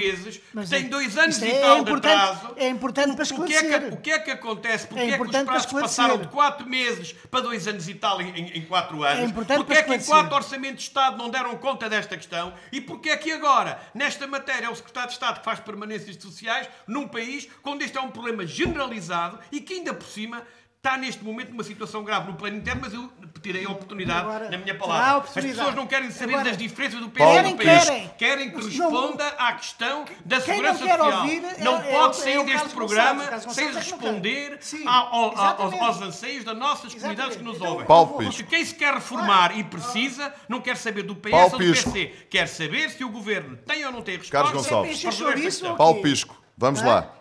Mas 0.53 0.69
têm 0.69 0.85
é- 0.85 0.89
dois 0.89 1.17
anos 1.17 1.41
e 1.41 1.47
é 1.47 1.61
tal 1.61 1.75
de 1.75 1.81
importante- 1.81 2.13
atraso. 2.13 2.53
é 2.57 2.67
importante 2.69 3.11
o, 3.11 3.15
para 3.15 3.23
o 3.25 3.27
que 3.45 3.53
é 3.53 3.59
que, 3.59 3.65
esclarecer. 3.65 3.93
o 3.93 3.97
que 4.01 4.11
é 4.11 4.19
que 4.19 4.31
acontece? 4.31 4.87
Porque 4.87 4.99
É 5.01 5.09
é, 5.09 5.17
que 5.17 5.21
os 5.23 5.29
prazos 5.29 5.45
esclarecer. 5.65 5.81
passaram 5.81 6.17
de 6.17 6.27
4 6.27 6.67
meses 6.69 7.13
para 7.31 7.41
2 7.41 7.67
anos 7.67 7.87
e 7.89 7.93
tal 7.95 8.21
em, 8.21 8.29
em, 8.29 8.57
em 8.59 8.61
4 8.65 9.03
anos? 9.03 9.19
É 9.19 9.23
importante 9.23 9.57
porque 9.57 9.73
para 9.73 9.79
é 9.81 9.83
que 9.83 9.93
em 9.93 9.97
esclarecer. 9.97 10.29
4 10.29 10.35
orçamentos 10.35 10.83
de 10.83 10.89
Estado 10.89 11.17
não 11.17 11.29
deram 11.29 11.55
conta 11.57 11.89
desta 11.89 12.15
questão? 12.17 12.53
E 12.71 12.79
porque 12.81 13.09
é 13.09 13.17
que 13.17 13.31
agora, 13.31 13.79
nesta 13.93 14.25
matéria, 14.27 14.67
é 14.67 14.69
o 14.69 14.75
Secretário 14.75 15.09
de 15.09 15.13
Estado 15.15 15.39
que 15.39 15.45
faz 15.45 15.59
permanências 15.59 16.15
sociais 16.21 16.67
num 16.87 17.07
país 17.07 17.47
onde 17.63 17.83
este 17.85 17.97
é 17.97 18.01
um 18.01 18.09
problema 18.09 18.45
generalizado 18.45 19.39
e 19.51 19.59
que 19.61 19.73
ainda 19.75 19.93
por 19.93 20.07
cima 20.07 20.41
está 20.87 20.97
neste 20.97 21.23
momento 21.23 21.49
numa 21.49 21.63
situação 21.63 22.03
grave 22.03 22.27
no 22.31 22.35
plano 22.37 22.55
interno, 22.57 22.81
mas 22.83 22.93
eu 22.93 23.11
tirei 23.41 23.65
a 23.65 23.69
oportunidade 23.69 24.21
Agora, 24.21 24.49
na 24.49 24.57
minha 24.57 24.73
a 24.73 24.77
palavra. 24.77 25.27
As 25.29 25.33
pessoas 25.33 25.75
não 25.75 25.85
querem 25.85 26.09
saber 26.11 26.33
Agora, 26.33 26.49
das 26.49 26.57
diferenças 26.57 26.99
do 26.99 27.09
PS 27.09 27.21
e 27.21 27.25
Querem, 27.33 27.55
do 27.55 27.63
país. 27.63 27.83
querem. 27.85 28.11
Querem 28.17 28.49
que 28.51 28.55
Não- 28.57 28.89
responda 28.91 29.27
à 29.37 29.53
questão 29.53 30.05
da 30.25 30.41
Quem 30.41 30.61
não 30.61 30.75
segurança 30.75 30.83
quer 30.85 30.97
social. 30.97 31.21
ouvir 31.21 31.43
é- 31.45 31.63
não 31.63 31.77
é 31.77 31.91
pode 31.91 32.17
o- 32.17 32.21
sair 32.21 32.31
é 32.33 32.37
deste 32.37 32.53
Carlos 32.53 32.73
programa 32.73 33.13
Gonçalves. 33.23 33.29
Carlos 33.29 33.55
sem 33.55 33.65
Gonçalves 33.67 33.87
é 33.87 33.91
não 33.91 33.99
responder 33.99 34.57
Sim, 34.61 34.87
ao- 34.87 35.15
ao- 35.15 35.37
aos, 35.61 35.73
aos 35.81 36.01
anseios 36.01 36.43
das 36.43 36.57
nossas 36.57 36.93
comunidades 36.95 37.35
que 37.37 37.43
nos 37.43 37.55
Exatamente. 37.55 37.71
ouvem. 37.73 37.87
Paulo 37.87 38.07
Porque 38.13 38.25
Pisco. 38.25 38.49
quem 38.49 38.65
se 38.65 38.75
quer 38.75 38.93
reformar 38.93 39.57
e 39.57 39.63
precisa 39.63 40.33
não 40.49 40.61
quer 40.61 40.77
saber 40.77 41.03
do 41.03 41.15
PS 41.15 41.31
Paulo 41.31 41.45
ou 41.45 41.51
do 41.51 41.57
Pisco. 41.57 41.91
PC. 41.91 42.07
Quer 42.29 42.47
saber 42.47 42.89
se 42.91 43.03
o 43.03 43.09
governo 43.09 43.57
tem 43.57 43.85
ou 43.85 43.91
não 43.91 44.01
tem 44.01 44.17
Carlos 44.19 44.51
resposta. 44.53 44.75
Gonçalves. 44.75 45.15
Chouriço 45.15 45.41
questão. 45.43 45.71
ou 45.71 45.75
Paulo? 45.77 46.01
Pisco, 46.01 46.41
vamos 46.57 46.81
Ah? 46.81 46.85
lá. 46.87 47.13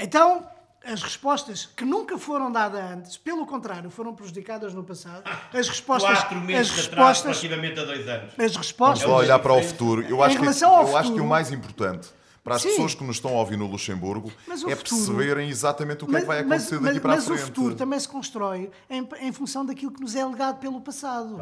Então, 0.00 0.46
as 0.84 1.02
respostas 1.02 1.66
que 1.76 1.84
nunca 1.84 2.16
foram 2.16 2.50
dadas 2.50 2.80
antes, 2.80 3.16
pelo 3.16 3.44
contrário, 3.46 3.90
foram 3.90 4.14
prejudicadas 4.14 4.72
no 4.72 4.82
passado. 4.84 5.22
As 5.52 5.68
respostas, 5.68 6.18
Quatro 6.20 6.38
as 6.38 6.44
meses 6.44 6.72
atraso 6.72 6.88
respostas, 6.90 7.24
relativamente 7.42 7.80
a 7.80 7.84
dois 7.84 8.08
anos. 8.08 8.30
as 8.30 8.36
Vamos 8.36 8.56
respostas, 8.56 9.08
lá 9.08 9.16
olhar 9.16 9.38
para 9.38 9.52
o 9.54 9.62
futuro. 9.62 10.02
Eu 10.02 10.22
acho, 10.22 10.38
que, 10.38 10.44
eu 10.44 10.48
acho 10.50 10.58
que 10.58 11.02
futuro- 11.08 11.24
o 11.24 11.26
mais 11.26 11.50
importante 11.52 12.08
para 12.44 12.54
as 12.54 12.62
Sim. 12.62 12.68
pessoas 12.70 12.94
que 12.94 13.04
nos 13.04 13.16
estão 13.16 13.32
a 13.32 13.40
ouvir 13.40 13.58
no 13.58 13.66
Luxemburgo 13.66 14.32
Mas 14.46 14.64
é 14.64 14.74
futuro- 14.76 14.96
perceberem 15.04 15.50
exatamente 15.50 16.04
o 16.04 16.06
que 16.06 16.16
é 16.16 16.20
que 16.20 16.26
vai 16.26 16.42
mas, 16.44 16.62
acontecer 16.62 16.74
mas- 16.76 16.84
daqui 16.84 17.00
para 17.00 17.10
mas 17.16 17.24
a 17.24 17.26
frente. 17.26 17.42
o 17.42 17.44
futuro 17.46 17.74
também 17.74 18.00
se 18.00 18.08
constrói 18.08 18.70
em, 18.88 19.06
em 19.20 19.32
função 19.32 19.66
daquilo 19.66 19.92
que 19.92 20.00
nos 20.00 20.14
é 20.14 20.24
legado 20.24 20.58
pelo 20.58 20.80
passado. 20.80 21.38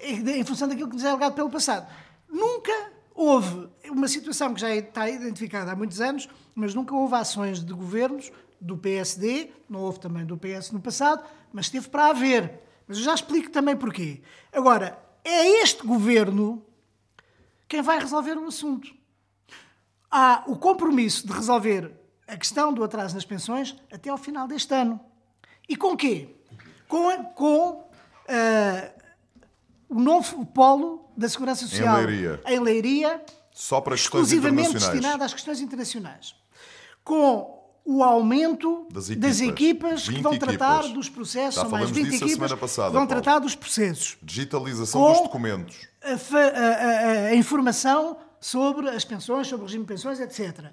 Em, 0.00 0.40
em 0.40 0.44
função 0.44 0.68
daquilo 0.68 0.88
que 0.88 0.94
nos 0.94 1.04
é 1.04 1.12
legado 1.12 1.32
pelo 1.34 1.50
passado. 1.50 1.86
Nunca 2.28 2.72
houve 3.14 3.68
uma 3.90 4.06
situação 4.08 4.54
que 4.54 4.60
já 4.60 4.72
está 4.74 5.08
identificada 5.10 5.72
há 5.72 5.76
muitos 5.76 6.00
anos, 6.00 6.28
mas 6.54 6.72
nunca 6.74 6.94
houve 6.94 7.14
ações 7.14 7.62
de 7.64 7.72
governos 7.72 8.30
do 8.62 8.78
PSD, 8.78 9.50
não 9.68 9.80
houve 9.80 9.98
também 9.98 10.24
do 10.24 10.38
PS 10.38 10.70
no 10.70 10.80
passado, 10.80 11.24
mas 11.52 11.66
esteve 11.66 11.88
para 11.88 12.06
haver. 12.06 12.60
Mas 12.86 12.98
eu 12.98 13.04
já 13.04 13.14
explico 13.14 13.50
também 13.50 13.76
porquê. 13.76 14.22
Agora, 14.52 14.98
é 15.24 15.62
este 15.62 15.86
governo 15.86 16.64
quem 17.68 17.80
vai 17.80 17.98
resolver 17.98 18.36
o 18.36 18.46
assunto 18.46 18.94
há 20.10 20.44
o 20.46 20.56
compromisso 20.56 21.26
de 21.26 21.32
resolver 21.32 21.90
a 22.28 22.36
questão 22.36 22.72
do 22.72 22.84
atraso 22.84 23.14
nas 23.14 23.24
pensões 23.24 23.74
até 23.90 24.10
ao 24.10 24.18
final 24.18 24.46
deste 24.46 24.74
ano. 24.74 25.00
E 25.66 25.74
com 25.74 25.96
quê? 25.96 26.28
Com, 26.86 27.24
com 27.24 27.90
ah, 28.28 28.90
o 29.88 29.98
novo 29.98 30.44
polo 30.44 31.10
da 31.16 31.28
Segurança 31.28 31.66
Social 31.66 31.96
Leiria. 31.96 32.40
em 32.46 32.60
Leiria, 32.60 33.24
Só 33.50 33.80
para 33.80 33.96
questões 33.96 34.30
exclusivamente 34.30 34.74
destinado 34.74 35.24
às 35.24 35.32
questões 35.32 35.60
internacionais. 35.60 36.36
Com 37.02 37.61
o 37.84 38.02
aumento 38.02 38.86
Das 38.92 39.08
das 39.08 39.40
equipas. 39.40 39.50
equipas, 40.00 40.02
que 40.04 40.10
20 40.14 40.22
vão 40.22 40.38
tratar 40.38 40.74
equipes. 40.78 40.94
dos 40.94 41.08
processos, 41.08 41.54
Já 41.56 41.60
são 41.62 41.70
mais 41.70 41.84
falamos 41.90 41.96
20 41.96 42.10
disso 42.12 42.24
a 42.24 42.26
equipas 42.28 42.52
passada, 42.54 42.88
que 42.88 42.92
vão 42.94 43.06
Paulo. 43.06 43.22
tratar 43.22 43.38
dos 43.40 43.54
processos 43.54 44.16
Digitalização 44.22 45.02
dos 45.12 45.20
documentos. 45.22 45.76
a, 46.02 46.08
a- 46.08 46.48
a- 46.48 47.26
a 47.28 47.34
informação 47.34 48.16
sobre 48.40 48.88
as 48.88 49.04
pensões, 49.04 49.46
sobre 49.48 49.64
o 49.64 49.66
regime 49.66 49.84
de 49.84 49.88
pensões, 49.88 50.20
etc. 50.20 50.66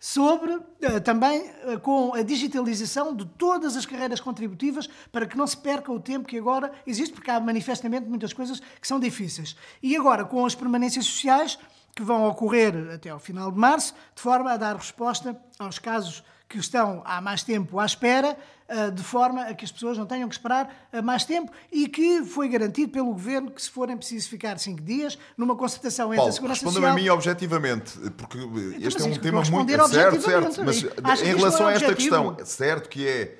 Sobre 0.00 0.56
eh, 0.80 1.00
também 1.00 1.50
eh, 1.64 1.76
com 1.78 2.14
a 2.14 2.22
digitalização 2.22 3.14
de 3.16 3.24
todas 3.26 3.76
as 3.76 3.84
carreiras 3.84 4.20
contributivas 4.20 4.88
para 5.10 5.26
que 5.26 5.36
não 5.36 5.44
se 5.46 5.56
perca 5.56 5.90
o 5.90 5.98
tempo 5.98 6.26
que 6.28 6.38
agora 6.38 6.70
existe, 6.86 7.12
porque 7.12 7.30
há 7.32 7.40
manifestamente 7.40 8.06
muitas 8.08 8.32
coisas 8.32 8.60
que 8.80 8.86
são 8.86 9.00
difíceis. 9.00 9.56
E 9.82 9.96
agora 9.96 10.24
com 10.24 10.46
as 10.46 10.54
permanências 10.54 11.04
sociais 11.06 11.58
que 11.96 12.02
vão 12.04 12.28
ocorrer 12.28 12.92
até 12.94 13.10
ao 13.10 13.18
final 13.18 13.50
de 13.50 13.58
março, 13.58 13.92
de 14.14 14.22
forma 14.22 14.52
a 14.52 14.56
dar 14.56 14.76
resposta 14.76 15.36
aos 15.58 15.80
casos 15.80 16.22
que 16.48 16.58
estão 16.58 17.02
há 17.04 17.20
mais 17.20 17.42
tempo 17.42 17.78
à 17.78 17.84
espera, 17.84 18.36
eh, 18.68 18.90
de 18.90 19.02
forma 19.02 19.42
a 19.42 19.54
que 19.54 19.64
as 19.64 19.72
pessoas 19.72 19.98
não 19.98 20.06
tenham 20.06 20.28
que 20.28 20.34
esperar 20.34 20.88
eh, 20.92 21.02
mais 21.02 21.24
tempo 21.24 21.52
e 21.70 21.88
que 21.88 22.24
foi 22.24 22.48
garantido 22.48 22.90
pelo 22.90 23.12
Governo 23.12 23.50
que, 23.50 23.60
se 23.60 23.70
forem 23.70 23.96
precisos 23.96 24.28
ficar 24.28 24.58
cinco 24.58 24.82
dias, 24.82 25.18
numa 25.36 25.54
concertação 25.56 26.06
entre 26.06 26.16
a 26.16 26.20
Paulo, 26.20 26.32
Segurança 26.32 26.64
responda-me 26.64 26.86
a 26.86 26.90
Social... 26.90 27.04
mim 27.04 27.10
objetivamente, 27.10 27.98
porque 28.16 28.38
este 28.80 29.02
mas 29.02 29.06
é 29.06 29.10
um 29.10 29.18
tema 29.18 29.42
muito 29.42 29.88
certo, 29.88 30.20
certo, 30.20 30.64
mas 30.64 31.22
em 31.22 31.26
isto 31.26 31.36
relação 31.36 31.68
é 31.68 31.72
a 31.72 31.76
esta 31.76 31.94
questão, 31.94 32.36
é 32.38 32.44
certo 32.44 32.88
que 32.88 33.06
é, 33.06 33.38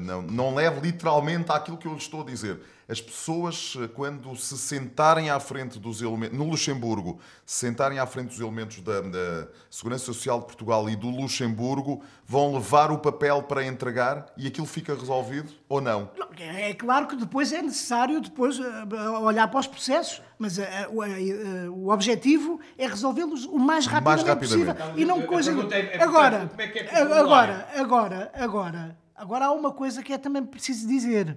não, 0.00 0.22
não 0.22 0.54
leve 0.54 0.80
literalmente 0.80 1.52
àquilo 1.52 1.76
que 1.76 1.86
eu 1.86 1.92
lhe 1.92 1.98
estou 1.98 2.22
a 2.22 2.24
dizer. 2.24 2.60
As 2.88 3.00
pessoas, 3.00 3.76
ah, 3.80 3.86
quando 3.94 4.34
se 4.34 4.58
sentarem 4.58 5.30
à 5.30 5.38
frente 5.38 5.78
dos 5.78 6.02
elementos, 6.02 6.36
no 6.36 6.44
Luxemburgo, 6.50 7.20
se 7.46 7.64
sentarem 7.66 8.00
à 8.00 8.06
frente 8.06 8.30
dos 8.30 8.40
elementos 8.40 8.80
da, 8.80 9.00
da 9.00 9.46
Segurança 9.70 10.06
Social 10.06 10.40
de 10.40 10.46
Portugal 10.46 10.90
e 10.90 10.96
do 10.96 11.08
Luxemburgo, 11.08 12.02
vão 12.26 12.52
levar 12.52 12.90
o 12.90 12.98
papel 12.98 13.44
para 13.44 13.64
entregar 13.64 14.26
e 14.36 14.48
aquilo 14.48 14.66
fica 14.66 14.92
resolvido 14.92 15.52
ou 15.68 15.80
não? 15.80 16.10
Não, 16.18 16.26
É 16.36 16.74
claro 16.74 17.06
que 17.06 17.14
depois 17.14 17.52
é 17.52 17.62
necessário 17.62 18.20
depois 18.20 18.58
eh, 18.58 19.08
olhar 19.20 19.46
para 19.46 19.60
os 19.60 19.68
processos, 19.68 20.20
mas 20.36 20.58
eh, 20.58 20.88
o, 20.90 21.04
eh, 21.04 21.68
o 21.70 21.90
objetivo 21.90 22.58
é 22.76 22.88
resolvê-los 22.88 23.44
o 23.44 23.56
mais 23.56 23.86
rapidamente, 23.86 24.26
rapidamente. 24.26 24.74
possível 24.74 25.00
e 25.00 25.04
não 25.04 25.20
A 25.20 25.26
coisa. 25.28 25.52
é, 25.72 25.96
é, 25.96 26.02
agora, 26.02 26.50
é 26.58 26.78
é 26.78 27.02
agora, 27.20 27.68
agora, 27.76 28.32
agora, 28.34 28.98
agora 29.20 29.46
há 29.46 29.52
uma 29.52 29.70
coisa 29.70 30.02
que 30.02 30.12
é 30.12 30.18
também 30.18 30.42
preciso 30.42 30.88
dizer. 30.88 31.36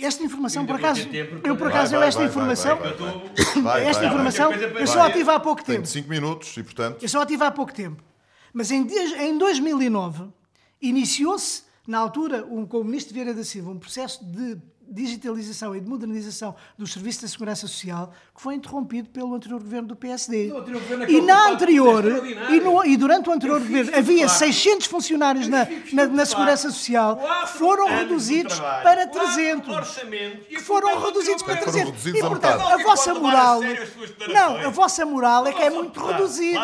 Esta 0.00 0.22
informação, 0.22 0.64
por 0.64 0.76
acaso, 0.76 1.08
eu 1.44 1.56
por 1.56 1.68
acaso, 1.68 1.94
eu 1.94 1.98
vai, 1.98 2.08
esta 2.08 2.24
informação, 2.24 2.78
vai, 2.78 2.94
vai, 2.94 3.12
vai. 3.12 3.62
Vai, 3.62 3.86
esta 3.86 4.04
informação, 4.06 4.52
eu 4.52 4.86
só 4.86 5.02
a 5.02 5.10
tive 5.10 5.30
há 5.30 5.40
pouco 5.40 5.62
Tem 5.62 5.76
tempo. 5.76 5.88
5 5.88 6.08
minutos 6.08 6.56
e, 6.56 6.62
portanto, 6.62 7.02
Eu 7.02 7.08
só 7.08 7.20
a 7.20 7.26
tive 7.26 7.44
há 7.44 7.50
pouco 7.50 7.74
tempo. 7.74 8.02
Mas 8.52 8.70
em, 8.70 8.86
em 8.86 9.36
2009 9.36 10.28
iniciou-se, 10.80 11.64
na 11.86 11.98
altura, 11.98 12.46
um, 12.46 12.64
com 12.64 12.78
o 12.78 12.84
ministro 12.84 13.12
Vieira 13.12 13.34
da 13.34 13.42
Silva, 13.42 13.70
um 13.70 13.78
processo 13.78 14.24
de 14.24 14.56
digitalização 14.90 15.76
e 15.76 15.80
de 15.80 15.88
modernização 15.88 16.54
dos 16.76 16.92
serviços 16.92 17.22
da 17.22 17.28
segurança 17.28 17.66
social 17.66 18.12
que 18.34 18.40
foi 18.42 18.54
interrompido 18.54 19.08
pelo 19.10 19.34
anterior 19.34 19.60
governo 19.60 19.88
do 19.88 19.96
PSD. 19.96 20.50
E 21.08 21.20
na 21.20 21.48
anterior, 21.50 22.04
é 22.06 22.52
e, 22.54 22.60
no- 22.60 22.84
e 22.84 22.96
durante 22.96 23.28
o 23.28 23.32
anterior 23.32 23.58
governo, 23.60 23.90
havia 23.96 24.24
estupefacto. 24.26 24.38
600 24.38 24.86
funcionários 24.86 25.48
na, 25.48 25.62
Eu 25.64 25.82
na, 25.92 26.06
na 26.06 26.26
segurança 26.26 26.70
social 26.70 27.16
que 27.42 27.46
foram 27.58 27.86
de 27.86 27.94
reduzidos 27.94 28.54
trabalho, 28.54 28.82
para 28.82 29.06
quatro 29.06 29.20
300 29.34 29.76
orçamentos, 29.76 30.46
e 30.50 30.54
que 30.56 30.60
foram 30.60 31.00
reduzidos 31.04 31.42
para 31.42 31.56
foram 31.56 31.72
300. 31.72 31.90
reduzidos 31.90 32.20
E, 32.20 32.22
portanto, 32.28 32.60
a 32.62 32.76
vossa 32.78 33.14
moral. 33.14 33.60
Não, 34.32 34.56
a 34.56 34.70
vossa 34.70 35.04
moral 35.06 35.46
é 35.46 35.52
que 35.52 35.62
é 35.62 35.70
muito 35.70 36.00
reduzida. 36.04 36.58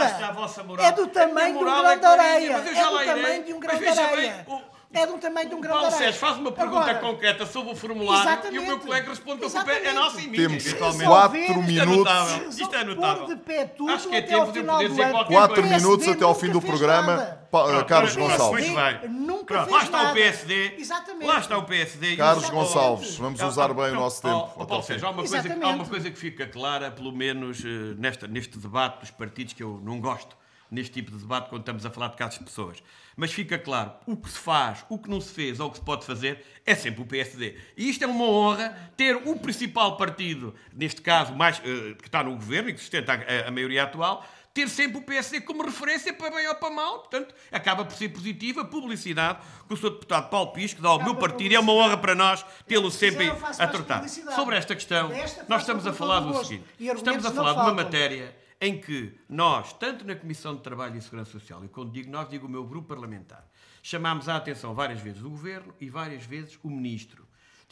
É 0.78 0.92
do 0.92 1.06
tamanho 1.08 1.52
de 1.52 1.58
um 1.58 1.60
moral 1.64 1.82
grande 1.82 2.00
clarinha, 2.00 2.24
areia. 2.34 2.58
mas 2.58 2.66
eu 2.66 2.72
É 2.72 2.90
do 2.90 3.04
tamanho 3.04 3.44
de 3.44 3.52
um 3.52 3.60
veja 3.60 3.94
bem, 3.94 4.04
areia. 4.30 4.46
O- 4.94 4.98
é 4.98 5.06
de 5.06 5.12
um 5.12 5.18
tamanho 5.18 5.48
de 5.48 5.54
um 5.54 5.60
grão 5.60 5.72
Paulo 5.74 5.88
de 5.88 5.94
areia. 5.94 6.12
Sérgio 6.12 6.20
faz 6.28 6.38
uma 6.38 6.52
pergunta 6.52 6.80
Agora, 6.90 6.98
concreta 6.98 7.46
sobre 7.46 7.72
o 7.72 7.76
formulário 7.76 8.22
Exatamente. 8.30 8.54
e 8.56 8.58
o 8.58 8.66
meu 8.66 8.78
colega 8.78 9.08
responde 9.10 9.40
que 9.40 9.46
a 9.46 9.50
culpa 9.50 9.70
é 9.72 9.74
Exatamente. 9.80 9.94
nossa 9.94 10.20
e 10.20 10.26
minha. 10.28 10.48
Temos 10.48 10.66
eventualmente. 10.66 11.04
quatro 11.04 11.38
Isto 11.38 11.52
é 11.52 11.62
minutos. 11.66 11.96
notável. 11.96 12.48
Isto 12.48 12.74
é 12.74 12.84
notável. 12.84 13.24
Pôr 13.26 13.34
de 13.34 13.40
pé 13.42 13.64
tudo 13.66 13.92
Acho 13.92 14.08
que 14.08 14.14
é 14.14 14.18
até 14.18 14.26
tempo 14.28 14.40
ao 14.40 14.46
de 14.52 14.60
poder 14.62 14.82
do 14.84 14.88
dizer 14.94 15.10
qualquer 15.10 15.34
Quatro 15.34 15.62
coisa. 15.62 15.76
minutos 15.76 16.08
até 16.08 16.24
ao 16.24 16.34
fim 16.34 16.48
do 16.50 16.60
programa. 16.62 17.38
Pa- 17.50 17.64
Pronto, 17.64 17.84
Carlos 17.86 18.12
pronto, 18.14 18.30
Gonçalves. 18.32 18.68
Nunca 19.10 19.44
Pronto, 19.44 19.64
fez 19.66 19.76
lá 19.76 19.82
está 19.84 19.98
nada. 19.98 20.10
o 20.10 20.14
PSD. 20.14 20.74
Exatamente. 20.76 21.26
Lá 21.28 21.38
está 21.38 21.58
o 21.58 21.62
PSD. 21.64 22.16
Carlos 22.16 22.48
o- 22.48 22.52
Gonçalves, 22.52 23.16
vamos 23.16 23.40
usar 23.42 23.68
bem 23.72 23.84
o 23.84 23.94
não, 23.94 24.00
nosso 24.00 24.22
tempo. 24.22 24.50
ao 24.56 24.66
Paulo. 24.66 24.82
Sérgio, 24.82 25.06
há 25.06 25.10
uma, 25.10 25.18
coisa 25.18 25.40
que, 25.40 25.48
há 25.48 25.50
Exatamente. 25.52 25.74
uma 25.80 25.86
coisa 25.88 26.10
que 26.10 26.18
fica 26.18 26.46
clara, 26.48 26.90
pelo 26.90 27.12
menos 27.12 27.60
eh, 27.64 27.94
nesta, 27.96 28.26
neste 28.26 28.58
debate 28.58 29.00
dos 29.00 29.10
partidos, 29.12 29.52
que 29.52 29.62
eu 29.62 29.80
não 29.84 30.00
gosto 30.00 30.36
neste 30.74 30.92
tipo 30.92 31.10
de 31.10 31.18
debate 31.18 31.48
quando 31.48 31.62
estamos 31.62 31.86
a 31.86 31.90
falar 31.90 32.08
de 32.08 32.16
casos 32.16 32.38
de 32.38 32.44
pessoas. 32.44 32.82
Mas 33.16 33.32
fica 33.32 33.58
claro, 33.58 33.92
o 34.06 34.16
que 34.16 34.28
se 34.28 34.38
faz, 34.38 34.84
o 34.88 34.98
que 34.98 35.08
não 35.08 35.20
se 35.20 35.32
fez 35.32 35.60
ou 35.60 35.68
o 35.68 35.70
que 35.70 35.78
se 35.78 35.84
pode 35.84 36.04
fazer 36.04 36.44
é 36.66 36.74
sempre 36.74 37.02
o 37.02 37.06
PSD. 37.06 37.56
E 37.76 37.88
isto 37.88 38.02
é 38.04 38.06
uma 38.06 38.24
honra 38.24 38.92
ter 38.96 39.16
o 39.16 39.36
principal 39.38 39.96
partido, 39.96 40.54
neste 40.72 41.00
caso, 41.00 41.34
mais, 41.34 41.60
eh, 41.64 41.94
que 41.94 42.08
está 42.08 42.22
no 42.22 42.32
governo 42.32 42.70
e 42.70 42.74
que 42.74 42.80
sustenta 42.80 43.12
a, 43.12 43.48
a 43.48 43.50
maioria 43.50 43.84
atual, 43.84 44.26
ter 44.54 44.68
sempre 44.68 44.98
o 44.98 45.02
PSD 45.02 45.40
como 45.40 45.64
referência 45.64 46.14
para 46.14 46.30
bem 46.30 46.46
ou 46.46 46.54
para 46.54 46.70
mal. 46.70 47.00
Portanto, 47.00 47.34
acaba 47.50 47.84
por 47.84 47.94
ser 47.96 48.08
positiva 48.10 48.60
a 48.62 48.64
publicidade 48.64 49.40
que 49.66 49.74
o 49.74 49.76
Sr. 49.76 49.90
Deputado 49.90 50.30
Paulo 50.30 50.52
Pisco 50.52 50.80
dá 50.80 50.90
ao 50.90 51.02
meu 51.02 51.16
partido. 51.16 51.54
É 51.54 51.58
uma 51.58 51.72
honra 51.72 51.96
para 51.96 52.14
nós 52.14 52.46
tê-lo 52.66 52.90
sempre 52.90 53.28
a 53.58 53.66
tratar. 53.66 54.08
Sobre 54.08 54.56
esta 54.56 54.74
questão, 54.74 55.10
nós 55.48 55.62
estamos 55.62 55.84
a 55.86 55.92
falar 55.92 56.20
do 56.20 56.44
seguinte. 56.44 56.64
E 56.78 56.86
Estamos 56.86 57.26
a 57.26 57.32
falar 57.32 57.54
de 57.54 57.58
uma 57.60 57.74
matéria 57.74 58.43
em 58.60 58.80
que 58.80 59.18
nós, 59.28 59.72
tanto 59.72 60.04
na 60.04 60.14
Comissão 60.14 60.54
de 60.54 60.62
Trabalho 60.62 60.96
e 60.96 61.02
Segurança 61.02 61.32
Social, 61.32 61.64
e 61.64 61.68
quando 61.68 61.92
digo 61.92 62.10
nós, 62.10 62.28
digo 62.28 62.46
o 62.46 62.50
meu 62.50 62.64
grupo 62.64 62.88
parlamentar, 62.88 63.48
chamámos 63.82 64.28
a 64.28 64.36
atenção 64.36 64.74
várias 64.74 65.00
vezes 65.00 65.22
o 65.22 65.30
Governo 65.30 65.74
e 65.80 65.90
várias 65.90 66.24
vezes 66.24 66.58
o 66.62 66.70
Ministro. 66.70 67.23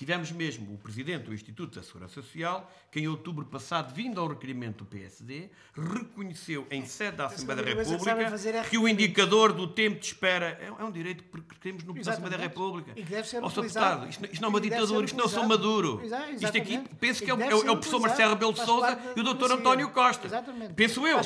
Tivemos 0.03 0.33
mesmo 0.33 0.75
o 0.75 0.79
Presidente 0.79 1.27
do 1.27 1.33
Instituto 1.33 1.77
da 1.79 1.83
Segurança 1.87 2.15
Social, 2.21 2.69
que 2.91 2.99
em 2.99 3.07
outubro 3.07 3.45
passado, 3.45 3.95
vindo 3.95 4.21
ao 4.21 4.27
requerimento 4.27 4.79
do 4.79 4.85
PSD, 4.85 5.49
reconheceu 5.73 6.67
em 6.73 6.85
sede 6.85 7.19
da 7.19 7.27
Assembleia 7.27 7.63
da 7.63 7.85
sabem 7.85 8.27
República 8.27 8.59
é 8.59 8.63
que 8.65 8.77
o 8.79 8.89
indicador 8.89 9.53
do 9.53 9.69
tempo 9.69 10.01
de 10.01 10.07
espera 10.07 10.59
é 10.61 10.73
é 10.77 10.85
um 10.85 10.91
direito 10.91 11.23
que 11.23 11.55
queremos 11.61 11.85
no 11.85 11.93
Assembleia 12.01 12.37
da. 12.37 12.43
República. 12.43 12.91
E 12.97 13.05
deve 13.05 13.29
ser 13.29 13.45
utilizado. 13.45 14.01
Deputado, 14.01 14.11
isto, 14.11 14.25
isto 14.33 14.43
não 14.43 14.49
é 14.49 14.51
uma 14.51 14.61
ditadura, 14.61 15.05
isto 15.05 15.17
não 15.17 15.25
é 15.25 15.27
utilizado. 15.29 15.49
Maduro. 15.49 16.03
Isto 16.35 16.57
aqui, 16.57 16.79
penso 16.99 17.23
que 17.23 17.31
é 17.31 17.35
o, 17.35 17.41
é 17.41 17.55
o- 17.55 17.59
é 17.59 17.71
professor. 17.77 18.01
Marcelo 18.01 18.31
Rebelo 18.35 18.53
de 18.55 18.61
da 18.81 18.99
e 19.17 19.21
o 19.21 19.23
Dr. 19.23 19.23
democracia. 19.23 19.55
António 19.57 19.91
Costa. 19.91 20.27
Exatamente. 20.27 20.75
Penso 20.75 21.07
eu. 21.07 21.19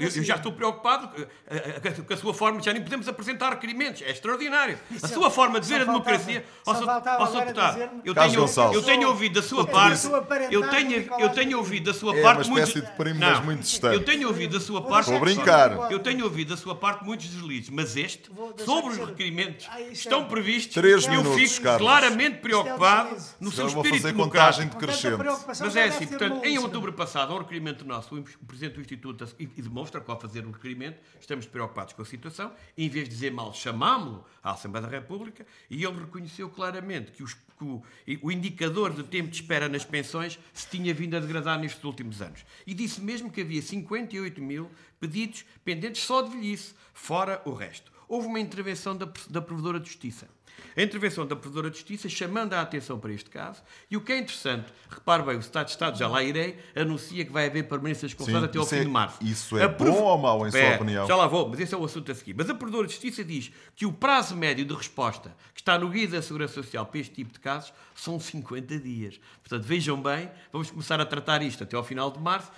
Eu- 0.00 0.10
já 0.24 0.36
estou 0.36 0.52
preocupado 0.52 1.10
eh, 1.20 1.28
eh, 1.46 1.80
eh, 1.84 1.90
com 1.90 2.14
a 2.14 2.16
sua 2.16 2.32
forma, 2.32 2.62
já 2.62 2.72
nem 2.72 2.82
podemos 2.82 3.06
apresentar 3.06 3.50
requerimentos. 3.50 4.00
É 4.00 4.10
extraordinário. 4.10 4.78
A 4.90 4.94
é- 5.04 5.08
sua 5.08 5.30
forma 5.30 5.60
de 5.60 5.68
ver 5.68 5.82
a 5.82 5.84
democracia. 5.84 6.42
só 6.64 6.74
faltava 6.86 7.24
agora 7.26 7.52
dizer-me- 7.52 8.13
eu 8.14 8.22
Carlos 8.22 8.32
tenho, 8.34 8.46
Gonçalves. 8.46 8.76
eu 8.76 8.82
tenho 8.84 9.08
ouvido 9.08 9.34
da 9.34 9.42
sua 9.42 9.62
É 9.62 9.66
parte. 9.66 10.06
Eu 10.50 10.70
tenho, 10.70 11.06
eu 11.20 11.28
tenho 11.30 11.58
ouvido 11.58 11.84
da 11.84 11.94
sua 11.98 12.16
É 12.16 12.22
parte 12.22 12.48
uma 12.48 12.60
espécie 12.60 12.74
muitos- 12.78 12.90
de 12.90 12.96
primo, 12.96 13.20
Não. 13.20 13.30
mas 13.30 13.44
muito 13.44 13.60
distante. 13.60 13.94
Eu 13.94 14.04
tenho 14.04 14.28
ouvido 14.28 14.52
da 14.58 14.60
sua 14.64 14.80
Vou 14.80 14.90
parte. 14.90 15.10
Estou 15.10 15.16
a 15.16 15.20
brincar. 15.20 15.90
Eu 15.92 15.98
tenho 15.98 16.24
ouvido 16.24 16.48
da 16.50 16.56
sua 16.56 16.74
parte 16.74 17.04
muitos 17.04 17.26
deslizes, 17.28 17.70
mas 17.70 17.96
este, 17.96 18.30
Vou 18.30 18.52
deixar 18.52 18.64
sobre 18.72 18.90
os 18.92 18.96
de 18.98 19.00
ser- 19.04 19.10
requerimentos 19.10 19.66
Ah, 19.70 19.80
é- 19.80 19.88
estão 19.92 20.24
previstos, 20.26 20.74
Três 20.74 21.04
eu 21.04 21.10
minutos, 21.10 21.50
fico 21.52 21.62
Carlos. 21.62 21.82
claramente 21.82 22.38
preocupado 22.38 23.08
deslize. 23.10 23.34
no 23.40 23.50
seu 23.52 23.64
eu 23.66 23.70
vou 23.70 23.82
espírito 23.82 24.02
fazer 24.02 24.14
contagem 24.16 24.68
decrescente. 24.68 25.16
preocupação, 25.16 25.66
Mas 25.66 25.76
é 25.76 25.84
assim, 25.84 26.06
portanto, 26.06 26.44
em 26.44 26.58
outubro 26.58 26.92
passado, 26.92 27.32
há 27.32 27.36
um 27.36 27.38
requerimento 27.40 27.84
nosso, 27.84 28.14
o 28.16 28.46
Presidente 28.46 28.74
do 28.74 28.80
Instituto, 28.80 29.26
e, 29.38 29.44
e 29.44 29.62
demonstra 29.62 30.00
que 30.00 30.10
ao 30.10 30.20
fazer 30.20 30.44
o 30.46 30.50
requerimento, 30.50 30.98
estamos 31.20 31.46
preocupados 31.46 31.92
com 31.94 32.02
a 32.02 32.04
situação, 32.04 32.52
em 32.76 32.88
vez 32.88 33.04
de 33.08 33.14
dizer 33.14 33.30
mal, 33.32 33.52
chamámo-lo 33.52 34.24
à 34.42 34.52
Assembleia 34.52 34.86
da 34.86 34.92
República, 34.92 35.46
e 35.70 35.84
ele 35.84 35.98
reconheceu 36.00 36.48
claramente 36.48 37.12
que, 37.12 37.22
os- 37.22 37.36
que 37.64 38.20
o, 38.20 38.26
o 38.26 38.32
indicador 38.32 38.92
de 38.92 39.02
tempo 39.02 39.30
de 39.30 39.36
espera 39.36 39.68
nas 39.68 39.84
pensões 39.84 40.38
se 40.52 40.68
tinha 40.68 40.92
vindo 40.92 41.16
a 41.16 41.20
degradar 41.20 41.58
nestes 41.58 41.82
últimos 41.82 42.20
anos. 42.20 42.44
E 42.66 42.74
disse 42.74 43.00
mesmo 43.00 43.30
que 43.30 43.40
havia 43.40 43.62
58 43.62 44.42
mil 44.42 44.70
pedidos 45.00 45.44
pendentes 45.64 46.02
só 46.02 46.22
de 46.22 46.30
velhice, 46.30 46.74
fora 46.92 47.40
o 47.44 47.52
resto. 47.52 47.92
Houve 48.08 48.26
uma 48.26 48.40
intervenção 48.40 48.96
da, 48.96 49.08
da 49.28 49.40
Provedora 49.40 49.80
de 49.80 49.86
Justiça. 49.86 50.28
A 50.76 50.82
intervenção 50.82 51.24
da 51.26 51.36
Provedora 51.36 51.70
de 51.70 51.76
Justiça 51.76 52.08
chamando 52.08 52.52
a 52.54 52.60
atenção 52.60 52.98
para 52.98 53.12
este 53.12 53.30
caso. 53.30 53.62
E 53.90 53.96
o 53.96 54.00
que 54.00 54.12
é 54.12 54.18
interessante, 54.18 54.72
repare 54.90 55.22
bem, 55.22 55.36
o 55.36 55.40
Estado 55.40 55.66
de 55.66 55.70
Estado, 55.72 55.96
já 55.98 56.08
lá 56.08 56.22
irei, 56.22 56.58
anuncia 56.74 57.24
que 57.24 57.30
vai 57.30 57.46
haver 57.46 57.68
permanências 57.68 58.10
Sim, 58.12 58.36
até 58.36 58.58
ao 58.58 58.66
fim 58.66 58.76
é- 58.76 58.84
de 58.84 58.90
março. 58.90 59.18
isso 59.22 59.56
é 59.56 59.68
bom 59.68 60.02
ou 60.02 60.18
mau, 60.18 60.46
em 60.46 60.50
sua 60.50 60.74
opinião? 60.74 61.06
Já 61.06 61.14
lá 61.14 61.26
vou, 61.26 61.48
mas 61.48 61.60
esse 61.60 61.72
é 61.74 61.78
o 61.78 61.84
assunto 61.84 62.10
a 62.10 62.14
seguir. 62.14 62.34
Mas 62.36 62.50
a 62.50 62.54
Provedora 62.54 62.86
de 62.86 62.92
Justiça 62.92 63.22
diz 63.24 63.52
que 63.76 63.86
o 63.86 63.92
prazo 63.92 64.36
médio 64.36 64.64
de 64.64 64.74
resposta 64.74 65.36
que 65.54 65.60
está 65.60 65.78
no 65.78 65.88
Guia 65.88 66.08
da 66.08 66.20
Segurança 66.20 66.54
Social 66.54 66.86
para 66.86 66.98
este 66.98 67.14
tipo 67.14 67.32
de 67.32 67.38
casos 67.38 67.72
são 67.94 68.18
50 68.18 68.78
dias. 68.78 69.20
Portanto, 69.42 69.64
vejam 69.64 70.00
bem, 70.02 70.28
vamos 70.52 70.70
começar 70.70 71.00
a 71.00 71.06
tratar 71.06 71.40
isto 71.42 71.62
até 71.62 71.76
ao 71.76 71.84
final 71.84 72.10
de 72.10 72.18
março. 72.18 72.50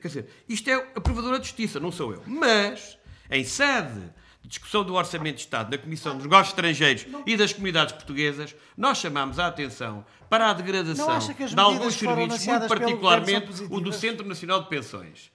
Quer 0.00 0.08
dizer, 0.08 0.28
isto 0.48 0.68
é 0.68 0.74
a 0.74 1.00
Provedora 1.00 1.38
de 1.38 1.46
Justiça, 1.46 1.80
não 1.80 1.90
sou 1.90 2.12
eu. 2.12 2.22
Mas, 2.26 2.98
em 3.30 3.44
sede 3.44 3.94
de 4.00 4.21
discussão 4.44 4.84
do 4.84 4.94
Orçamento 4.94 5.36
de 5.36 5.42
Estado 5.42 5.70
na 5.70 5.78
Comissão 5.78 6.14
dos 6.14 6.24
Negócios 6.24 6.48
Estrangeiros 6.48 7.06
e 7.26 7.36
das 7.36 7.52
Comunidades 7.52 7.92
Portuguesas, 7.92 8.54
nós 8.76 8.98
chamámos 8.98 9.38
a 9.38 9.46
atenção 9.46 10.04
para 10.28 10.50
a 10.50 10.52
degradação 10.52 11.06
Não 11.08 11.18
de 11.18 11.60
alguns 11.60 11.94
serviços, 11.94 12.46
muito 12.46 12.68
particularmente 12.68 13.64
o 13.70 13.80
do? 13.80 13.92
Centro 13.92 14.26
Nacional 14.26 14.62
de 14.62 14.68
Pensões. 14.68 15.30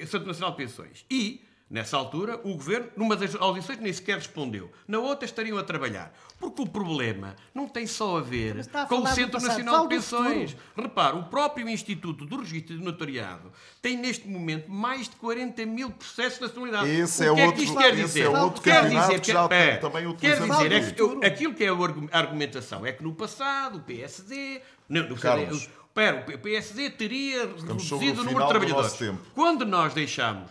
Centro 0.00 0.26
Nacional 0.26 0.50
de 0.52 0.56
Pensões. 0.56 1.04
E, 1.10 1.42
nessa 1.70 1.96
altura, 1.96 2.40
o 2.42 2.54
Governo, 2.54 2.88
numa 2.96 3.14
das 3.16 3.34
audições, 3.36 3.78
nem 3.78 3.92
sequer 3.92 4.16
respondeu. 4.16 4.70
Na 4.88 4.98
outra, 4.98 5.24
estariam 5.24 5.56
a 5.56 5.62
trabalhar. 5.62 6.12
Porque 6.38 6.62
o 6.62 6.66
problema 6.66 7.36
não 7.54 7.68
tem 7.68 7.86
só 7.86 8.18
a 8.18 8.20
ver 8.20 8.56
a 8.74 8.86
com 8.86 8.96
o 9.02 9.06
Centro. 9.06 9.40
Nacional 9.40 9.86
de 9.86 9.94
Pensões. 9.94 10.56
Repare, 10.76 11.16
o 11.18 11.24
próprio 11.24 11.68
Instituto 11.68 12.24
do 12.26 12.38
Registro 12.38 12.76
de 12.78 12.82
Notariado 12.82 13.52
tem, 13.80 13.96
neste 13.96 14.26
momento, 14.26 14.70
mais 14.70 15.08
de 15.08 15.14
40 15.16 15.64
mil 15.66 15.90
processos 15.90 16.38
de 16.38 16.46
nacionalidade. 16.46 16.90
Esse 16.90 17.22
o 17.28 17.32
é 17.32 17.34
que 17.34 17.40
é 17.40 17.44
outro- 17.44 17.58
que 17.60 17.64
isto 17.64 17.78
quer 17.78 17.92
esse 17.94 18.02
dizer? 18.04 18.22
é 18.24 18.28
outro 18.30 18.62
quer 18.62 18.88
dizer 18.88 19.20
que 19.20 19.32
já 19.32 19.44
é, 19.50 19.76
também 19.76 20.16
quer 20.16 20.40
dizer 20.40 20.72
é 20.72 20.90
que 20.92 21.00
eu- 21.00 21.20
aquilo 21.22 21.54
que 21.54 21.62
é 21.64 21.68
a 21.68 21.72
argu- 21.72 22.08
a 22.10 22.18
argumentação 22.18 22.84
é 22.84 22.92
que 22.92 23.02
no 23.02 23.14
passado 23.14 23.78
o 23.78 23.80
PSD, 23.82 24.60
não, 24.88 25.08
no 25.08 25.16
Carlos. 25.16 25.60
CD, 25.62 25.80
Espera, 25.90 26.24
o 26.34 26.38
PSD 26.38 26.88
teria 26.90 27.46
o 27.46 27.56
reduzido 27.66 28.20
o 28.22 28.24
número 28.24 28.24
de 28.24 28.34
do 28.44 28.48
trabalhadores. 28.48 28.98
Quando 29.34 29.66
nós 29.66 29.92
deixámos 29.92 30.48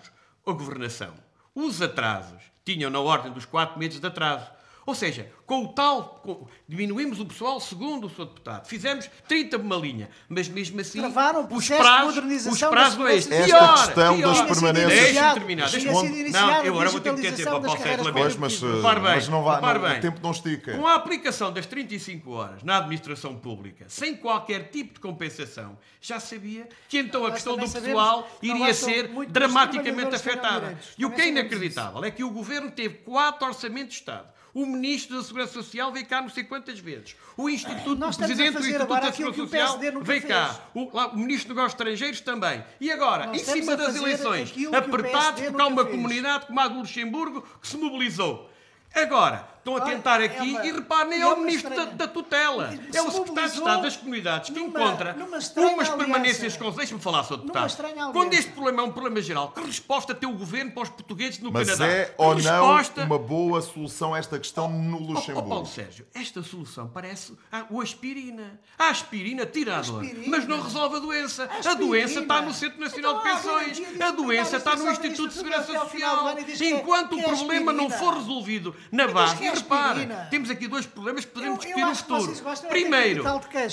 a 0.49 0.53
governação, 0.53 1.13
os 1.53 1.81
atrasos 1.81 2.41
tinham 2.65 2.89
na 2.89 2.99
ordem 2.99 3.31
dos 3.31 3.45
quatro 3.45 3.79
meses 3.79 3.99
de 3.99 4.07
atraso. 4.07 4.49
Ou 4.89 4.95
seja, 4.95 5.31
com 5.45 5.65
o 5.65 5.67
tal, 5.67 6.19
com- 6.23 6.47
diminuímos 6.67 7.19
o 7.19 7.25
pessoal 7.27 7.59
segundo 7.59 8.07
o 8.07 8.09
Sr. 8.09 8.25
Deputado. 8.25 8.65
Fizemos 8.67 9.07
30 9.27 9.57
uma 9.57 9.75
linha, 9.75 10.09
mas 10.27 10.49
mesmo 10.49 10.81
assim 10.81 10.97
Travaram 10.99 11.41
o 11.41 11.43
os 11.43 11.47
processo 11.49 11.83
de 11.83 12.05
modernização 12.05 12.51
os 12.53 12.59
prazos 12.75 13.05
é 13.07 13.15
este. 13.15 13.33
Esta 13.35 13.45
Pior, 13.45 13.85
questão 13.85 14.17
pior. 14.17 14.33
das 14.33 14.41
permanências- 14.47 15.03
iniciado- 15.09 15.33
terminar. 15.39 15.69
sido 15.69 15.83
Não, 16.31 16.49
eu 16.49 16.55
a 16.55 16.59
agora 16.59 16.89
vou 16.89 16.99
ter 17.01 17.13
que 17.15 17.21
ter 17.21 17.35
tempo 17.35 17.49
para 17.61 17.69
o 17.69 17.77
Sérgio 17.77 18.39
mas, 18.39 18.61
Repare 18.61 18.99
bem, 18.99 19.09
mas 19.15 19.27
não 19.27 19.43
vai, 19.43 19.61
não- 19.61 19.87
bem. 19.89 19.97
o 19.97 20.01
tempo 20.01 20.19
não 20.23 20.31
estica. 20.31 20.75
Com 20.75 20.87
a 20.87 20.95
aplicação 20.95 21.53
das 21.53 21.67
35 21.67 22.31
horas 22.31 22.63
na 22.63 22.77
administração 22.77 23.35
pública, 23.35 23.85
sem 23.87 24.15
qualquer 24.15 24.69
tipo 24.71 24.95
de 24.95 24.99
compensação, 24.99 25.77
já 26.01 26.19
sabia 26.19 26.67
que 26.87 26.97
então 26.97 27.27
a 27.27 27.31
questão 27.31 27.55
do 27.55 27.69
pessoal 27.69 28.27
iria 28.41 28.73
ser 28.73 29.07
dramaticamente 29.29 30.15
afetada. 30.15 30.79
E 30.97 31.05
o 31.05 31.11
que 31.11 31.21
é 31.21 31.27
inacreditável 31.27 32.03
é 32.03 32.09
que 32.09 32.23
o 32.23 32.31
governo 32.31 32.71
teve 32.71 32.95
quatro 33.05 33.47
orçamentos 33.47 33.93
de 33.93 33.99
Estado. 33.99 34.38
O 34.53 34.65
Ministro 34.65 35.17
da 35.17 35.23
Segurança 35.23 35.53
Social 35.53 35.91
veio 35.91 36.05
cá 36.05 36.21
não 36.21 36.29
sei 36.29 36.43
quantas 36.43 36.79
vezes. 36.79 37.15
O 37.37 37.49
Instituto, 37.49 37.93
o 37.93 38.17
Presidente 38.17 38.53
do 38.53 38.59
Instituto 38.59 38.87
da 38.87 39.11
Segurança 39.11 39.41
Social 39.41 39.79
veio 40.01 40.27
cá. 40.27 40.59
O, 40.73 40.95
lá, 40.95 41.07
o 41.07 41.17
Ministro 41.17 41.49
dos 41.49 41.57
Negócios 41.57 41.73
Estrangeiros 41.73 42.21
também. 42.21 42.63
E 42.79 42.91
agora, 42.91 43.27
Nós 43.27 43.41
em 43.41 43.45
cima 43.45 43.75
das 43.77 43.95
eleições, 43.95 44.53
apertados 44.75 45.41
porque 45.41 45.61
há 45.61 45.67
uma 45.67 45.83
fez. 45.83 45.95
comunidade 45.95 46.47
como 46.47 46.59
a 46.59 46.67
do 46.67 46.79
Luxemburgo 46.79 47.41
que 47.61 47.67
se 47.67 47.77
mobilizou. 47.77 48.49
Agora, 48.93 49.47
estão 49.59 49.75
a 49.77 49.81
tentar 49.81 50.21
é 50.21 50.25
aqui 50.25 50.51
uma- 50.51 50.65
e 50.65 50.71
reparem, 50.71 51.09
nem 51.09 51.19
é 51.19 51.21
é 51.21 51.27
o 51.27 51.37
Ministro 51.37 51.75
da, 51.75 51.85
da 51.85 52.07
tutela. 52.07 52.73
É 52.93 53.01
o 53.01 53.11
Secretário 53.11 53.51
de 53.51 53.57
Estado 53.57 53.81
das 53.83 53.95
Comunidades 53.97 54.49
que 54.49 54.59
numa- 54.59 54.79
encontra 54.81 55.13
numa 55.13 55.37
umas 55.73 55.89
permanências 55.89 56.57
com. 56.57 56.71
Deixa-me 56.71 57.01
falar, 57.01 57.23
Sr. 57.23 57.37
Deputado. 57.37 58.11
Quando 58.13 58.33
este 58.33 58.51
problema 58.51 58.81
é 58.81 58.85
um 58.85 58.91
problema 58.91 59.21
geral, 59.21 59.51
que 59.51 59.61
resposta 59.61 60.15
tem 60.15 60.27
o 60.29 60.33
governo 60.33 60.71
para 60.71 60.83
os 60.83 60.89
portugueses 60.89 61.39
no 61.39 61.51
Mas 61.51 61.69
Canadá? 61.69 61.87
é 61.87 62.05
Que 62.05 62.13
ou 62.17 62.35
não 62.35 62.75
resposta... 62.75 63.03
uma 63.03 63.19
boa 63.19 63.61
solução 63.61 64.15
esta 64.15 64.39
questão 64.39 64.69
no 64.69 64.97
Ó, 64.97 64.99
ó, 64.99 65.01
Paulo 65.03 65.13
Luxemburgo? 65.13 65.65
Sérgio, 65.67 66.05
esta 66.13 66.41
solução 66.41 66.87
parece 66.87 67.33
ah, 67.51 67.65
o 67.69 67.81
aspirina. 67.81 68.59
A 68.77 68.89
aspirina 68.89 69.45
tira 69.45 69.77
a 69.77 69.81
dor, 69.81 70.03
mas 70.27 70.47
não 70.47 70.61
resolve 70.61 70.95
a 70.97 70.99
doença. 70.99 71.43
A 71.43 71.57
Aspirina. 71.57 71.75
doença 71.75 72.19
está 72.21 72.41
no 72.41 72.53
Centro 72.53 72.79
Nacional 72.79 73.19
Então, 73.19 73.23
de 73.23 73.41
Pensões. 73.41 73.79
A 73.79 74.05
que 74.05 74.11
doença 74.13 74.55
a 74.55 74.59
está 74.59 74.75
no 74.75 74.91
Instituto 74.91 75.27
de 75.29 75.33
Segurança 75.35 75.73
Social. 75.79 76.37
e 76.39 76.63
é- 76.63 76.69
Enquanto 76.69 77.15
o 77.15 77.19
é 77.19 77.23
problema 77.23 77.73
não 77.73 77.89
for 77.89 78.13
resolvido 78.15 78.75
na 78.91 79.07
base, 79.07 79.35
e 79.53 80.29
temos 80.29 80.49
aqui 80.49 80.67
dois 80.67 80.85
problemas 80.85 81.25
que 81.25 81.31
podemos 81.31 81.63
Eu- 81.65 81.71
eu 81.71 81.75
discutir 81.75 81.85
no 81.85 81.91
que 81.91 82.35
futuro. 82.35 82.67
Primeiro, 82.69 83.23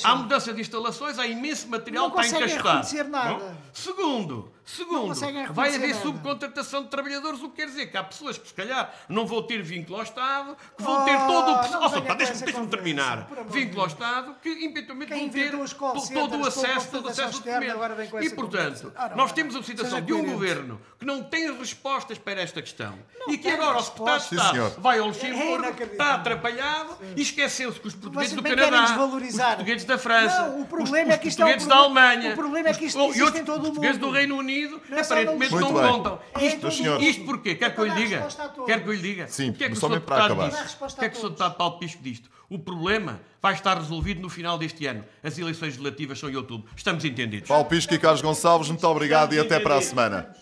há 0.04 0.14
mudança 0.16 0.52
de 0.52 0.60
instalações, 0.60 1.18
há 1.18 1.26
imenso 1.26 1.68
material 1.68 2.08
Não 2.08 2.14
encaixotar. 2.38 2.76
reconhecer 2.76 3.04
nada. 3.08 3.34
Bom, 3.34 3.54
Segundo, 3.72 4.52
Segundo, 4.66 5.14
vai 5.52 5.74
haver 5.76 5.90
nada. 5.90 6.02
subcontratação 6.02 6.82
de 6.82 6.88
trabalhadores, 6.88 7.40
o 7.40 7.48
que 7.48 7.56
quer 7.56 7.66
dizer 7.68 7.86
que 7.86 7.96
há 7.96 8.02
pessoas 8.02 8.36
que 8.36 8.48
se 8.48 8.52
calhar 8.54 8.92
não 9.08 9.24
vão 9.24 9.40
ter 9.44 9.62
vínculo 9.62 9.98
ao 9.98 10.02
Estado, 10.02 10.56
que 10.76 10.82
vão 10.82 11.02
Oh, 11.02 11.04
ter 11.04 11.16
todo 11.18 11.30
o 11.30 11.52
não 11.52 11.58
processo. 11.58 11.76
Oh, 11.76 12.14
deixa-me 12.16 12.52
conversa, 12.52 12.66
terminar. 12.68 13.28
Vínculo 13.48 13.80
ao. 13.82 13.86
Estado, 13.86 14.34
que 14.42 14.48
eventualmente 14.48 15.12
Quem 15.12 15.30
vão 15.30 15.30
ter 15.30 15.54
os 15.54 15.72
todo 15.72 16.36
o 16.38 16.46
acesso, 16.46 16.88
todo 16.90 17.06
o 17.06 17.08
acesso 17.08 17.38
externa, 17.38 17.74
documento. 17.74 18.24
E, 18.24 18.30
portanto, 18.30 18.80
conversa. 18.82 18.92
Ora, 18.98 19.14
nós 19.16 19.32
temos 19.32 19.54
a 19.54 19.62
situação 19.62 20.00
de 20.00 20.12
um 20.12 20.24
governo 20.24 20.80
que 20.98 21.06
não 21.06 21.22
tem 21.22 21.56
respostas 21.56 22.18
para 22.18 22.40
esta 22.40 22.60
questão 22.60 22.98
e 23.28 23.38
que 23.38 23.48
agora 23.48 23.78
o 23.78 23.82
secretário 23.82 24.18
de 24.20 24.24
respostas. 24.24 24.42
Sim, 24.42 24.50
senhor. 24.50 24.66
Estado 24.68 24.82
vai 24.82 24.98
ao 24.98 25.04
É 25.04 25.08
Luxemburgo, 25.08 25.64
inacreditável. 25.64 25.92
está 25.92 26.14
atrapalhado 26.14 26.96
e 27.16 27.22
esqueceu-se 27.22 27.78
que 27.78 27.86
os 27.86 27.94
portugueses 27.94 28.32
Vocês 28.32 28.42
do 28.42 28.56
Canadá, 28.56 28.84
os 29.30 29.36
portugueses 29.36 29.84
da 29.84 29.96
França, 29.98 30.40
Não, 30.48 30.58
o 30.58 30.62
os- 30.62 30.68
problema 30.68 31.08
os 31.10 31.14
é 31.14 31.18
que 31.18 31.28
é 31.28 31.30
portugueses 31.30 31.66
da 31.68 31.74
problema- 31.76 32.00
Alemanha, 32.10 32.32
o 32.32 32.34
problema 32.34 32.68
é 32.68 32.74
que 32.74 32.84
isto 32.86 32.98
os- 33.06 33.16
existe 33.16 33.38
em 33.38 33.44
todo 33.44 33.60
o 33.60 33.62
portugueses 33.66 33.98
do 33.98 34.06
mundo. 34.06 34.16
Reino 34.16 34.36
Unido, 34.36 34.55
Não 34.64 34.98
é 34.98 35.02
só 35.04 35.14
aparentemente 35.14 35.54
não 35.54 35.72
Muito 35.72 35.88
contam. 35.88 36.18
É 36.34 36.46
Isto, 36.46 36.70
senhor. 36.70 37.02
isto 37.02 37.24
porquê? 37.24 37.54
Quer 37.54 37.74
que 37.74 37.80
eu 37.80 37.84
lhe 37.84 37.90
dar 37.90 37.96
diga? 37.96 38.28
Quer 38.66 38.82
que 38.82 38.88
eu 38.88 38.92
lhe 38.92 39.02
diga? 39.02 39.28
Sim, 39.28 39.52
que 39.52 39.64
é 39.64 39.68
que 39.68 39.74
o 39.74 39.76
só 39.76 39.88
mesmo 39.88 40.04
para 40.04 40.24
acabar. 40.24 40.48
O 40.48 40.94
que 40.96 41.04
é 41.04 41.08
que 41.08 41.16
o 41.16 41.20
Sr. 41.20 41.28
Deputado 41.28 41.56
Paulo 41.56 41.78
Pisco 41.78 42.02
disto? 42.02 42.30
O 42.48 42.58
problema 42.58 43.20
vai 43.42 43.54
estar 43.54 43.76
resolvido 43.76 44.20
no 44.20 44.28
final 44.28 44.56
deste 44.56 44.86
ano. 44.86 45.04
As 45.22 45.36
eleições 45.38 45.76
legislativas 45.76 46.18
são 46.18 46.30
em 46.30 46.36
outubro. 46.36 46.70
Estamos 46.76 47.04
entendidos. 47.04 47.48
Paulo 47.48 47.64
Pisco 47.64 47.92
e 47.92 47.98
Carlos 47.98 48.22
Gonçalves, 48.22 48.68
muito 48.68 48.86
obrigado 48.86 49.34
e 49.34 49.38
até 49.38 49.58
para 49.58 49.76
a 49.76 49.82
semana. 49.82 50.34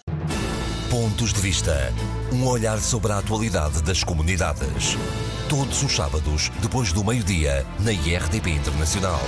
Pontos 0.90 1.32
de 1.32 1.40
Vista. 1.40 1.92
Um 2.32 2.46
olhar 2.46 2.78
sobre 2.78 3.12
a 3.12 3.18
atualidade 3.18 3.82
das 3.82 4.04
comunidades. 4.04 4.96
Todos 5.48 5.82
os 5.82 5.92
sábados, 5.92 6.50
depois 6.60 6.92
do 6.92 7.04
meio-dia, 7.04 7.66
na 7.80 7.92
IRTP 7.92 8.50
Internacional. 8.50 9.20